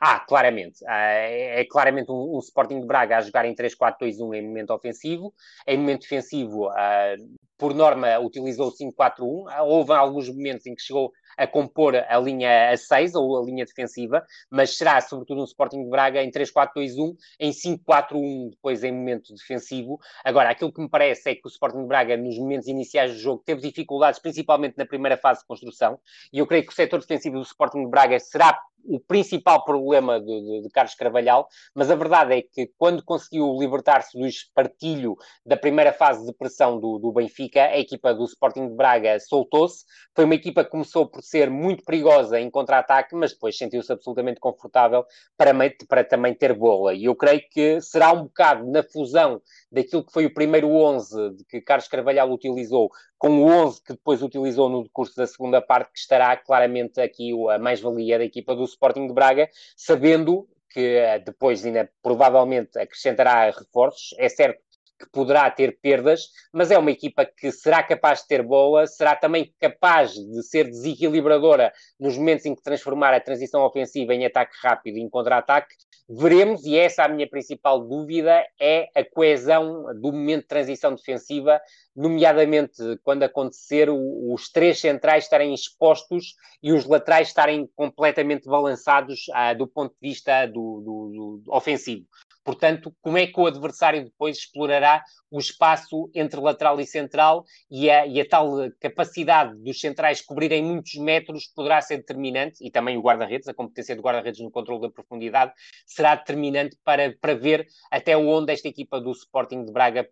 Ah, 0.00 0.20
claramente. 0.20 0.84
Ah, 0.86 1.10
é, 1.12 1.60
é 1.60 1.64
claramente 1.64 2.10
um, 2.10 2.36
um, 2.36 2.38
Sporting 2.38 2.80
de 2.80 2.86
Braga 2.86 3.18
a 3.18 3.20
jogar 3.20 3.44
em 3.44 3.54
3-4-2-1 3.54 4.34
em 4.34 4.46
momento 4.46 4.70
ofensivo. 4.72 5.34
Em 5.66 5.76
momento 5.76 6.02
defensivo, 6.02 6.68
ah, 6.68 7.16
por 7.56 7.74
norma, 7.74 8.18
utilizou 8.18 8.68
o 8.68 8.72
5-4-1. 8.72 9.48
Ah, 9.48 9.62
houve 9.64 9.92
alguns 9.92 10.28
momentos 10.28 10.66
em 10.66 10.74
que 10.74 10.82
chegou 10.82 11.12
a 11.38 11.46
compor 11.46 11.94
a 11.96 12.18
linha 12.18 12.70
a 12.70 12.76
6 12.76 13.14
ou 13.14 13.40
a 13.40 13.44
linha 13.44 13.64
defensiva, 13.64 14.24
mas 14.50 14.76
será, 14.76 15.00
sobretudo, 15.00 15.38
no 15.38 15.44
Sporting 15.44 15.84
de 15.84 15.90
Braga 15.90 16.22
em 16.22 16.30
3-4-2-1, 16.30 17.16
em 17.38 17.50
5-4-1 17.50 18.50
depois 18.50 18.82
em 18.82 18.92
momento 18.92 19.32
defensivo. 19.34 19.98
Agora, 20.24 20.50
aquilo 20.50 20.72
que 20.72 20.80
me 20.80 20.88
parece 20.88 21.30
é 21.30 21.34
que 21.34 21.46
o 21.46 21.48
Sporting 21.48 21.82
de 21.82 21.86
Braga, 21.86 22.16
nos 22.16 22.36
momentos 22.38 22.66
iniciais 22.66 23.12
do 23.12 23.18
jogo, 23.18 23.42
teve 23.44 23.60
dificuldades, 23.60 24.20
principalmente 24.20 24.76
na 24.76 24.84
primeira 24.84 25.16
fase 25.16 25.40
de 25.40 25.46
construção, 25.46 25.98
e 26.32 26.38
eu 26.38 26.46
creio 26.46 26.64
que 26.66 26.72
o 26.72 26.74
setor 26.74 27.00
defensivo 27.00 27.36
do 27.36 27.42
Sporting 27.42 27.84
de 27.84 27.90
Braga 27.90 28.18
será 28.18 28.60
o 28.84 28.98
principal 28.98 29.64
problema 29.64 30.20
de, 30.20 30.26
de, 30.26 30.62
de, 30.62 30.70
Carlos 30.70 30.94
Carvalhal, 30.94 31.48
mas 31.74 31.90
a 31.90 31.94
verdade 31.94 32.34
é 32.34 32.42
que 32.42 32.70
quando 32.78 33.04
conseguiu 33.04 33.56
libertar-se 33.58 34.18
do 34.18 34.26
espartilho 34.26 35.16
da 35.44 35.56
primeira 35.56 35.92
fase 35.92 36.24
de 36.24 36.32
pressão 36.32 36.80
do, 36.80 36.98
do 36.98 37.12
Benfica, 37.12 37.64
a 37.64 37.78
equipa 37.78 38.14
do 38.14 38.24
Sporting 38.24 38.68
de 38.68 38.74
Braga 38.74 39.18
soltou-se. 39.20 39.84
Foi 40.14 40.24
uma 40.24 40.34
equipa 40.34 40.64
que 40.64 40.70
começou 40.70 41.06
por 41.06 41.22
ser 41.28 41.50
muito 41.50 41.84
perigosa 41.84 42.40
em 42.40 42.50
contra-ataque, 42.50 43.14
mas 43.14 43.32
depois 43.32 43.56
sentiu-se 43.56 43.92
absolutamente 43.92 44.40
confortável 44.40 45.04
para, 45.36 45.52
para 45.88 46.04
também 46.04 46.34
ter 46.34 46.54
bola. 46.54 46.94
E 46.94 47.04
eu 47.04 47.14
creio 47.14 47.42
que 47.50 47.80
será 47.80 48.12
um 48.12 48.24
bocado 48.24 48.70
na 48.70 48.82
fusão 48.82 49.40
daquilo 49.70 50.04
que 50.04 50.12
foi 50.12 50.26
o 50.26 50.34
primeiro 50.34 50.70
11 50.70 51.30
de 51.36 51.44
que 51.44 51.60
Carlos 51.60 51.88
Carvalhal 51.88 52.30
utilizou 52.30 52.90
com 53.18 53.42
o 53.42 53.46
11 53.46 53.82
que 53.82 53.92
depois 53.92 54.22
utilizou 54.22 54.68
no 54.68 54.88
curso 54.90 55.16
da 55.16 55.26
segunda 55.26 55.60
parte, 55.60 55.92
que 55.92 55.98
estará 55.98 56.36
claramente 56.36 57.00
aqui 57.00 57.32
a 57.50 57.58
mais-valia 57.58 58.18
da 58.18 58.24
equipa 58.24 58.54
do 58.54 58.64
Sporting 58.64 59.06
de 59.06 59.12
Braga, 59.12 59.48
sabendo 59.76 60.48
que 60.70 60.80
eh, 60.80 61.18
depois 61.18 61.64
ainda 61.64 61.90
provavelmente 62.02 62.78
acrescentará 62.78 63.50
reforços. 63.50 64.14
É 64.18 64.28
certo 64.28 64.67
que 64.98 65.08
poderá 65.10 65.50
ter 65.50 65.78
perdas, 65.80 66.28
mas 66.52 66.70
é 66.70 66.78
uma 66.78 66.90
equipa 66.90 67.24
que 67.24 67.52
será 67.52 67.82
capaz 67.82 68.22
de 68.22 68.28
ter 68.28 68.42
bola, 68.42 68.86
será 68.86 69.14
também 69.14 69.54
capaz 69.60 70.12
de 70.12 70.42
ser 70.42 70.64
desequilibradora 70.64 71.72
nos 71.98 72.18
momentos 72.18 72.46
em 72.46 72.54
que 72.54 72.62
transformar 72.62 73.14
a 73.14 73.20
transição 73.20 73.62
ofensiva 73.62 74.14
em 74.14 74.26
ataque 74.26 74.56
rápido 74.60 74.98
e 74.98 75.00
em 75.00 75.08
contra-ataque. 75.08 75.74
Veremos, 76.10 76.64
e 76.64 76.76
essa 76.76 77.02
é 77.02 77.04
a 77.04 77.08
minha 77.08 77.28
principal 77.28 77.86
dúvida, 77.86 78.42
é 78.58 78.88
a 78.94 79.04
coesão 79.04 79.84
do 80.00 80.10
momento 80.10 80.42
de 80.42 80.48
transição 80.48 80.94
defensiva, 80.94 81.60
nomeadamente 81.94 82.82
quando 83.02 83.24
acontecer 83.24 83.90
os 83.90 84.50
três 84.50 84.80
centrais 84.80 85.24
estarem 85.24 85.52
expostos 85.52 86.34
e 86.62 86.72
os 86.72 86.86
laterais 86.86 87.28
estarem 87.28 87.68
completamente 87.76 88.48
balançados 88.48 89.26
ah, 89.34 89.52
do 89.52 89.66
ponto 89.66 89.92
de 89.92 90.08
vista 90.08 90.46
do, 90.46 90.80
do, 90.80 91.42
do 91.44 91.54
ofensivo. 91.54 92.06
Portanto, 92.48 92.96
como 93.02 93.18
é 93.18 93.26
que 93.26 93.38
o 93.38 93.46
adversário 93.46 94.02
depois 94.02 94.38
explorará 94.38 95.04
o 95.30 95.38
espaço 95.38 96.10
entre 96.14 96.40
lateral 96.40 96.80
e 96.80 96.86
central 96.86 97.44
e 97.70 97.90
a, 97.90 98.06
e 98.06 98.18
a 98.18 98.26
tal 98.26 98.70
capacidade 98.80 99.54
dos 99.62 99.78
centrais 99.78 100.22
cobrirem 100.22 100.64
muitos 100.64 100.94
metros 100.94 101.46
poderá 101.54 101.82
ser 101.82 101.98
determinante, 101.98 102.66
e 102.66 102.70
também 102.70 102.96
o 102.96 103.02
guarda-redes, 103.02 103.48
a 103.48 103.52
competência 103.52 103.94
do 103.94 104.00
guarda-redes 104.00 104.40
no 104.40 104.50
controle 104.50 104.80
da 104.80 104.90
profundidade, 104.90 105.52
será 105.86 106.14
determinante 106.14 106.74
para, 106.82 107.14
para 107.20 107.34
ver 107.34 107.66
até 107.90 108.16
onde 108.16 108.50
esta 108.50 108.66
equipa 108.66 108.98
do 108.98 109.12
Sporting 109.12 109.66
de 109.66 109.70
Braga 109.70 110.08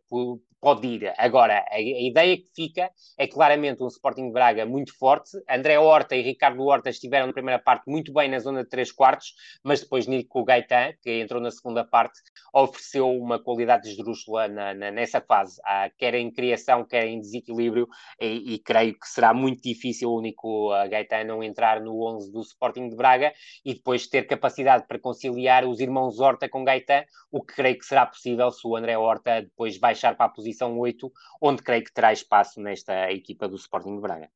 pode 0.61 0.87
ir. 0.87 1.13
Agora, 1.19 1.65
a, 1.71 1.75
a, 1.75 1.81
ideia 1.81 2.37
que 2.37 2.49
fica 2.55 2.91
é 3.19 3.27
claramente 3.27 3.83
um 3.83 3.89
Sporting 3.89 4.27
de 4.27 4.33
Braga 4.33 4.65
muito 4.65 4.97
forte. 4.97 5.31
André 5.49 5.79
Horta 5.79 6.17
e 6.17 6.23
Ricardo 6.23 6.63
Horta 6.65 6.91
estiveram 6.91 7.27
na 7.27 7.33
primeira 7.33 7.61
parte 7.61 7.85
muito 7.87 8.13
bem 8.13 8.29
na 8.29 8.39
zona 8.39 8.63
de 8.63 8.71
3 8.71 8.91
quartos, 8.93 9.35
mas 9.63 9.81
depois 9.81 10.07
Nico 10.07 10.45
Gaetan, 10.45 10.93
que 11.03 11.21
entrou 11.21 11.41
na 11.41 11.51
segunda 11.51 11.85
parte, 11.85 12.19
ofereceu 12.53 13.11
uma 13.11 13.39
qualidade 13.39 13.89
esdrúxula 13.89 14.49
na, 14.49 14.75
na, 14.75 14.91
nessa 14.91 15.21
fase, 15.21 15.61
ah, 15.65 15.91
quer 15.99 16.15
em 16.15 16.33
criação, 16.33 16.85
quer 16.85 17.07
em 17.07 17.21
desequilíbrio, 17.21 17.87
e, 18.21 18.55
e, 18.55 18.59
creio 18.59 18.95
que 18.95 19.07
será 19.07 19.35
muito 19.35 19.63
difícil 19.63 20.11
o 20.11 20.21
Nico 20.21 20.71
Gaetan 20.89 21.25
não 21.25 21.43
entrar 21.43 21.81
no 21.81 22.03
11 22.03 22.33
do 22.33 22.41
Sporting 22.41 22.89
de 22.89 22.97
Braga 22.97 23.33
e 23.65 23.75
depois 23.75 24.07
ter 24.07 24.27
capacidade 24.27 24.87
para 24.87 24.99
conciliar 24.99 25.65
os 25.65 25.81
irmãos 25.81 26.19
Horta 26.19 26.49
com 26.49 26.65
Gaetan, 26.65 27.05
o 27.31 27.43
que 27.43 27.55
creio 27.55 27.79
que 27.79 27.85
será 27.85 28.07
possível 28.07 28.51
se 28.51 28.67
o 28.67 28.77
André 28.77 28.97
Horta 28.97 29.43
depois 29.43 29.79
baixar 29.79 30.17
para 30.17 30.27
a 30.27 30.31
posição 30.31 30.46
posição 30.47 30.79
8, 30.79 31.13
onde 31.41 31.63
creio 31.63 31.85
que 31.85 31.93
terá 31.93 32.13
espaço 32.13 32.61
nesta 32.61 33.11
equipa 33.11 33.49
do 33.49 33.57
Sporting 33.57 33.97
de 33.97 34.01
Braga. 34.01 34.31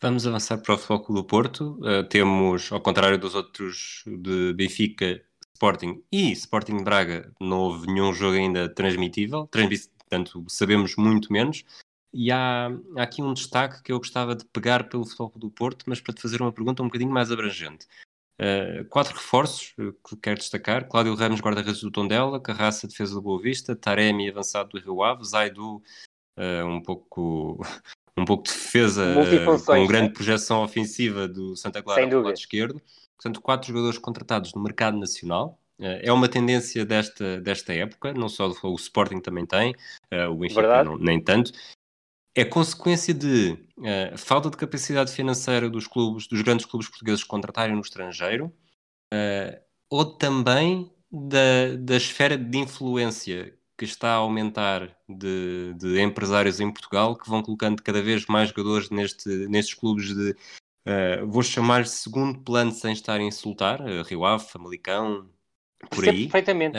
Vamos 0.00 0.26
avançar 0.26 0.58
para 0.58 0.74
o 0.74 0.78
Futebol 0.78 1.16
do 1.16 1.24
Porto. 1.24 1.78
Uh, 1.80 2.02
temos, 2.08 2.72
ao 2.72 2.80
contrário 2.80 3.18
dos 3.18 3.34
outros 3.34 4.02
de 4.06 4.54
Benfica, 4.54 5.22
Sporting 5.54 6.02
e 6.10 6.32
Sporting 6.32 6.82
Braga, 6.82 7.30
não 7.38 7.58
houve 7.58 7.86
nenhum 7.86 8.14
jogo 8.14 8.36
ainda 8.36 8.66
transmitível, 8.66 9.46
portanto 9.46 10.42
sabemos 10.48 10.96
muito 10.96 11.30
menos. 11.30 11.64
E 12.14 12.32
há, 12.32 12.68
há, 12.96 13.02
aqui 13.02 13.22
um 13.22 13.34
destaque 13.34 13.82
que 13.82 13.92
eu 13.92 13.98
gostava 13.98 14.34
de 14.34 14.44
pegar 14.46 14.88
pelo 14.88 15.04
Futebol 15.04 15.32
do 15.36 15.50
Porto, 15.50 15.84
mas 15.86 16.00
para 16.00 16.14
te 16.14 16.22
fazer 16.22 16.40
uma 16.40 16.50
pergunta 16.50 16.82
um 16.82 16.86
bocadinho 16.86 17.12
mais 17.12 17.30
abrangente. 17.30 17.86
Uh, 18.40 18.86
quatro 18.86 19.12
reforços 19.12 19.74
uh, 19.78 19.92
que 19.92 20.16
quero 20.16 20.38
destacar: 20.38 20.88
Cláudio 20.88 21.14
Ramos, 21.14 21.40
guarda-redes 21.40 21.82
do 21.82 21.90
Tondela, 21.90 22.40
Carraça, 22.40 22.88
defesa 22.88 23.12
do 23.12 23.20
Boa 23.20 23.38
Vista, 23.38 23.76
Taremi, 23.76 24.30
avançado 24.30 24.70
do 24.70 24.80
Rio 24.80 25.02
Ave, 25.02 25.22
Zaidu, 25.26 25.82
uh, 26.38 26.66
um 26.66 26.80
pouco. 26.80 27.60
um 28.16 28.24
pouco 28.24 28.44
de 28.44 28.50
defesa 28.50 29.14
com 29.64 29.86
grande 29.86 30.08
né? 30.08 30.14
projeção 30.14 30.62
ofensiva 30.62 31.28
do 31.28 31.54
Santa 31.54 31.82
Clara 31.82 32.06
do 32.06 32.20
lado 32.20 32.34
esquerdo. 32.34 32.80
Portanto, 33.16 33.40
quatro 33.40 33.68
jogadores 33.68 33.98
contratados 33.98 34.52
no 34.54 34.62
mercado 34.62 34.98
nacional. 34.98 35.58
é 35.78 36.12
uma 36.12 36.28
tendência 36.28 36.84
desta, 36.84 37.40
desta 37.40 37.72
época, 37.72 38.12
não 38.12 38.28
só 38.28 38.50
o 38.62 38.74
Sporting 38.74 39.20
também 39.20 39.46
tem, 39.46 39.74
o 40.28 40.34
Benfica 40.34 40.84
não, 40.84 40.98
nem 40.98 41.22
tanto, 41.22 41.52
é 42.34 42.44
consequência 42.44 43.12
de 43.12 43.58
uh, 43.78 44.16
falta 44.16 44.50
de 44.50 44.56
capacidade 44.56 45.12
financeira 45.12 45.68
dos 45.68 45.86
clubes, 45.86 46.26
dos 46.26 46.42
grandes 46.42 46.66
clubes 46.66 46.88
portugueses 46.88 47.24
contratarem 47.24 47.74
no 47.74 47.80
estrangeiro, 47.80 48.46
uh, 49.12 49.60
ou 49.88 50.04
também 50.04 50.92
da, 51.10 51.76
da 51.78 51.96
esfera 51.96 52.38
de 52.38 52.58
influência 52.58 53.54
que 53.76 53.84
está 53.84 54.10
a 54.10 54.16
aumentar 54.16 54.94
de, 55.08 55.74
de, 55.74 56.00
empresários 56.02 56.60
em 56.60 56.70
Portugal 56.70 57.16
que 57.16 57.28
vão 57.28 57.42
colocando 57.42 57.82
cada 57.82 58.02
vez 58.02 58.26
mais 58.26 58.50
jogadores 58.50 58.90
neste, 58.90 59.28
nestes 59.48 59.74
clubes 59.74 60.14
de, 60.14 60.30
uh, 60.86 61.26
vou 61.26 61.42
chamar 61.42 61.82
de 61.82 61.90
segundo 61.90 62.38
plano 62.40 62.70
sem 62.72 62.92
estar 62.92 63.18
a 63.18 63.22
insultar, 63.22 63.80
uh, 63.80 64.02
Rio 64.02 64.24
Ave, 64.24 64.44
Famalicão, 64.44 65.28
por 65.90 66.08
aí. 66.08 66.24
Perfeitamente. 66.24 66.76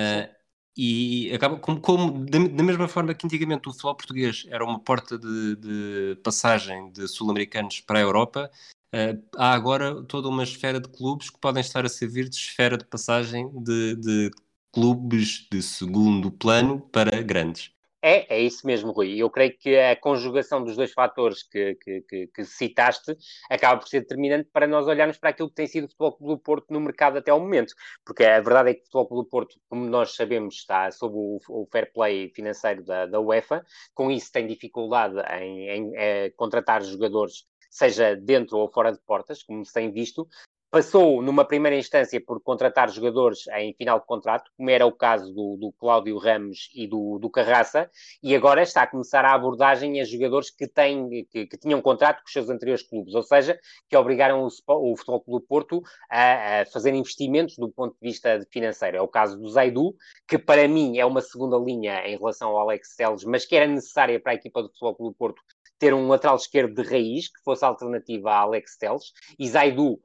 E 0.75 1.31
acaba 1.33 1.57
como, 1.57 1.79
como 1.81 2.25
da, 2.25 2.39
da, 2.39 2.63
mesma 2.63 2.87
forma 2.87 3.13
que 3.13 3.25
antigamente 3.25 3.67
o 3.67 3.71
futebol 3.71 3.95
português 3.95 4.45
era 4.49 4.63
uma 4.63 4.79
porta 4.79 5.17
de, 5.17 5.55
de 5.57 6.15
passagem 6.23 6.91
de 6.91 7.07
sul-americanos 7.07 7.81
para 7.81 7.99
a 7.99 8.01
Europa, 8.01 8.49
uh, 8.93 9.23
há 9.35 9.53
agora 9.53 10.01
toda 10.03 10.29
uma 10.29 10.43
esfera 10.43 10.79
de 10.79 10.87
clubes 10.89 11.29
que 11.29 11.39
podem 11.39 11.61
estar 11.61 11.85
a 11.85 11.89
servir 11.89 12.29
de 12.29 12.35
esfera 12.35 12.77
de 12.77 12.85
passagem 12.85 13.49
de, 13.63 13.95
de 13.95 14.31
clubes 14.71 15.47
de 15.51 15.61
segundo 15.61 16.31
plano 16.31 16.79
para 16.79 17.21
grandes. 17.21 17.71
É, 18.01 18.35
é 18.35 18.39
isso 18.39 18.65
mesmo, 18.65 18.91
Rui. 18.91 19.15
Eu 19.15 19.29
creio 19.29 19.55
que 19.55 19.77
a 19.77 19.95
conjugação 19.95 20.63
dos 20.63 20.75
dois 20.75 20.91
fatores 20.91 21.43
que, 21.43 21.75
que, 21.75 22.01
que, 22.01 22.27
que, 22.27 22.45
citaste 22.45 23.15
acaba 23.49 23.79
por 23.79 23.87
ser 23.87 24.01
determinante 24.01 24.49
para 24.51 24.65
nós 24.65 24.87
olharmos 24.87 25.17
para 25.19 25.29
aquilo 25.29 25.49
que 25.49 25.55
tem 25.55 25.67
sido 25.67 25.85
o 25.85 25.87
Futebol 25.87 26.13
Clube 26.13 26.33
do 26.33 26.39
Porto 26.39 26.73
no 26.73 26.81
mercado 26.81 27.17
até 27.19 27.29
ao 27.29 27.39
momento. 27.39 27.75
Porque 28.03 28.23
a 28.25 28.41
verdade 28.41 28.71
é 28.71 28.73
que 28.73 28.81
o 28.81 28.83
Futebol 28.85 29.07
Clube 29.07 29.27
do 29.27 29.29
Porto, 29.29 29.55
como 29.69 29.85
nós 29.85 30.15
sabemos, 30.15 30.55
está 30.55 30.89
sob 30.91 31.15
o, 31.15 31.39
o 31.47 31.67
fair 31.71 31.93
play 31.93 32.29
financeiro 32.35 32.83
da, 32.83 33.05
da, 33.05 33.19
UEFA. 33.19 33.63
Com 33.93 34.09
isso 34.09 34.31
tem 34.31 34.47
dificuldade 34.47 35.15
em, 35.39 35.69
em, 35.69 35.91
em 35.91 35.91
eh, 35.95 36.29
contratar 36.35 36.81
jogadores 36.83 37.45
seja 37.71 38.15
dentro 38.17 38.57
ou 38.57 38.69
fora 38.69 38.91
de 38.91 38.99
portas, 38.99 39.41
como 39.41 39.65
se 39.65 39.71
tem 39.73 39.89
visto, 39.91 40.27
passou 40.71 41.21
numa 41.21 41.43
primeira 41.43 41.77
instância 41.77 42.19
por 42.25 42.41
contratar 42.41 42.89
jogadores 42.89 43.45
em 43.57 43.73
final 43.73 43.99
de 43.99 44.05
contrato, 44.05 44.49
como 44.55 44.69
era 44.69 44.85
o 44.85 44.91
caso 44.93 45.33
do, 45.33 45.57
do 45.57 45.73
Cláudio 45.73 46.17
Ramos 46.17 46.69
e 46.73 46.87
do, 46.87 47.19
do, 47.19 47.29
Carraça, 47.29 47.91
e 48.23 48.33
agora 48.33 48.63
está 48.63 48.83
a 48.83 48.87
começar 48.87 49.25
a 49.25 49.33
abordagem 49.33 49.99
a 49.99 50.05
jogadores 50.05 50.49
que, 50.49 50.65
têm, 50.65 51.25
que, 51.29 51.45
que 51.45 51.57
tinham 51.57 51.81
contrato 51.81 52.19
com 52.19 52.27
os 52.27 52.31
seus 52.31 52.49
anteriores 52.49 52.83
clubes, 52.83 53.13
ou 53.13 53.21
seja, 53.21 53.59
que 53.89 53.97
obrigaram 53.97 54.41
o, 54.41 54.47
o 54.47 54.95
Futebol 54.95 55.19
Clube 55.19 55.43
do 55.43 55.47
Porto 55.47 55.81
a, 56.09 56.61
a, 56.61 56.65
fazer 56.67 56.93
investimentos 56.93 57.57
do 57.57 57.69
ponto 57.69 57.93
de 58.01 58.09
vista 58.09 58.39
financeiro. 58.49 58.95
É 58.95 59.01
o 59.01 59.09
caso 59.09 59.37
do 59.37 59.49
Zaidu, 59.49 59.93
que 60.25 60.39
para 60.39 60.65
mim 60.69 60.97
é 60.97 61.05
uma 61.05 61.21
segunda 61.21 61.57
linha 61.57 62.07
em 62.07 62.17
relação 62.17 62.49
ao 62.49 62.59
Alex 62.59 62.95
Teles, 62.95 63.25
mas 63.25 63.45
que 63.45 63.57
era 63.57 63.67
necessária 63.67 64.17
para 64.21 64.31
a 64.31 64.35
equipa 64.35 64.63
do 64.63 64.69
Futebol 64.69 64.95
Clube 64.95 65.13
do 65.13 65.17
Porto 65.17 65.41
ter 65.77 65.93
um 65.95 66.07
lateral 66.07 66.35
esquerdo 66.35 66.75
de 66.75 66.87
raiz, 66.87 67.27
que 67.27 67.43
fosse 67.43 67.65
alternativa 67.65 68.31
a 68.31 68.41
Alex 68.41 68.77
Teles, 68.77 69.11
e 69.37 69.49
Zaidu 69.49 69.99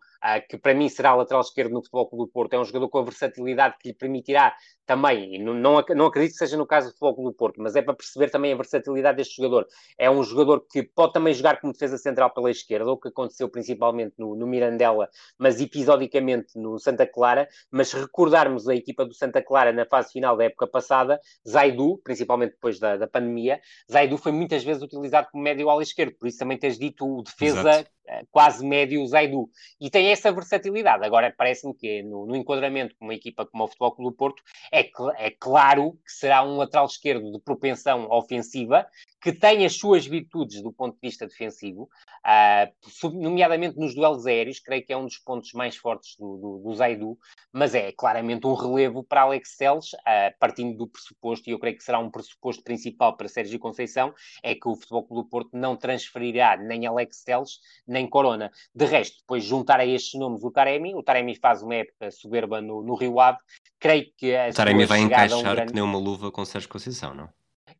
que 0.48 0.58
para 0.58 0.74
mim 0.74 0.88
será 0.88 1.14
lateral 1.14 1.40
esquerdo 1.40 1.72
no 1.72 1.80
Futebol 1.80 2.08
Clube 2.08 2.24
do 2.24 2.32
Porto, 2.32 2.54
é 2.54 2.58
um 2.58 2.64
jogador 2.64 2.88
com 2.88 2.98
a 2.98 3.04
versatilidade 3.04 3.76
que 3.80 3.88
lhe 3.88 3.94
permitirá 3.94 4.54
também, 4.86 5.34
e 5.34 5.38
não, 5.38 5.52
não, 5.52 5.84
não 5.94 6.06
acredito 6.06 6.32
que 6.32 6.38
seja 6.38 6.56
no 6.56 6.66
caso 6.66 6.88
do 6.88 6.92
Futebol 6.92 7.14
Clube 7.14 7.30
do 7.30 7.36
Porto, 7.36 7.60
mas 7.60 7.74
é 7.74 7.82
para 7.82 7.94
perceber 7.94 8.30
também 8.30 8.52
a 8.52 8.56
versatilidade 8.56 9.16
deste 9.16 9.36
jogador. 9.36 9.66
É 9.98 10.08
um 10.08 10.22
jogador 10.22 10.64
que 10.70 10.82
pode 10.82 11.12
também 11.12 11.34
jogar 11.34 11.60
como 11.60 11.72
defesa 11.72 11.98
central 11.98 12.32
pela 12.32 12.50
esquerda, 12.50 12.90
o 12.90 12.96
que 12.96 13.08
aconteceu 13.08 13.48
principalmente 13.48 14.14
no, 14.16 14.36
no 14.36 14.46
Mirandela, 14.46 15.08
mas 15.38 15.60
episodicamente 15.60 16.56
no 16.56 16.78
Santa 16.78 17.06
Clara. 17.06 17.48
Mas 17.70 17.88
se 17.88 17.98
recordarmos 17.98 18.68
a 18.68 18.74
equipa 18.74 19.04
do 19.04 19.12
Santa 19.12 19.42
Clara 19.42 19.72
na 19.72 19.84
fase 19.84 20.12
final 20.12 20.36
da 20.36 20.44
época 20.44 20.66
passada, 20.66 21.20
Zaidu, 21.46 22.00
principalmente 22.04 22.52
depois 22.52 22.78
da, 22.78 22.96
da 22.96 23.08
pandemia, 23.08 23.60
Zaidu 23.90 24.16
foi 24.16 24.30
muitas 24.30 24.62
vezes 24.62 24.82
utilizado 24.82 25.28
como 25.32 25.42
médio 25.42 25.68
ala 25.68 25.82
esquerdo, 25.82 26.16
por 26.16 26.28
isso 26.28 26.38
também 26.38 26.58
tens 26.58 26.78
dito 26.78 27.04
o 27.04 27.22
defesa 27.22 27.70
Exato 27.70 27.95
quase 28.30 28.64
médio 28.64 29.06
Zaidu. 29.06 29.48
E 29.80 29.90
tem 29.90 30.08
essa 30.08 30.32
versatilidade. 30.32 31.04
Agora, 31.04 31.34
parece-me 31.36 31.74
que 31.74 32.02
no, 32.02 32.26
no, 32.26 32.36
enquadramento 32.36 32.94
com 32.98 33.06
uma 33.06 33.14
equipa 33.14 33.46
como 33.46 33.64
o 33.64 33.68
Futebol 33.68 33.92
Clube 33.92 34.10
do 34.10 34.16
Porto, 34.16 34.42
é, 34.70 34.82
cl 34.82 35.12
é 35.16 35.30
claro 35.30 35.92
que 36.04 36.12
será 36.12 36.42
um 36.42 36.56
lateral 36.56 36.86
esquerdo 36.86 37.30
de 37.32 37.40
propensão 37.40 38.08
ofensiva, 38.10 38.86
que 39.20 39.32
tem 39.32 39.64
as 39.64 39.76
suas 39.76 40.06
virtudes 40.06 40.62
do 40.62 40.72
ponto 40.72 40.94
de 40.94 41.00
vista 41.02 41.26
defensivo, 41.26 41.88
uh, 42.24 43.10
nomeadamente 43.10 43.76
nos 43.76 43.94
duelos 43.94 44.24
aéreos, 44.24 44.60
creio 44.60 44.84
que 44.84 44.92
é 44.92 44.96
um 44.96 45.04
dos 45.04 45.18
pontos 45.18 45.52
mais 45.52 45.76
fortes 45.76 46.16
do, 46.16 46.36
do, 46.36 46.58
do 46.58 46.74
Zaidu, 46.74 47.18
mas 47.52 47.74
é 47.74 47.90
claramente 47.90 48.46
um 48.46 48.54
relevo 48.54 49.02
para 49.02 49.22
Alex 49.22 49.56
Teles, 49.56 49.92
uh, 49.94 50.38
partindo 50.38 50.76
do 50.76 50.86
pressuposto, 50.86 51.48
e 51.48 51.52
eu 51.52 51.58
creio 51.58 51.76
que 51.76 51.82
será 51.82 51.98
um 51.98 52.10
pressuposto 52.10 52.62
principal 52.62 53.16
para 53.16 53.26
Sérgio 53.26 53.58
Conceição, 53.58 54.14
é 54.42 54.54
que 54.54 54.68
o 54.68 54.76
Futebol 54.76 55.04
Clube 55.04 55.22
do 55.24 55.28
Porto 55.28 55.50
não 55.54 55.76
transferirá 55.76 56.56
nem 56.56 56.86
Alex 56.86 57.24
Teles, 57.24 57.58
nem 57.96 58.08
Corona. 58.08 58.50
De 58.74 58.84
resto, 58.84 59.18
depois 59.20 59.44
juntar 59.44 59.80
a 59.80 59.86
estes 59.86 60.18
nomes 60.18 60.44
o 60.44 60.50
Taremi, 60.50 60.94
o 60.94 61.02
Taremi 61.02 61.34
faz 61.34 61.62
uma 61.62 61.74
época 61.74 62.10
soberba 62.10 62.60
no, 62.60 62.82
no 62.82 62.94
Rio 62.94 63.18
Ave, 63.18 63.38
creio 63.78 64.06
que... 64.16 64.34
O 64.34 64.54
Taremi 64.54 64.84
vai 64.84 65.00
encaixar 65.00 65.38
um 65.38 65.42
grande... 65.42 65.66
que 65.66 65.74
nem 65.74 65.82
uma 65.82 65.98
luva 65.98 66.30
com 66.30 66.44
Sérgio 66.44 66.68
Conceição, 66.68 67.14
não? 67.14 67.28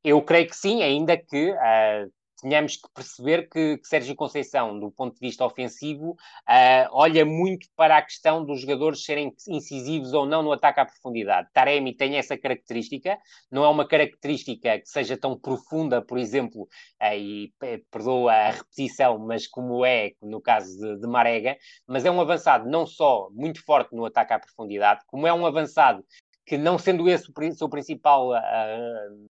Eu 0.03 0.23
creio 0.23 0.47
que 0.47 0.57
sim, 0.57 0.83
ainda 0.83 1.17
que 1.17 1.51
uh, 1.51 2.13
tenhamos 2.41 2.77
que 2.77 2.89
perceber 2.95 3.49
que, 3.49 3.79
que, 3.79 3.87
Sérgio 3.87 4.15
Conceição, 4.15 4.79
do 4.79 4.91
ponto 4.91 5.15
de 5.15 5.21
vista 5.21 5.45
ofensivo, 5.45 6.11
uh, 6.11 6.89
olha 6.93 7.25
muito 7.25 7.67
para 7.77 7.97
a 7.97 8.03
questão 8.03 8.45
dos 8.45 8.61
jogadores 8.61 9.05
serem 9.05 9.35
incisivos 9.49 10.13
ou 10.13 10.27
não 10.27 10.43
no 10.43 10.53
ataque 10.53 10.81
à 10.81 10.87
profundidade. 10.87 11.49
Taremi 11.53 11.95
tem 11.95 12.17
essa 12.17 12.37
característica, 12.37 13.19
não 13.51 13.65
é 13.65 13.69
uma 13.69 13.87
característica 13.87 14.79
que 14.79 14.89
seja 14.89 15.17
tão 15.17 15.39
profunda, 15.39 16.03
por 16.03 16.19
exemplo, 16.19 16.63
uh, 16.63 17.15
e 17.15 17.53
perdoa 17.91 18.33
a 18.33 18.51
repetição, 18.51 19.19
mas 19.19 19.47
como 19.47 19.85
é 19.85 20.13
no 20.23 20.41
caso 20.41 20.79
de, 20.79 21.01
de 21.01 21.07
Marega, 21.07 21.57
mas 21.87 22.05
é 22.05 22.11
um 22.11 22.21
avançado 22.21 22.69
não 22.69 22.87
só 22.87 23.29
muito 23.33 23.65
forte 23.65 23.95
no 23.95 24.05
ataque 24.05 24.33
à 24.33 24.39
profundidade, 24.39 25.03
como 25.07 25.27
é 25.27 25.33
um 25.33 25.47
avançado 25.47 26.05
que 26.47 26.57
não 26.57 26.79
sendo 26.79 27.09
esse 27.09 27.29
o 27.29 27.55
seu 27.55 27.69
principal 27.69 28.31
uh, 28.31 29.29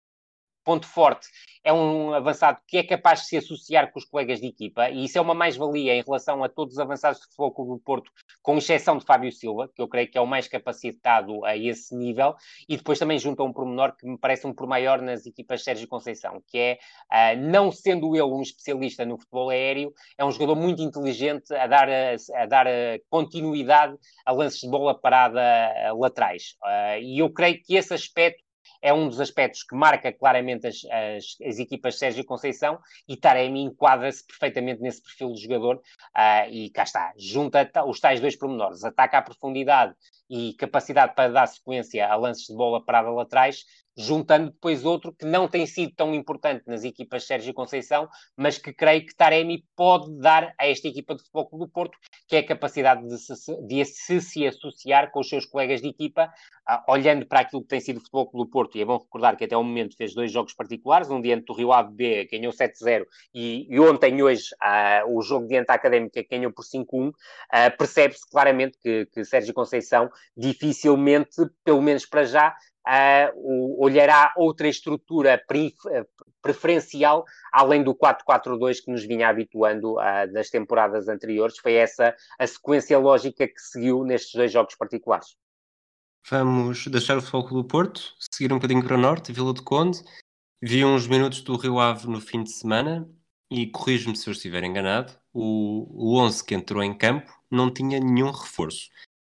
ponto 0.67 0.85
forte 0.85 1.29
é 1.63 1.73
um 1.73 2.13
avançado 2.13 2.59
que 2.67 2.77
é 2.79 2.83
capaz 2.83 3.23
de 3.23 3.27
se 3.27 3.37
associar 3.37 3.91
com 3.91 3.99
os 3.99 4.05
colegas 4.05 4.41
de 4.41 4.47
equipa, 4.47 4.89
e 4.89 5.05
isso 5.05 5.19
é 5.19 5.21
uma 5.21 5.35
mais-valia 5.35 5.97
em 5.97 6.03
relação 6.03 6.45
a 6.45 6.49
todos 6.49 6.75
os 6.75 6.79
avançados 6.79 7.19
de 7.19 7.25
Futebol 7.25 7.53
Clube 7.53 7.71
do 7.73 7.79
Porto, 7.81 8.11
com 8.41 8.57
exceção 8.57 8.99
de 8.99 9.05
Fábio 9.05 9.33
Silva, 9.33 9.69
que 9.75 9.83
eu 9.83 9.89
creio 9.89 10.09
que 10.09 10.17
é 10.17 10.21
o 10.21 10.27
mais 10.27 10.47
capacitado 10.47 11.45
a 11.45 11.57
esse 11.57 11.93
nível, 11.97 12.37
e 12.69 12.77
depois 12.77 13.01
também 13.01 13.19
junto 13.19 13.43
a 13.43 13.45
um 13.45 13.53
pormenor 13.53 13.97
que 13.97 14.07
me 14.07 14.17
parece 14.17 14.47
um 14.47 14.53
por 14.53 14.69
maior 14.69 15.03
nas 15.03 15.27
equipas 15.27 15.59
de 15.59 15.65
Sérgio 15.65 15.89
Conceição, 15.89 16.41
que 16.47 16.57
é, 16.57 16.79
uh, 17.13 17.41
não 17.41 17.73
sendo 17.73 18.15
ele 18.15 18.23
um 18.23 18.43
especialista 18.43 19.05
no 19.05 19.19
futebol 19.19 19.51
aéreo, 19.51 19.93
é 20.17 20.25
um 20.25 20.31
jogador 20.31 20.55
muito 20.55 20.83
inteligente 20.83 21.53
a 21.53 21.67
dar, 21.67 21.89
a, 21.89 22.47
dar 22.47 22.67
continuidade 23.11 23.97
a 24.25 24.31
lances 24.31 24.61
de 24.61 24.69
bola 24.69 24.97
parada 24.97 25.43
laterais. 25.99 26.55
Uh, 26.63 27.01
e 27.03 27.19
eu 27.19 27.33
creio 27.33 27.61
que 27.61 27.75
esse 27.75 27.93
aspecto 27.93 28.46
é 28.87 28.95
um 28.95 29.09
dos 29.09 29.19
aspectos 29.19 29.65
que 29.65 29.75
marca 29.75 30.13
claramente 30.13 30.65
as, 30.65 30.85
as, 30.85 31.37
as 31.45 31.59
equipas 31.59 31.99
Sérgio 31.99 32.25
Conceição 32.25 32.79
e 33.09 33.17
Taremi 33.17 33.63
enquadra-se 33.63 34.25
perfeitamente 34.25 34.81
nesse 34.81 35.03
perfil 35.03 35.33
de 35.33 35.43
jogador. 35.43 35.83
Uh, 36.17 36.49
e 36.49 36.71
cá 36.71 36.85
está, 36.85 37.13
junta 37.19 37.69
os 37.85 37.99
tais 37.99 38.21
dois 38.21 38.37
pormenores, 38.37 38.85
ataca 38.85 39.19
à 39.19 39.23
profundidade 39.23 39.93
e 40.31 40.55
capacidade 40.55 41.17
para 41.17 41.33
dar 41.33 41.49
sequência 41.49 42.07
a 42.07 42.15
lances 42.15 42.47
de 42.47 42.55
bola 42.55 42.81
parada 42.81 43.11
laterais, 43.11 43.65
juntando 43.97 44.51
depois 44.51 44.85
outro 44.85 45.13
que 45.13 45.25
não 45.25 45.49
tem 45.49 45.67
sido 45.67 45.93
tão 45.95 46.15
importante 46.15 46.65
nas 46.67 46.85
equipas 46.85 47.23
de 47.23 47.29
Sérgio 47.29 47.55
Conceição, 47.55 48.09
mas 48.37 48.59
que 48.59 48.73
creio 48.73 49.07
que 49.07 49.15
Taremi 49.15 49.65
pode 49.75 50.13
dar 50.19 50.55
a 50.59 50.69
esta 50.69 50.87
equipa 50.87 51.15
de 51.15 51.23
Futebol 51.23 51.49
Clube 51.49 51.65
do 51.65 51.71
Porto, 51.71 51.99
que 52.29 52.37
é 52.37 52.41
a 52.41 52.47
capacidade 52.47 53.07
de 53.09 53.19
se, 53.19 53.63
de 53.67 53.85
se, 53.85 54.47
associar 54.47 55.11
com 55.11 55.21
os 55.21 55.29
seus 55.29 55.47
colegas 55.47 55.81
de 55.81 55.89
equipa, 55.89 56.31
uh, 56.69 56.93
olhando 56.93 57.27
para 57.27 57.41
aquilo 57.41 57.63
que 57.63 57.69
tem 57.69 57.81
sido 57.81 57.97
o 57.97 58.01
Futebol 58.01 58.31
Clube 58.31 58.49
do 58.49 58.51
Porto, 58.51 58.77
e 58.77 58.83
é 58.83 58.85
bom 58.85 58.99
recordar 58.99 59.37
que 59.37 59.45
até 59.45 59.57
o 59.57 59.65
momento 59.65 59.97
fez 59.97 60.15
dois 60.15 60.31
jogos 60.31 60.53
particulares, 60.53 61.09
um 61.09 61.23
diante 61.23 61.47
do 61.47 61.55
Rio 61.55 61.73
Ave 61.73 61.93
B, 61.95 62.29
ganhou 62.31 62.53
7-0, 62.53 63.05
e, 63.35 63.67
e, 63.71 63.81
ontem, 63.81 64.23
hoje, 64.23 64.51
uh, 64.63 65.17
o 65.17 65.23
jogo 65.23 65.47
diante 65.47 65.69
da 65.69 65.75
Académica 65.75 66.23
ganhou 66.31 66.53
por 66.53 66.65
5-1, 66.65 67.09
uh, 67.09 67.13
percebe-se 67.79 68.29
claramente 68.29 68.77
que, 68.79 69.07
que 69.07 69.25
Sérgio 69.25 69.55
Conceição 69.55 70.11
dificilmente, 70.37 71.37
pelo 71.65 71.81
menos 71.81 72.05
para 72.05 72.25
já, 72.25 72.55
uh, 72.87 73.83
olhará 73.83 74.33
outra 74.37 74.69
estrutura 74.69 75.43
preferencial 76.41 77.25
além 77.53 77.83
do 77.83 77.95
4-4-2 77.95 78.85
que 78.85 78.91
nos 78.91 79.05
vinha 79.05 79.29
habituando 79.29 79.95
uh, 79.95 80.33
das 80.33 80.51
temporadas 80.51 81.09
anteriores. 81.09 81.59
Foi 81.59 81.75
essa 81.75 82.15
a 82.39 82.47
sequência 82.47 82.99
lógica 82.99 83.47
que 83.47 83.61
seguiu 83.61 84.05
nestes 84.05 84.35
dois 84.35 84.53
jogos 84.53 84.75
particulares. 84.77 85.37
Vamos 86.29 86.87
deixar 86.89 87.19
o 87.19 87.23
Clube 87.23 87.63
do 87.63 87.65
Porto, 87.65 88.15
seguir 88.19 88.53
um 88.53 88.57
bocadinho 88.57 88.83
para 88.83 88.97
o 88.97 89.01
Norte, 89.01 89.33
Vila 89.33 89.53
do 89.53 89.63
Conde. 89.63 90.03
Vi 90.61 90.85
uns 90.85 91.07
minutos 91.07 91.41
do 91.43 91.57
Rio 91.57 91.79
Ave 91.79 92.09
no 92.09 92.21
fim 92.21 92.43
de 92.43 92.51
semana 92.51 93.09
e 93.51 93.67
corrijo-me 93.69 94.17
se 94.17 94.29
eu 94.29 94.33
estiver 94.33 94.65
enganado, 94.65 95.13
o, 95.33 95.87
o 95.91 96.19
11 96.19 96.45
que 96.45 96.55
entrou 96.55 96.83
em 96.83 96.97
campo 96.97 97.33
não 97.51 97.73
tinha 97.73 98.01
nenhum 98.01 98.31
reforço. 98.31 98.89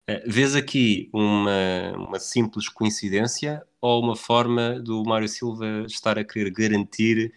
Eh, 0.07 0.23
vês 0.27 0.55
aqui 0.55 1.09
uma, 1.13 1.91
uma 1.95 2.19
simples 2.19 2.67
coincidência 2.67 3.65
ou 3.79 4.01
uma 4.03 4.15
forma 4.15 4.79
do 4.79 5.03
Mário 5.03 5.27
Silva 5.27 5.85
estar 5.87 6.17
a 6.17 6.23
querer 6.25 6.51
garantir 6.51 7.33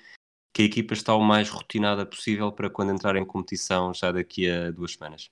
que 0.53 0.63
a 0.63 0.67
equipa 0.67 0.95
está 0.95 1.15
o 1.15 1.23
mais 1.23 1.51
rotinada 1.51 2.07
possível 2.07 2.53
para 2.53 2.71
quando 2.71 2.93
entrar 2.93 3.17
em 3.17 3.27
competição 3.27 3.95
já 3.95 4.13
daqui 4.13 4.51
a 4.51 4.71
duas 4.71 4.95
semanas? 4.95 5.31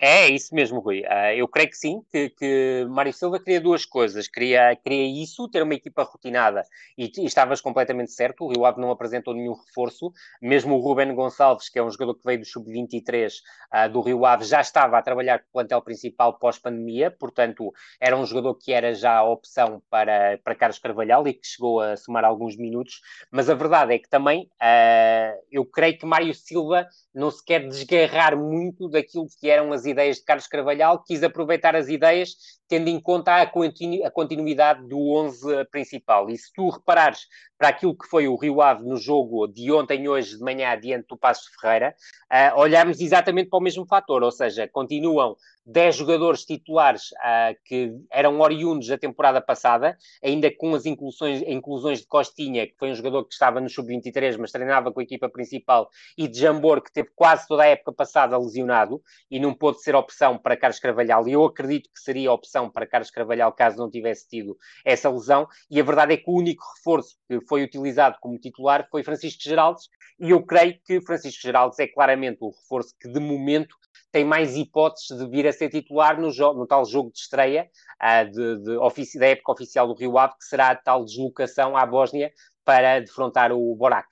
É, 0.00 0.28
isso 0.28 0.54
mesmo, 0.54 0.78
Rui. 0.78 1.00
Uh, 1.00 1.34
eu 1.36 1.48
creio 1.48 1.68
que 1.68 1.76
sim, 1.76 2.00
que, 2.08 2.30
que 2.30 2.86
Mário 2.88 3.12
Silva 3.12 3.40
queria 3.40 3.60
duas 3.60 3.84
coisas. 3.84 4.28
Queria, 4.28 4.76
queria 4.76 5.22
isso, 5.22 5.48
ter 5.48 5.60
uma 5.60 5.74
equipa 5.74 6.04
rotinada, 6.04 6.62
e, 6.96 7.10
e 7.18 7.24
estavas 7.24 7.60
completamente 7.60 8.12
certo. 8.12 8.44
O 8.44 8.48
Rio 8.48 8.64
Ave 8.64 8.80
não 8.80 8.92
apresentou 8.92 9.34
nenhum 9.34 9.54
reforço. 9.54 10.12
Mesmo 10.40 10.76
o 10.76 10.78
Ruben 10.78 11.12
Gonçalves, 11.16 11.68
que 11.68 11.80
é 11.80 11.82
um 11.82 11.90
jogador 11.90 12.14
que 12.14 12.24
veio 12.24 12.38
do 12.38 12.46
Sub-23 12.46 13.28
uh, 13.28 13.32
ah, 13.72 13.88
do 13.88 14.00
Rio 14.00 14.24
Ave, 14.24 14.44
já 14.44 14.60
estava 14.60 14.96
a 14.96 15.02
trabalhar 15.02 15.40
com 15.40 15.46
o 15.48 15.52
plantel 15.52 15.82
principal 15.82 16.38
pós-pandemia, 16.38 17.10
portanto, 17.10 17.72
era 18.00 18.16
um 18.16 18.24
jogador 18.24 18.54
que 18.54 18.72
era 18.72 18.94
já 18.94 19.16
a 19.16 19.28
opção 19.28 19.82
para, 19.90 20.38
para 20.44 20.54
Carlos 20.54 20.78
Carvalhal 20.78 21.26
e 21.26 21.34
que 21.34 21.44
chegou 21.44 21.80
a 21.80 21.96
somar 21.96 22.24
alguns 22.24 22.56
minutos. 22.56 23.00
Mas 23.32 23.50
a 23.50 23.54
verdade 23.54 23.94
é 23.94 23.98
que 23.98 24.08
também 24.08 24.44
uh, 24.62 25.40
eu 25.50 25.64
creio 25.64 25.98
que 25.98 26.06
Mário 26.06 26.32
Silva 26.32 26.86
não 27.12 27.32
se 27.32 27.44
quer 27.44 27.66
desgarrar 27.66 28.36
muito 28.36 28.88
daquilo 28.88 29.26
que 29.40 29.50
eram 29.50 29.72
as 29.72 29.87
ideias 29.88 30.18
de 30.18 30.24
Carlos 30.24 30.46
Carvalhal, 30.46 31.02
quis 31.02 31.22
aproveitar 31.22 31.74
as 31.74 31.88
ideias 31.88 32.36
tendo 32.68 32.88
em 32.88 33.00
conta 33.00 33.40
a, 33.40 33.46
continu 33.46 34.04
a 34.04 34.10
continuidade 34.10 34.86
do 34.86 34.98
11 34.98 35.64
principal. 35.70 36.28
E 36.28 36.36
se 36.36 36.52
tu 36.52 36.68
reparares 36.68 37.26
para 37.56 37.68
aquilo 37.68 37.96
que 37.96 38.06
foi 38.06 38.28
o 38.28 38.36
Rio 38.36 38.60
Ave 38.60 38.84
no 38.84 38.96
jogo 38.96 39.46
de 39.48 39.72
ontem 39.72 40.06
hoje 40.06 40.36
de 40.36 40.44
manhã 40.44 40.78
diante 40.78 41.08
do 41.08 41.16
Passo 41.16 41.50
Ferreira, 41.58 41.94
uh, 42.30 42.60
olhamos 42.60 43.00
exatamente 43.00 43.48
para 43.48 43.58
o 43.58 43.62
mesmo 43.62 43.86
fator, 43.86 44.22
ou 44.22 44.30
seja, 44.30 44.68
continuam 44.68 45.34
10 45.68 45.96
jogadores 45.96 46.46
titulares 46.46 47.10
uh, 47.12 47.54
que 47.62 47.94
eram 48.10 48.40
oriundos 48.40 48.88
da 48.88 48.96
temporada 48.96 49.38
passada, 49.38 49.98
ainda 50.24 50.50
com 50.50 50.74
as 50.74 50.86
inclusões, 50.86 51.42
inclusões 51.42 52.00
de 52.00 52.06
Costinha, 52.06 52.66
que 52.66 52.74
foi 52.78 52.90
um 52.90 52.94
jogador 52.94 53.24
que 53.24 53.34
estava 53.34 53.60
no 53.60 53.68
Sub-23, 53.68 54.38
mas 54.38 54.50
treinava 54.50 54.90
com 54.90 55.00
a 55.00 55.02
equipa 55.02 55.28
principal, 55.28 55.90
e 56.16 56.26
de 56.26 56.38
Jambor, 56.38 56.80
que 56.80 56.90
teve 56.90 57.10
quase 57.14 57.46
toda 57.46 57.64
a 57.64 57.66
época 57.66 57.92
passada 57.92 58.38
lesionado 58.38 59.02
e 59.30 59.38
não 59.38 59.52
pôde 59.52 59.82
ser 59.82 59.94
opção 59.94 60.38
para 60.38 60.56
Carlos 60.56 60.80
Carvalhal. 60.80 61.28
E 61.28 61.32
eu 61.32 61.44
acredito 61.44 61.90
que 61.92 62.00
seria 62.00 62.32
opção 62.32 62.70
para 62.70 62.86
Carlos 62.86 63.10
Carvalhal 63.10 63.52
caso 63.52 63.76
não 63.76 63.90
tivesse 63.90 64.26
tido 64.26 64.56
essa 64.82 65.10
lesão, 65.10 65.46
e 65.70 65.78
a 65.78 65.84
verdade 65.84 66.14
é 66.14 66.16
que 66.16 66.30
o 66.30 66.34
único 66.34 66.64
reforço 66.76 67.18
que 67.28 67.42
foi 67.42 67.62
utilizado 67.62 68.16
como 68.22 68.38
titular 68.38 68.88
foi 68.90 69.02
Francisco 69.02 69.42
Geraldes, 69.42 69.90
e 70.18 70.30
eu 70.30 70.42
creio 70.42 70.80
que 70.84 71.00
Francisco 71.02 71.42
Geraldes 71.42 71.78
é 71.78 71.86
claramente 71.86 72.38
o 72.40 72.48
reforço 72.48 72.94
que 72.98 73.08
de 73.08 73.20
momento 73.20 73.76
tem 74.10 74.24
mais 74.24 74.56
hipóteses 74.56 75.16
de 75.16 75.28
vir 75.28 75.46
a 75.46 75.52
ser 75.52 75.68
titular 75.68 76.20
no, 76.20 76.30
no 76.54 76.66
tal 76.66 76.84
jogo 76.84 77.10
de 77.12 77.18
estreia 77.18 77.68
uh, 78.02 78.30
de, 78.30 78.62
de 78.62 79.18
da 79.18 79.26
época 79.26 79.52
oficial 79.52 79.86
do 79.86 79.94
Rio 79.94 80.18
Ave, 80.18 80.34
que 80.38 80.44
será 80.44 80.70
a 80.70 80.76
tal 80.76 81.04
deslocação 81.04 81.76
à 81.76 81.84
Bósnia 81.84 82.32
para 82.64 83.00
defrontar 83.00 83.52
o 83.52 83.74
Borac. 83.74 84.08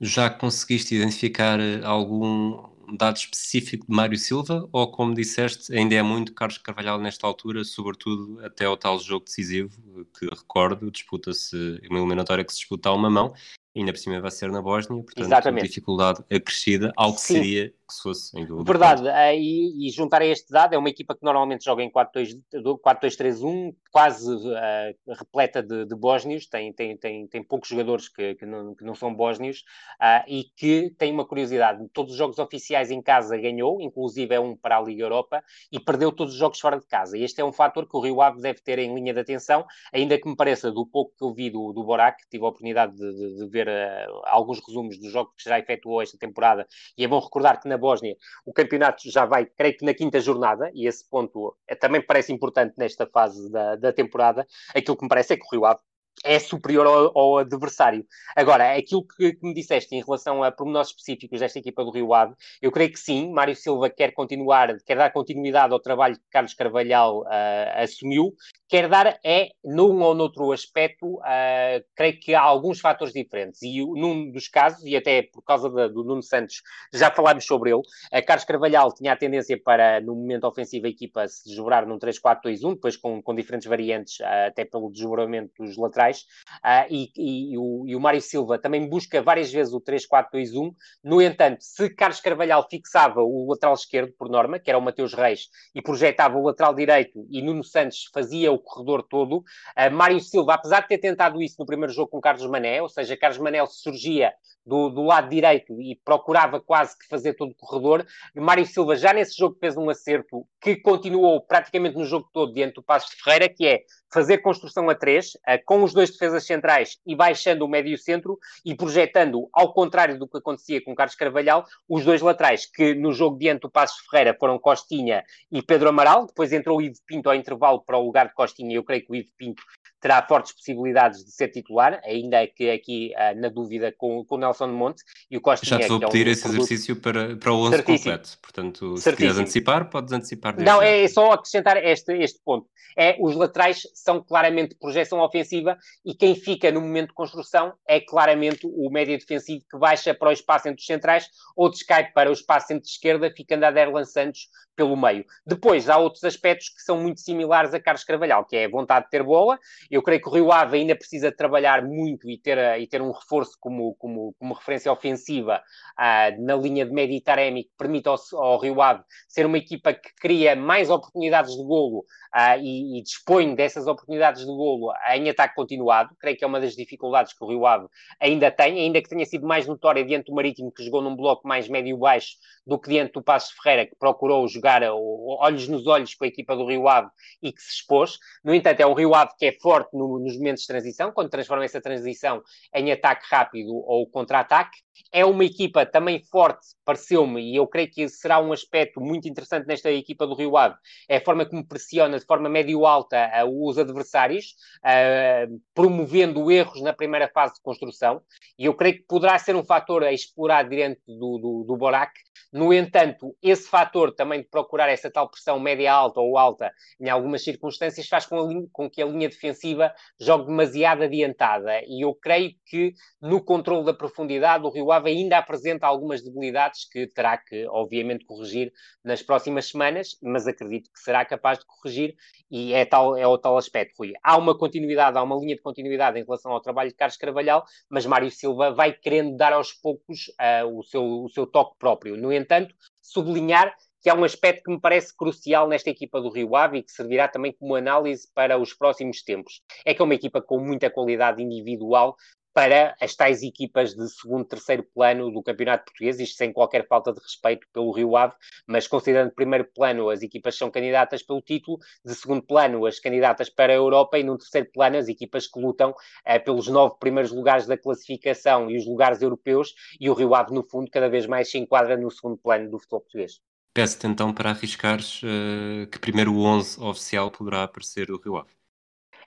Já 0.00 0.30
conseguiste 0.30 0.94
identificar 0.94 1.60
eh, 1.60 1.80
algum 1.84 2.70
dado 2.96 3.16
específico 3.16 3.86
de 3.86 3.94
Mário 3.94 4.16
Silva 4.16 4.68
ou, 4.72 4.90
como 4.90 5.14
disseste, 5.14 5.72
ainda 5.76 5.94
é 5.94 6.02
muito 6.02 6.32
Carlos 6.32 6.58
Carvalhal 6.58 6.98
nesta 6.98 7.26
altura, 7.26 7.64
sobretudo 7.64 8.44
até 8.44 8.68
o 8.68 8.76
tal 8.76 8.98
jogo 8.98 9.26
decisivo 9.26 9.70
que 10.18 10.26
recordo, 10.26 10.90
disputa-se 10.90 11.80
uma 11.88 11.98
eliminatória 11.98 12.44
que 12.44 12.52
se 12.52 12.60
disputa 12.60 12.88
a 12.88 12.94
uma 12.94 13.10
mão 13.10 13.34
ainda 13.76 13.92
por 13.92 13.98
cima 13.98 14.20
vai 14.20 14.30
ser 14.30 14.50
na 14.50 14.60
Bósnia, 14.60 15.02
portanto, 15.02 15.24
Exatamente. 15.24 15.68
dificuldade 15.68 16.24
acrescida, 16.30 16.92
algo 16.96 17.16
que 17.16 17.22
Sim. 17.22 17.34
seria 17.34 17.72
que 17.90 17.94
se 17.94 18.02
fosse 18.02 18.38
em 18.38 18.46
dúvida. 18.46 18.64
Verdade, 18.64 19.02
uh, 19.02 19.34
e, 19.34 19.88
e, 19.88 19.90
juntar 19.90 20.22
a 20.22 20.26
este 20.26 20.50
dado, 20.50 20.74
é 20.74 20.78
uma 20.78 20.88
equipa 20.88 21.14
que 21.14 21.24
normalmente 21.24 21.64
joga 21.64 21.82
em 21.82 21.90
4-2-3-1, 21.90 23.74
quase 23.90 24.32
uh, 24.32 25.14
repleta 25.18 25.62
de, 25.62 25.84
de 25.84 25.94
bósnios, 25.96 26.46
tem, 26.46 26.72
tem, 26.72 26.96
tem, 26.96 27.26
tem 27.26 27.42
poucos 27.42 27.68
jogadores 27.68 28.08
que, 28.08 28.36
que, 28.36 28.46
não, 28.46 28.74
que 28.74 28.84
não 28.84 28.94
são 28.94 29.12
bósnios, 29.12 29.64
uh, 30.00 30.24
e 30.28 30.44
que 30.56 30.94
tem 30.98 31.12
uma 31.12 31.24
curiosidade, 31.24 31.84
todos 31.92 32.12
os 32.12 32.18
jogos 32.18 32.38
oficiais 32.38 32.90
em 32.90 33.02
casa 33.02 33.36
ganhou, 33.36 33.80
inclusive 33.80 34.34
é 34.34 34.40
um 34.40 34.56
para 34.56 34.78
a 34.78 34.80
Liga 34.80 35.02
Europa, 35.02 35.42
e 35.70 35.80
perdeu 35.80 36.12
todos 36.12 36.34
os 36.34 36.38
jogos 36.38 36.60
fora 36.60 36.78
de 36.78 36.86
casa. 36.86 37.18
E 37.18 37.24
este 37.24 37.40
é 37.40 37.44
um 37.44 37.52
fator 37.52 37.88
que 37.88 37.96
o 37.96 38.00
Rio 38.00 38.22
Ave 38.22 38.40
deve 38.40 38.60
ter 38.60 38.78
em 38.78 38.94
linha 38.94 39.12
de 39.12 39.20
atenção, 39.20 39.66
ainda 39.92 40.18
que 40.18 40.28
me 40.28 40.36
pareça, 40.36 40.70
do 40.70 40.86
pouco 40.86 41.12
que 41.18 41.24
eu 41.24 41.32
vi 41.32 41.50
do, 41.50 41.72
do 41.72 41.82
Borac, 41.82 42.22
tive 42.30 42.44
a 42.44 42.48
oportunidade 42.48 42.94
de, 42.94 43.12
de, 43.12 43.36
de 43.38 43.48
ver 43.48 43.59
uh, 43.68 44.22
alguns 44.26 44.60
resumos 44.66 44.98
dos 44.98 45.12
jogos 45.12 45.34
que 45.36 45.48
já 45.48 45.58
efetuou 45.58 46.02
esta 46.02 46.18
temporada, 46.18 46.66
e 46.96 47.04
é 47.04 47.08
bom 47.08 47.18
recordar 47.18 47.60
que 47.60 47.68
na 47.68 47.78
Bósnia 47.78 48.16
o 48.44 48.52
campeonato 48.52 49.10
já 49.10 49.24
vai, 49.24 49.46
creio 49.46 49.76
que 49.76 49.84
na 49.84 49.94
quinta 49.94 50.20
jornada, 50.20 50.70
e 50.74 50.86
esse 50.86 51.08
ponto 51.08 51.56
é, 51.68 51.74
também 51.74 52.00
parece 52.04 52.32
importante 52.32 52.74
nesta 52.76 53.06
fase 53.06 53.50
da, 53.50 53.76
da 53.76 53.92
temporada, 53.92 54.46
aquilo 54.74 54.96
que 54.96 55.04
me 55.04 55.08
parece 55.08 55.34
é 55.34 55.36
que 55.36 55.44
o 55.44 55.50
Rio 55.50 55.64
Ave 55.64 55.80
é 56.24 56.38
superior 56.38 56.86
ao, 56.86 57.18
ao, 57.18 57.38
adversário. 57.38 58.04
Agora, 58.36 58.76
aquilo 58.76 59.06
que, 59.06 59.32
que, 59.32 59.46
me 59.46 59.54
disseste 59.54 59.94
em 59.94 60.02
relação 60.02 60.42
a 60.42 60.52
pormenores 60.52 60.88
específicos 60.88 61.40
desta 61.40 61.58
equipa 61.58 61.84
do 61.84 61.90
Rio 61.90 62.12
Ave, 62.12 62.34
eu 62.60 62.70
creio 62.70 62.92
que 62.92 62.98
sim, 62.98 63.32
Mário 63.32 63.56
Silva 63.56 63.88
quer 63.88 64.12
continuar, 64.12 64.76
quer 64.84 64.96
dar 64.96 65.10
continuidade 65.12 65.72
ao 65.72 65.80
trabalho 65.80 66.16
que 66.16 66.30
Carlos 66.30 66.54
Carvalhal 66.54 67.22
uh, 67.22 67.82
assumiu, 67.82 68.34
quer 68.68 68.88
dar 68.88 69.18
é, 69.24 69.50
num 69.64 70.00
ou 70.02 70.14
noutro 70.14 70.52
aspecto, 70.52 71.16
uh, 71.16 71.84
creio 71.96 72.20
que 72.20 72.34
há 72.34 72.40
alguns 72.40 72.80
fatores 72.80 73.14
diferentes. 73.14 73.62
E 73.62 73.80
num 73.80 74.30
dos 74.30 74.46
casos, 74.46 74.84
e 74.84 74.96
até 74.96 75.22
por 75.22 75.42
causa 75.42 75.68
do 75.88 76.04
Nuno 76.04 76.22
Santos, 76.22 76.62
já 76.92 77.10
falámos 77.10 77.46
sobre 77.46 77.70
ele, 77.70 77.82
Carlos 78.26 78.44
Carvalhal 78.44 78.92
tinha 78.94 79.12
a 79.12 79.16
tendência 79.16 79.58
para, 79.62 80.00
no 80.00 80.14
momento 80.14 80.44
ofensivo, 80.44 80.86
a 80.86 80.90
equipa 80.90 81.26
se 81.26 81.48
desdobrar 81.48 81.86
num 81.86 81.98
3-4-2-1, 81.98 82.74
depois 82.74 82.96
com, 82.96 83.22
com 83.22 83.34
diferentes 83.34 83.66
variantes, 83.66 84.20
uh, 84.20 84.48
até 84.48 84.64
pelo 84.64 84.90
desdobramento 84.90 85.52
dos 85.58 85.76
laterais, 85.76 85.99
e, 86.08 87.10
e, 87.16 87.52
e, 87.52 87.58
o, 87.58 87.84
e 87.86 87.96
o 87.96 88.00
Mário 88.00 88.20
Silva 88.20 88.58
também 88.58 88.88
busca 88.88 89.20
várias 89.22 89.52
vezes 89.52 89.72
o 89.72 89.80
3-4-2-1. 89.80 90.72
No 91.02 91.20
entanto, 91.20 91.58
se 91.60 91.90
Carlos 91.90 92.20
Carvalhal 92.20 92.66
fixava 92.68 93.20
o 93.20 93.46
lateral 93.50 93.74
esquerdo, 93.74 94.12
por 94.18 94.28
norma, 94.28 94.58
que 94.58 94.70
era 94.70 94.78
o 94.78 94.82
Mateus 94.82 95.14
Reis, 95.14 95.48
e 95.74 95.82
projetava 95.82 96.38
o 96.38 96.44
lateral 96.44 96.74
direito, 96.74 97.26
e 97.30 97.42
Nuno 97.42 97.64
Santos 97.64 98.08
fazia 98.12 98.52
o 98.52 98.58
corredor 98.58 99.02
todo. 99.02 99.38
Uh, 99.38 99.90
Mário 99.92 100.20
Silva, 100.20 100.54
apesar 100.54 100.80
de 100.82 100.88
ter 100.88 100.98
tentado 100.98 101.42
isso 101.42 101.56
no 101.58 101.66
primeiro 101.66 101.92
jogo 101.92 102.10
com 102.10 102.20
Carlos 102.20 102.46
Mané, 102.46 102.80
ou 102.80 102.88
seja, 102.88 103.16
Carlos 103.16 103.38
Mané 103.38 103.64
surgia 103.66 104.32
do, 104.70 104.88
do 104.88 105.02
lado 105.02 105.28
direito 105.28 105.82
e 105.82 105.96
procurava 106.04 106.60
quase 106.60 106.96
que 106.96 107.08
fazer 107.08 107.34
todo 107.34 107.50
o 107.50 107.54
corredor, 107.54 108.06
Mário 108.36 108.64
Silva 108.64 108.94
já 108.94 109.12
nesse 109.12 109.36
jogo 109.36 109.56
fez 109.58 109.76
um 109.76 109.90
acerto 109.90 110.46
que 110.60 110.76
continuou 110.76 111.40
praticamente 111.40 111.96
no 111.96 112.04
jogo 112.04 112.30
todo 112.32 112.52
diante 112.52 112.74
do 112.74 112.82
Passos 112.82 113.10
de 113.10 113.20
Ferreira, 113.20 113.48
que 113.48 113.66
é 113.66 113.80
fazer 114.12 114.38
construção 114.38 114.88
a 114.88 114.94
três, 114.94 115.34
uh, 115.34 115.58
com 115.64 115.82
os 115.82 115.92
dois 115.92 116.10
defesas 116.10 116.46
centrais 116.46 116.98
e 117.04 117.16
baixando 117.16 117.64
o 117.64 117.68
médio 117.68 117.98
centro 117.98 118.38
e 118.64 118.74
projetando, 118.74 119.48
ao 119.52 119.72
contrário 119.72 120.18
do 120.18 120.28
que 120.28 120.38
acontecia 120.38 120.82
com 120.84 120.94
Carlos 120.94 121.16
Carvalhal, 121.16 121.64
os 121.88 122.04
dois 122.04 122.20
laterais, 122.20 122.66
que 122.66 122.94
no 122.94 123.12
jogo 123.12 123.38
diante 123.38 123.62
do 123.62 123.70
Passos 123.70 124.04
Ferreira 124.08 124.36
foram 124.38 124.58
Costinha 124.58 125.24
e 125.50 125.62
Pedro 125.62 125.88
Amaral, 125.88 126.26
depois 126.26 126.52
entrou 126.52 126.78
o 126.78 126.82
Ivo 126.82 126.96
Pinto 127.06 127.28
ao 127.28 127.34
intervalo 127.34 127.82
para 127.84 127.98
o 127.98 128.04
lugar 128.04 128.28
de 128.28 128.34
Costinha, 128.34 128.74
eu 128.74 128.84
creio 128.84 129.04
que 129.04 129.12
o 129.12 129.16
Ivo 129.16 129.30
Pinto 129.36 129.62
terá 130.00 130.22
fortes 130.26 130.52
possibilidades 130.52 131.24
de 131.24 131.30
ser 131.30 131.48
titular, 131.48 132.00
ainda 132.04 132.46
que 132.46 132.70
aqui 132.70 133.12
uh, 133.14 133.38
na 133.38 133.48
dúvida 133.48 133.92
com, 133.96 134.24
com 134.24 134.34
o 134.36 134.38
Nelson 134.38 134.68
Monte 134.68 135.02
e 135.30 135.36
o 135.36 135.40
Costa. 135.40 135.66
Já 135.66 135.78
te 135.78 135.88
vou 135.88 136.00
pedir 136.00 136.26
é 136.26 136.30
um 136.30 136.32
esse 136.32 136.42
produto... 136.42 136.62
exercício 136.62 136.96
para, 136.96 137.36
para 137.36 137.52
o 137.52 137.60
11 137.60 137.76
Certíssimo. 137.76 137.98
completo, 137.98 138.38
portanto, 138.40 138.96
se 138.96 139.12
quiseres 139.12 139.38
antecipar, 139.38 139.90
podes 139.90 140.12
antecipar. 140.12 140.60
Não, 140.60 140.80
é, 140.80 141.02
é 141.02 141.08
só 141.08 141.32
acrescentar 141.32 141.76
este, 141.76 142.12
este 142.14 142.40
ponto. 142.44 142.66
É, 142.96 143.16
os 143.20 143.36
laterais 143.36 143.82
são 143.94 144.22
claramente 144.22 144.74
projeção 144.74 145.20
ofensiva 145.20 145.78
e 146.04 146.14
quem 146.14 146.34
fica 146.34 146.72
no 146.72 146.80
momento 146.80 147.08
de 147.08 147.14
construção 147.14 147.72
é 147.86 148.00
claramente 148.00 148.66
o 148.66 148.90
médio 148.90 149.18
defensivo 149.18 149.64
que 149.70 149.78
baixa 149.78 150.14
para 150.14 150.30
o 150.30 150.32
espaço 150.32 150.68
entre 150.68 150.80
os 150.80 150.86
centrais 150.86 151.28
ou 151.56 151.70
descai 151.70 152.10
para 152.12 152.30
o 152.30 152.32
espaço 152.32 152.68
centro-esquerda, 152.68 153.32
ficando 153.36 153.64
a 153.64 153.70
Derlan 153.70 154.04
Santos 154.04 154.48
pelo 154.80 154.96
meio. 154.96 155.26
Depois, 155.44 155.90
há 155.90 155.98
outros 155.98 156.24
aspectos 156.24 156.70
que 156.70 156.80
são 156.80 156.98
muito 156.98 157.20
similares 157.20 157.74
a 157.74 157.80
Carlos 157.80 158.02
Carvalhal, 158.02 158.46
que 158.46 158.56
é 158.56 158.64
a 158.64 158.70
vontade 158.70 159.04
de 159.04 159.10
ter 159.10 159.22
bola. 159.22 159.58
Eu 159.90 160.02
creio 160.02 160.22
que 160.22 160.28
o 160.30 160.32
Rio 160.32 160.50
Ave 160.50 160.78
ainda 160.78 160.96
precisa 160.96 161.30
trabalhar 161.30 161.84
muito 161.84 162.30
e 162.30 162.38
ter, 162.38 162.80
e 162.80 162.86
ter 162.86 163.02
um 163.02 163.10
reforço 163.10 163.58
como, 163.60 163.94
como, 163.96 164.34
como 164.38 164.54
referência 164.54 164.90
ofensiva 164.90 165.62
uh, 165.98 166.42
na 166.42 166.56
linha 166.56 166.86
de 166.86 166.92
médio 166.92 167.14
e 167.14 167.20
taremi 167.20 167.64
que 167.64 167.72
permita 167.76 168.08
ao, 168.08 168.16
ao, 168.42 168.58
Rio 168.58 168.80
Ave 168.80 169.02
ser 169.28 169.44
uma 169.44 169.58
equipa 169.58 169.92
que 169.92 170.14
cria 170.18 170.56
mais 170.56 170.88
oportunidades 170.88 171.54
de 171.54 171.62
golo 171.62 171.98
uh, 172.34 172.58
e, 172.58 172.98
e, 172.98 173.02
dispõe 173.02 173.54
dessas 173.54 173.86
oportunidades 173.86 174.40
de 174.40 174.46
golo 174.46 174.94
em 175.12 175.28
ataque 175.28 175.56
continuado. 175.56 176.16
Creio 176.18 176.38
que 176.38 176.44
é 176.44 176.46
uma 176.46 176.58
das 176.58 176.74
dificuldades 176.74 177.34
que 177.34 177.44
o 177.44 177.48
Rio 177.48 177.66
Ave 177.66 177.86
ainda 178.18 178.50
tem, 178.50 178.80
ainda 178.80 179.02
que 179.02 179.10
tenha 179.10 179.26
sido 179.26 179.46
mais 179.46 179.66
notória 179.66 180.02
diante 180.02 180.30
do 180.30 180.34
Marítimo, 180.34 180.72
que 180.72 180.82
jogou 180.82 181.02
num 181.02 181.14
bloco 181.14 181.46
mais 181.46 181.68
médio-baixo 181.68 182.36
do 182.66 182.78
que 182.78 182.88
diante 182.88 183.12
do 183.12 183.22
Passos 183.22 183.50
Ferreira, 183.50 183.86
que 183.86 183.94
procurou 183.96 184.48
jogar 184.48 184.69
jogar 184.70 184.82
olhos 184.92 185.68
nos 185.68 185.86
olhos 185.86 186.14
com 186.14 186.24
a 186.24 186.28
equipa 186.28 186.54
do 186.54 186.66
Rio 186.66 186.86
Ave 186.86 187.08
e 187.42 187.52
que 187.52 187.60
se 187.60 187.74
expôs. 187.74 188.18
No 188.44 188.54
entanto, 188.54 188.80
é 188.80 188.86
um 188.86 188.94
Rio 188.94 189.14
Ave 189.14 189.32
que 189.38 189.46
é 189.46 189.52
forte 189.60 189.96
no, 189.96 190.18
nos 190.18 190.36
momentos 190.36 190.62
de 190.62 190.68
transição, 190.68 191.12
quando 191.12 191.30
transforma 191.30 191.64
essa 191.64 191.80
transição 191.80 192.42
em 192.74 192.92
ataque 192.92 193.26
rápido 193.28 193.74
ou 193.74 194.06
contra-ataque. 194.06 194.78
É 195.12 195.24
uma 195.24 195.44
equipa 195.44 195.86
também 195.86 196.22
forte, 196.22 196.60
pareceu-me, 196.84 197.40
e 197.40 197.56
eu 197.56 197.66
creio 197.66 197.90
que 197.90 198.08
será 198.08 198.38
um 198.38 198.52
aspecto 198.52 199.00
muito 199.00 199.26
interessante 199.26 199.66
nesta 199.66 199.90
equipa 199.90 200.26
do 200.26 200.34
Rio 200.34 200.56
Ave, 200.56 200.76
é 201.08 201.16
a 201.16 201.24
forma 201.24 201.46
como 201.46 201.66
pressiona 201.66 202.18
de 202.18 202.26
forma 202.26 202.48
médio-alta 202.48 203.30
uh, 203.44 203.68
os 203.68 203.78
adversários, 203.78 204.54
uh, 204.84 205.60
promovendo 205.74 206.50
erros 206.50 206.82
na 206.82 206.92
primeira 206.92 207.28
fase 207.28 207.54
de 207.54 207.62
construção, 207.62 208.20
e 208.58 208.66
eu 208.66 208.74
creio 208.74 208.96
que 208.96 209.04
poderá 209.08 209.38
ser 209.38 209.56
um 209.56 209.64
fator 209.64 210.04
a 210.04 210.12
explorar 210.12 210.68
diante 210.68 211.00
do, 211.06 211.38
do, 211.38 211.64
do 211.66 211.76
Borac. 211.76 212.12
No 212.52 212.72
entanto, 212.72 213.34
esse 213.42 213.68
fator 213.68 214.12
também 214.12 214.42
de 214.42 214.48
procurar 214.62 214.88
essa 214.88 215.10
tal 215.10 215.28
pressão 215.28 215.58
média-alta 215.58 216.20
ou 216.20 216.36
alta 216.36 216.72
em 217.00 217.08
algumas 217.08 217.42
circunstâncias, 217.42 218.06
faz 218.06 218.26
com, 218.26 218.40
linha, 218.46 218.66
com, 218.72 218.88
que 218.88 219.02
a 219.02 219.06
linha 219.06 219.28
defensiva 219.28 219.92
jogue 220.20 220.46
demasiado 220.46 221.02
adiantada. 221.02 221.80
E 221.86 222.04
eu 222.04 222.14
creio 222.14 222.52
que 222.66 222.94
no 223.20 223.42
controle 223.42 223.84
da 223.84 223.94
profundidade 223.94 224.64
o 224.64 224.70
Rio 224.70 224.92
Ave 224.92 225.10
ainda 225.10 225.38
apresenta 225.38 225.86
algumas 225.86 226.22
debilidades 226.22 226.88
que 226.88 227.06
terá 227.06 227.36
que, 227.36 227.66
obviamente, 227.68 228.24
corrigir 228.24 228.72
nas 229.04 229.22
próximas 229.22 229.68
semanas, 229.68 230.16
mas 230.22 230.46
acredito 230.46 230.90
que 230.92 231.00
será 231.00 231.24
capaz 231.24 231.58
de 231.58 231.64
corrigir 231.66 232.14
e 232.50 232.72
é, 232.72 232.84
tal, 232.84 233.16
é 233.16 233.26
o 233.26 233.38
tal 233.38 233.56
aspecto, 233.56 233.98
Rui. 233.98 234.12
Há 234.22 234.36
uma 234.36 234.56
continuidade, 234.56 235.16
há 235.16 235.22
uma 235.22 235.36
linha 235.36 235.54
de 235.54 235.62
continuidade 235.62 236.18
em 236.18 236.24
relação 236.24 236.52
ao 236.52 236.60
trabalho 236.60 236.90
de 236.90 236.96
Carlos 236.96 237.16
Carvalhal, 237.16 237.64
mas 237.88 238.06
Mário 238.06 238.30
Silva 238.30 238.72
vai 238.72 238.92
querendo 238.92 239.36
dar 239.36 239.52
aos 239.52 239.72
poucos 239.72 240.28
uh, 240.28 240.66
o, 240.78 240.82
seu, 240.82 241.02
o 241.02 241.28
seu 241.28 241.46
toque 241.46 241.78
próprio. 241.78 242.16
No 242.16 242.32
entanto, 242.32 242.74
sublinhar 243.00 243.74
que 244.00 244.08
há 244.08 244.14
um 244.14 244.24
aspecto 244.24 244.64
que 244.64 244.70
me 244.70 244.80
parece 244.80 245.16
crucial 245.16 245.68
nesta 245.68 245.90
equipa 245.90 246.20
do 246.20 246.30
Rio 246.30 246.56
Ave 246.56 246.78
e 246.78 246.82
que 246.82 246.92
servirá 246.92 247.28
também 247.28 247.52
como 247.52 247.74
análise 247.74 248.28
para 248.34 248.58
os 248.58 248.74
próximos 248.74 249.22
tempos. 249.22 249.62
É 249.84 249.94
que 249.94 250.00
é 250.00 250.04
uma 250.04 250.14
equipa 250.14 250.40
com 250.40 250.58
muita 250.58 250.90
qualidade 250.90 251.42
individual, 251.42 252.16
para 252.52 252.96
as 253.00 253.14
tais 253.14 253.42
equipas 253.42 253.94
de 253.94 254.08
segundo, 254.08 254.44
terceiro 254.44 254.84
plano 254.94 255.30
do 255.30 255.42
Campeonato 255.42 255.84
Português, 255.84 256.18
isto 256.18 256.36
sem 256.36 256.52
qualquer 256.52 256.86
falta 256.86 257.12
de 257.12 257.20
respeito 257.20 257.66
pelo 257.72 257.92
Rio 257.92 258.16
Ave, 258.16 258.34
mas 258.66 258.86
considerando 258.86 259.32
primeiro 259.32 259.64
plano 259.72 260.10
as 260.10 260.22
equipas 260.22 260.56
são 260.56 260.70
candidatas 260.70 261.22
pelo 261.22 261.40
título, 261.40 261.78
de 262.04 262.14
segundo 262.14 262.42
plano 262.42 262.86
as 262.86 262.98
candidatas 262.98 263.48
para 263.48 263.72
a 263.72 263.76
Europa 263.76 264.18
e 264.18 264.24
no 264.24 264.36
terceiro 264.36 264.68
plano 264.72 264.96
as 264.96 265.08
equipas 265.08 265.46
que 265.46 265.60
lutam 265.60 265.94
eh, 266.24 266.38
pelos 266.38 266.66
nove 266.68 266.96
primeiros 266.98 267.30
lugares 267.30 267.66
da 267.66 267.78
classificação 267.78 268.70
e 268.70 268.76
os 268.76 268.86
lugares 268.86 269.22
europeus 269.22 269.72
e 270.00 270.10
o 270.10 270.14
Rio 270.14 270.34
Ave, 270.34 270.52
no 270.52 270.64
fundo, 270.68 270.90
cada 270.90 271.08
vez 271.08 271.26
mais 271.26 271.50
se 271.50 271.58
enquadra 271.58 271.96
no 271.96 272.10
segundo 272.10 272.36
plano 272.36 272.68
do 272.70 272.78
futebol 272.78 273.00
português. 273.00 273.40
Peço-te 273.72 274.06
então 274.06 274.34
para 274.34 274.50
arriscares 274.50 275.22
uh, 275.22 275.86
que 275.90 275.98
primeiro 275.98 276.34
o 276.34 276.42
11 276.42 276.80
oficial 276.82 277.30
poderá 277.30 277.62
aparecer 277.62 278.10
o 278.10 278.18
Rio 278.18 278.36
Ave. 278.36 278.50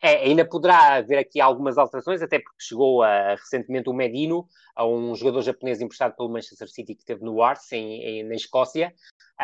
É, 0.02 0.26
ainda 0.26 0.44
poderá 0.44 0.96
haver 0.96 1.18
aqui 1.18 1.40
algumas 1.40 1.78
alterações, 1.78 2.22
até 2.22 2.38
porque 2.38 2.58
chegou 2.60 3.02
a, 3.02 3.36
recentemente 3.36 3.90
o 3.90 3.94
Medino, 3.94 4.46
a 4.76 4.86
um 4.86 5.16
jogador 5.16 5.42
japonês 5.42 5.80
emprestado 5.80 6.14
pelo 6.14 6.28
Manchester 6.28 6.70
City 6.70 6.94
que 6.94 7.04
esteve 7.04 7.24
no 7.24 7.42
Arts, 7.42 7.72
em, 7.72 8.04
em, 8.04 8.24
na 8.24 8.36
Escócia. 8.36 8.94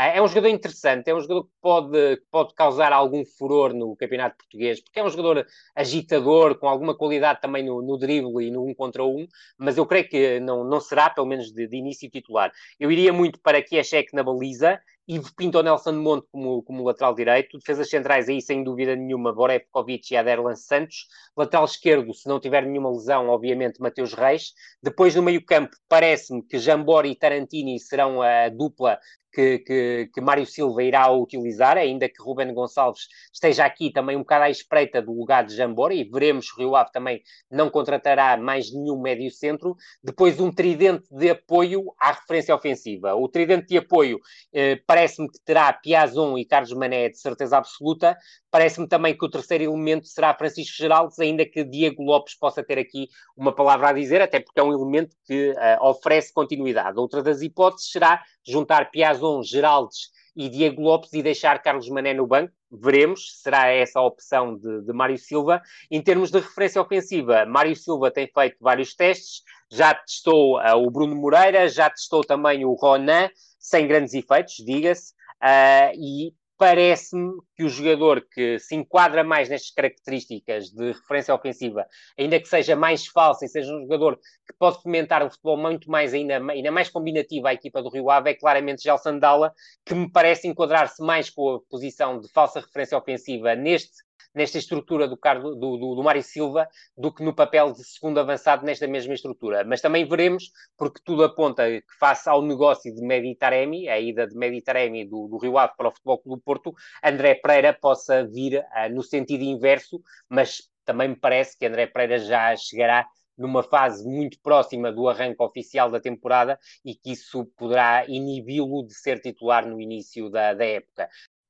Ah, 0.02 0.16
é 0.16 0.22
um 0.22 0.30
jogador 0.30 0.48
interessante, 0.48 1.10
é 1.10 1.14
um 1.14 1.20
jogador 1.20 1.44
que 1.44 1.52
pode, 1.62 1.92
que 1.92 2.26
pode 2.32 2.54
causar 2.54 2.94
algum 2.94 3.26
furor 3.26 3.74
no 3.74 3.98
campeonato 3.98 4.38
português, 4.38 4.80
porque 4.80 4.98
é 4.98 5.04
um 5.04 5.10
jogador 5.10 5.46
agitador, 5.76 6.58
com 6.58 6.70
alguma 6.70 6.96
qualidade 6.96 7.42
também 7.42 7.66
no, 7.66 7.82
no 7.82 7.98
drible 7.98 8.48
e 8.48 8.50
no 8.50 8.66
um 8.66 8.74
contra 8.74 9.04
um, 9.04 9.28
mas 9.58 9.78
eu 9.78 9.86
creio 9.86 10.08
que 10.08 10.40
não, 10.40 10.64
não 10.64 10.80
será, 10.80 11.10
pelo 11.10 11.28
menos 11.28 11.52
de, 11.52 11.68
de 11.68 11.76
início 11.76 12.10
titular. 12.10 12.50
Eu 12.80 12.90
iria 12.90 13.12
muito 13.12 13.42
para 13.42 13.62
Kieszek 13.62 14.16
na 14.16 14.24
baliza, 14.24 14.80
Ivo 15.12 15.34
Pinto 15.36 15.64
Nelson 15.64 15.94
Monte 15.94 16.28
como, 16.32 16.62
como 16.62 16.84
lateral 16.84 17.16
direito, 17.16 17.58
defesas 17.58 17.90
centrais 17.90 18.30
aí 18.30 18.40
sem 18.40 18.64
dúvida 18.64 18.96
nenhuma, 18.96 19.34
Borevkovic 19.34 20.14
e 20.14 20.18
Aderlan 20.18 20.56
Santos, 20.56 21.08
lateral 21.36 21.66
esquerdo, 21.66 22.14
se 22.14 22.30
não 22.30 22.40
tiver 22.40 22.64
nenhuma 22.64 22.92
lesão, 22.92 23.28
obviamente 23.28 23.82
Mateus 23.82 24.14
Reis, 24.14 24.54
depois 24.84 25.16
no 25.16 25.24
meio 25.24 25.44
campo 25.44 25.76
parece-me 25.88 26.44
que 26.44 26.60
Jambori 26.60 27.10
e 27.10 27.16
Tarantini 27.16 27.80
serão 27.80 28.22
a 28.22 28.50
dupla 28.50 29.00
que, 29.32 29.60
que, 29.60 30.10
que, 30.14 30.22
Mário 30.22 30.46
Silva 30.46 30.84
irá 30.84 31.10
utilizar, 31.12 31.78
ainda 31.78 32.10
que 32.10 32.22
Ruben 32.22 32.54
Gonçalves 32.54 33.08
esteja 33.34 33.66
aqui 33.66 33.92
também 33.92 34.16
um 34.16 34.20
bocado 34.20 34.46
à 34.46 34.50
espreita 34.50 35.02
do 35.02 35.14
lugar 35.14 35.46
de 35.46 35.56
Jambora, 35.56 35.94
e 35.94 36.04
veremos 36.04 36.48
se 36.48 36.54
o 36.54 36.58
Rio 36.58 36.76
Ave 36.76 36.92
também 36.92 37.22
não 37.50 37.70
contratará 37.70 38.38
mais 38.38 38.74
nenhum 38.74 39.00
médio 39.00 39.30
centro. 39.32 39.76
Depois, 40.04 40.40
um 40.40 40.52
tridente 40.52 41.08
de 41.12 41.30
apoio 41.30 41.94
à 42.00 42.12
referência 42.12 42.56
ofensiva. 42.56 43.16
O 43.16 43.28
tridente 43.28 43.68
de 43.68 43.78
apoio 43.78 44.20
eh, 44.54 44.78
parece-me 45.00 45.30
que 45.30 45.40
terá 45.46 45.72
Piazon 45.72 46.38
e 46.38 46.44
Carlos 46.44 46.74
Mané 46.74 47.08
de 47.08 47.18
certeza 47.18 47.58
absoluta. 47.58 48.18
Parece-me 48.52 48.86
também 48.86 49.18
que 49.18 49.24
o 49.24 49.30
terceiro 49.30 49.64
elemento 49.64 50.08
será 50.08 50.36
Francisco 50.36 50.76
Geraldes, 50.76 51.18
ainda 51.20 51.46
que 51.46 51.64
Diego 51.64 52.04
Lopes 52.04 52.36
possa 52.36 52.62
ter 52.62 52.78
aqui 52.78 53.08
uma 53.38 53.56
palavra 53.56 53.90
a 53.90 53.94
dizer, 53.94 54.22
até 54.22 54.42
porque 54.42 54.60
é 54.60 54.64
um 54.64 54.74
elemento 54.74 55.16
que 55.26 55.52
uh, 55.52 55.86
oferece 55.86 56.34
continuidade. 56.34 57.00
Outra 57.00 57.24
das 57.24 57.42
hipóteses 57.42 57.92
será 57.92 58.22
juntar 58.46 58.92
Piazon, 58.92 59.42
Geraldes 59.42 60.10
e 60.36 60.50
Diego 60.50 60.82
Lopes 60.82 61.14
e 61.14 61.24
deixar 61.24 61.62
Carlos 61.62 61.88
Mané 61.88 62.14
no 62.14 62.28
banco. 62.28 62.54
Veremos, 62.70 63.42
será 63.42 63.68
essa 63.68 64.00
a 64.00 64.06
opção 64.06 64.58
de, 64.58 64.82
de 64.82 64.92
Mário 64.92 65.18
Silva. 65.18 65.62
Em 65.90 66.02
termos 66.02 66.30
de 66.30 66.40
referência 66.40 66.82
ofensiva, 66.82 67.46
Mário 67.46 67.76
Silva 67.76 68.12
tem 68.12 68.28
feito 68.28 68.58
vários 68.60 68.94
testes, 68.94 69.44
já 69.72 69.94
testou 69.94 70.60
uh, 70.60 70.76
o 70.76 70.92
Bruno 70.92 71.16
Moreira, 71.16 71.70
já 71.70 71.90
testou 71.90 72.22
também 72.22 72.66
o 72.66 72.74
Ronan, 72.74 73.30
sem 73.60 73.88
grandes 73.88 74.14
efeitos, 74.14 74.56
diga-se, 74.66 75.14
uh, 75.44 75.94
e 75.94 76.34
parece-me 76.60 77.32
que 77.56 77.64
o 77.64 77.70
jogador 77.70 78.22
que 78.30 78.60
se 78.60 78.76
enquadra 78.76 79.24
mais 79.24 79.48
nestas 79.48 79.72
características 79.72 80.70
de 80.70 80.92
referência 80.92 81.34
ofensiva, 81.34 81.88
ainda 82.18 82.38
que 82.38 82.50
seja 82.50 82.76
mais 82.76 83.08
falso 83.08 83.46
e 83.46 83.48
seja 83.48 83.74
um 83.74 83.82
jogador 83.84 84.18
que 84.18 84.54
pode 84.60 84.82
fomentar 84.82 85.26
o 85.26 85.30
futebol 85.30 85.56
muito 85.56 85.90
mais, 85.90 86.14
ainda, 86.14 86.36
ainda 86.52 86.70
mais 86.70 86.90
combinativo 86.90 87.48
à 87.48 87.54
equipa 87.54 87.82
do 87.82 87.90
Rio 87.90 88.10
Ave, 88.10 88.32
é 88.32 88.34
claramente 88.34 88.84
Gelson 88.84 89.20
Dalla, 89.20 89.54
que 89.86 89.96
me 89.96 90.12
parece 90.12 90.50
enquadrar-se 90.50 91.02
mais 91.02 91.30
com 91.30 91.56
a 91.56 91.60
posição 91.62 92.20
de 92.20 92.28
falsa 92.28 92.60
referência 92.60 92.98
ofensiva 92.98 93.56
neste 93.56 94.04
nesta 94.40 94.58
estrutura 94.58 95.06
do, 95.06 95.18
Carlos, 95.18 95.60
do, 95.60 95.78
do, 95.78 95.96
do 95.96 96.04
Mário 96.04 96.24
Silva 96.24 96.66
do 96.98 97.14
que 97.14 97.22
no 97.22 97.36
papel 97.36 97.74
de 97.74 97.84
segundo 97.84 98.22
avançado 98.22 98.66
nesta 98.66 98.88
mesma 98.88 99.14
estrutura. 99.14 99.66
Mas 99.66 99.82
também 99.82 100.08
veremos, 100.08 100.46
porque 100.78 101.02
tudo 101.04 101.26
aponta 101.26 101.70
que 101.70 101.94
face 102.00 102.30
ao 102.30 102.42
negócio 102.42 102.94
de 102.96 103.02
Meditaremi, 103.02 103.90
a 103.90 104.00
ida 104.00 104.26
de 104.26 104.36
Meditaremi 104.36 105.06
do, 105.06 105.28
do 105.28 105.38
Rio 105.38 105.58
Ave 105.58 105.74
para 105.76 105.90
o 105.90 105.92
Futebol 105.92 106.20
Clube 106.20 106.40
do 106.40 106.44
Porto, 106.44 106.74
André 107.04 107.36
Pereira 107.36 107.74
possa 107.74 108.26
vir 108.26 108.60
uh, 108.60 108.94
no 108.94 109.04
sentido 109.04 109.44
inverso, 109.44 110.02
mas 110.30 110.70
também 110.86 111.10
me 111.10 111.18
parece 111.18 111.58
que 111.58 111.66
André 111.66 111.88
Pereira 111.88 112.20
já 112.20 112.56
chegará 112.56 113.06
numa 113.38 113.62
fase 113.62 114.06
muito 114.08 114.40
próxima 114.42 114.90
do 114.90 115.10
arranque 115.10 115.44
oficial 115.44 115.92
da 115.92 116.00
temporada 116.00 116.58
e 116.84 116.96
que 116.96 117.12
isso 117.12 117.46
poderá 117.58 118.06
inibi-lo 118.08 118.86
de 118.86 118.94
ser 118.94 119.20
titular 119.20 119.66
no 119.66 119.82
início 119.82 120.30
da, 120.30 120.54
da 120.54 120.66
época 120.66 121.10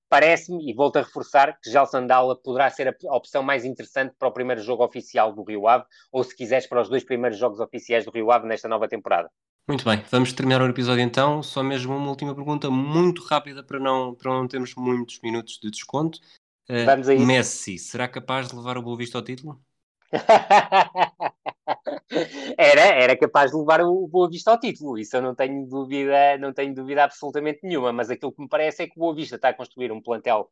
parece-me, 0.09 0.69
e 0.69 0.73
volto 0.73 0.97
a 0.97 1.01
reforçar, 1.01 1.57
que 1.61 1.69
Sandala 1.85 2.35
poderá 2.35 2.69
ser 2.69 2.87
a 2.87 3.15
opção 3.15 3.43
mais 3.43 3.63
interessante 3.63 4.13
para 4.17 4.27
o 4.27 4.31
primeiro 4.31 4.61
jogo 4.61 4.83
oficial 4.83 5.31
do 5.31 5.43
Rio 5.43 5.67
Ave, 5.67 5.85
ou 6.11 6.23
se 6.23 6.35
quiseres, 6.35 6.67
para 6.67 6.81
os 6.81 6.89
dois 6.89 7.03
primeiros 7.03 7.37
jogos 7.37 7.59
oficiais 7.59 8.05
do 8.05 8.11
Rio 8.11 8.31
Ave 8.31 8.47
nesta 8.47 8.67
nova 8.67 8.87
temporada. 8.87 9.29
Muito 9.67 9.85
bem, 9.85 10.03
vamos 10.09 10.33
terminar 10.33 10.61
o 10.63 10.67
episódio 10.67 11.03
então. 11.03 11.43
Só 11.43 11.61
mesmo 11.61 11.95
uma 11.95 12.09
última 12.09 12.33
pergunta, 12.33 12.71
muito 12.71 13.23
rápida 13.23 13.63
para 13.63 13.79
não, 13.79 14.15
para 14.15 14.31
não 14.31 14.47
termos 14.47 14.73
muitos 14.75 15.19
minutos 15.21 15.59
de 15.61 15.69
desconto. 15.69 16.19
Vamos 16.67 17.07
a 17.07 17.13
isso. 17.13 17.25
Messi, 17.25 17.77
será 17.77 18.07
capaz 18.07 18.47
de 18.47 18.55
levar 18.55 18.77
o 18.77 18.81
Boa 18.81 18.97
Vista 18.97 19.17
ao 19.17 19.23
título? 19.23 19.61
era, 22.57 22.81
era 22.81 23.17
capaz 23.17 23.51
de 23.51 23.57
levar 23.57 23.81
o 23.81 24.07
Boa 24.07 24.29
Vista 24.29 24.51
ao 24.51 24.59
título, 24.59 24.97
isso 24.97 25.15
eu 25.15 25.21
não 25.21 25.35
tenho 25.35 25.65
dúvida, 25.65 26.37
não 26.37 26.53
tenho 26.53 26.73
dúvida 26.73 27.03
absolutamente 27.03 27.59
nenhuma, 27.63 27.91
mas 27.91 28.09
aquilo 28.09 28.31
que 28.31 28.41
me 28.41 28.49
parece 28.49 28.83
é 28.83 28.87
que 28.87 28.93
o 28.95 28.99
Boa 28.99 29.15
Vista 29.15 29.35
está 29.35 29.49
a 29.49 29.53
construir 29.53 29.91
um 29.91 30.01
plantel 30.01 30.49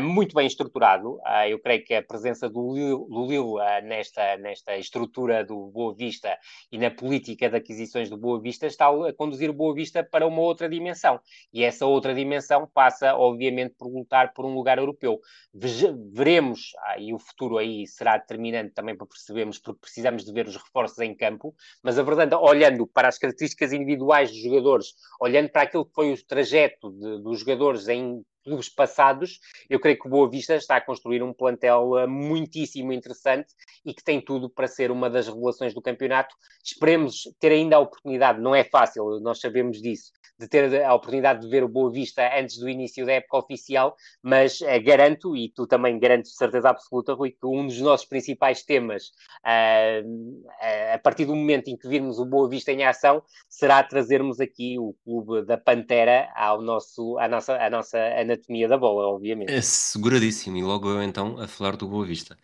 muito 0.00 0.32
bem 0.34 0.46
estruturado. 0.46 1.14
Uh, 1.16 1.48
eu 1.48 1.58
creio 1.58 1.84
que 1.84 1.92
a 1.92 2.02
presença 2.02 2.48
do 2.48 2.72
Lille 2.72 3.38
uh, 3.38 3.58
nesta, 3.82 4.36
nesta 4.36 4.76
estrutura 4.76 5.44
do 5.44 5.66
Boa 5.72 5.92
Vista 5.92 6.38
e 6.70 6.78
na 6.78 6.88
política 6.88 7.50
de 7.50 7.56
aquisições 7.56 8.08
do 8.08 8.16
Boa 8.16 8.40
Vista 8.40 8.64
está 8.64 8.86
a 8.86 9.12
conduzir 9.12 9.50
o 9.50 9.52
Boa 9.52 9.74
Vista 9.74 10.04
para 10.04 10.24
uma 10.24 10.40
outra 10.40 10.68
dimensão. 10.68 11.18
E 11.52 11.64
essa 11.64 11.84
outra 11.84 12.14
dimensão 12.14 12.68
passa, 12.72 13.16
obviamente, 13.16 13.74
por 13.76 13.88
lutar 13.88 14.32
por 14.32 14.44
um 14.44 14.54
lugar 14.54 14.78
europeu. 14.78 15.18
Veremos, 15.52 16.72
e 16.98 17.12
o 17.12 17.18
futuro 17.18 17.58
aí 17.58 17.84
será 17.86 18.18
determinante 18.18 18.72
também 18.74 18.96
para 18.96 19.06
percebermos, 19.06 19.58
porque 19.58 19.80
precisamos 19.80 20.24
de 20.24 20.32
ver 20.32 20.46
os 20.46 20.56
reforços 20.56 21.00
em 21.00 21.12
campo, 21.12 21.54
mas 21.82 21.98
a 21.98 22.04
verdade, 22.04 22.36
olhando 22.36 22.86
para 22.86 23.08
as 23.08 23.18
características 23.18 23.72
individuais 23.72 24.30
dos 24.30 24.40
jogadores, 24.40 24.94
olhando 25.20 25.48
para 25.50 25.62
aquilo 25.62 25.84
que 25.84 25.92
foi 25.92 26.12
o 26.12 26.24
trajeto 26.24 26.90
de, 26.92 27.20
dos 27.20 27.40
jogadores 27.40 27.88
em 27.88 28.22
clubes 28.42 28.68
passados, 28.68 29.38
eu 29.68 29.80
creio 29.80 29.98
que 29.98 30.06
o 30.06 30.10
Boa 30.10 30.28
Vista 30.28 30.54
está 30.54 30.76
a 30.76 30.80
construir 30.80 31.22
um 31.22 31.32
plantel 31.32 31.98
eh, 31.98 32.06
muitíssimo 32.06 32.92
interessante 32.92 33.52
e 33.84 33.94
que 33.94 34.02
tem 34.02 34.20
tudo 34.20 34.50
para 34.50 34.68
ser 34.68 34.90
uma 34.90 35.08
das 35.08 35.28
revelações 35.28 35.74
do 35.74 35.82
campeonato. 35.82 36.34
Esperemos 36.64 37.22
ter 37.38 37.52
ainda 37.52 37.76
a 37.76 37.80
oportunidade, 37.80 38.40
não 38.40 38.54
é 38.54 38.64
fácil, 38.64 39.20
nós 39.20 39.40
sabemos 39.40 39.80
disso, 39.80 40.12
de 40.38 40.48
ter 40.48 40.84
a 40.84 40.94
oportunidade 40.94 41.40
de 41.40 41.48
ver 41.48 41.62
o 41.62 41.68
Boa 41.68 41.90
Vista 41.90 42.22
antes 42.36 42.58
do 42.58 42.68
início 42.68 43.06
da 43.06 43.12
época 43.12 43.38
oficial, 43.38 43.94
mas 44.22 44.60
uh, 44.60 44.82
garanto, 44.84 45.36
e 45.36 45.48
tu 45.48 45.66
também 45.66 45.98
garantes 45.98 46.32
de 46.32 46.36
certeza 46.36 46.70
absoluta, 46.70 47.14
Rui, 47.14 47.30
que 47.30 47.46
um 47.46 47.66
dos 47.66 47.80
nossos 47.80 48.06
principais 48.06 48.62
temas, 48.62 49.12
uh, 49.44 50.06
uh, 50.06 50.94
a 50.94 50.98
partir 50.98 51.26
do 51.26 51.36
momento 51.36 51.68
em 51.68 51.76
que 51.76 51.88
virmos 51.88 52.18
o 52.18 52.24
Boa 52.24 52.48
Vista 52.48 52.72
em 52.72 52.84
ação, 52.84 53.22
será 53.48 53.82
trazermos 53.82 54.40
aqui 54.40 54.78
o 54.78 54.94
clube 55.04 55.44
da 55.44 55.56
Pantera 55.56 56.28
ao 56.34 56.60
nosso, 56.60 57.18
à, 57.18 57.28
nossa, 57.28 57.56
à 57.56 57.70
nossa 57.70 57.98
anatomia 58.32 58.68
da 58.68 58.76
bola, 58.76 59.06
obviamente. 59.08 59.52
É 59.52 59.60
seguradíssimo, 59.60 60.56
e 60.56 60.62
logo 60.62 60.88
eu 60.88 61.02
então 61.02 61.38
a 61.40 61.46
falar 61.46 61.76
do 61.76 61.86
Boa 61.86 62.04
Vista. 62.04 62.36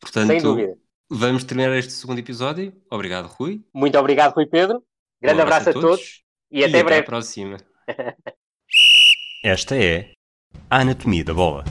Portanto, 0.00 0.28
Sem 0.28 0.40
dúvida. 0.40 0.76
Vamos 1.10 1.44
terminar 1.44 1.76
este 1.76 1.92
segundo 1.92 2.18
episódio. 2.18 2.72
Obrigado, 2.90 3.26
Rui. 3.26 3.62
Muito 3.74 3.98
obrigado, 3.98 4.34
Rui 4.34 4.46
Pedro. 4.46 4.82
Grande 5.20 5.40
um 5.40 5.42
abraço, 5.42 5.68
abraço, 5.68 5.78
a 5.78 5.82
todos, 5.82 6.00
todos 6.00 6.22
e, 6.50 6.60
e 6.60 6.64
até, 6.64 6.78
até 6.78 6.82
breve. 6.82 7.00
Até 7.00 7.00
a 7.00 7.06
próxima. 7.06 7.56
Esta 9.44 9.76
é 9.76 10.12
a 10.70 10.80
Anatomia 10.80 11.24
da 11.24 11.34
Bola. 11.34 11.64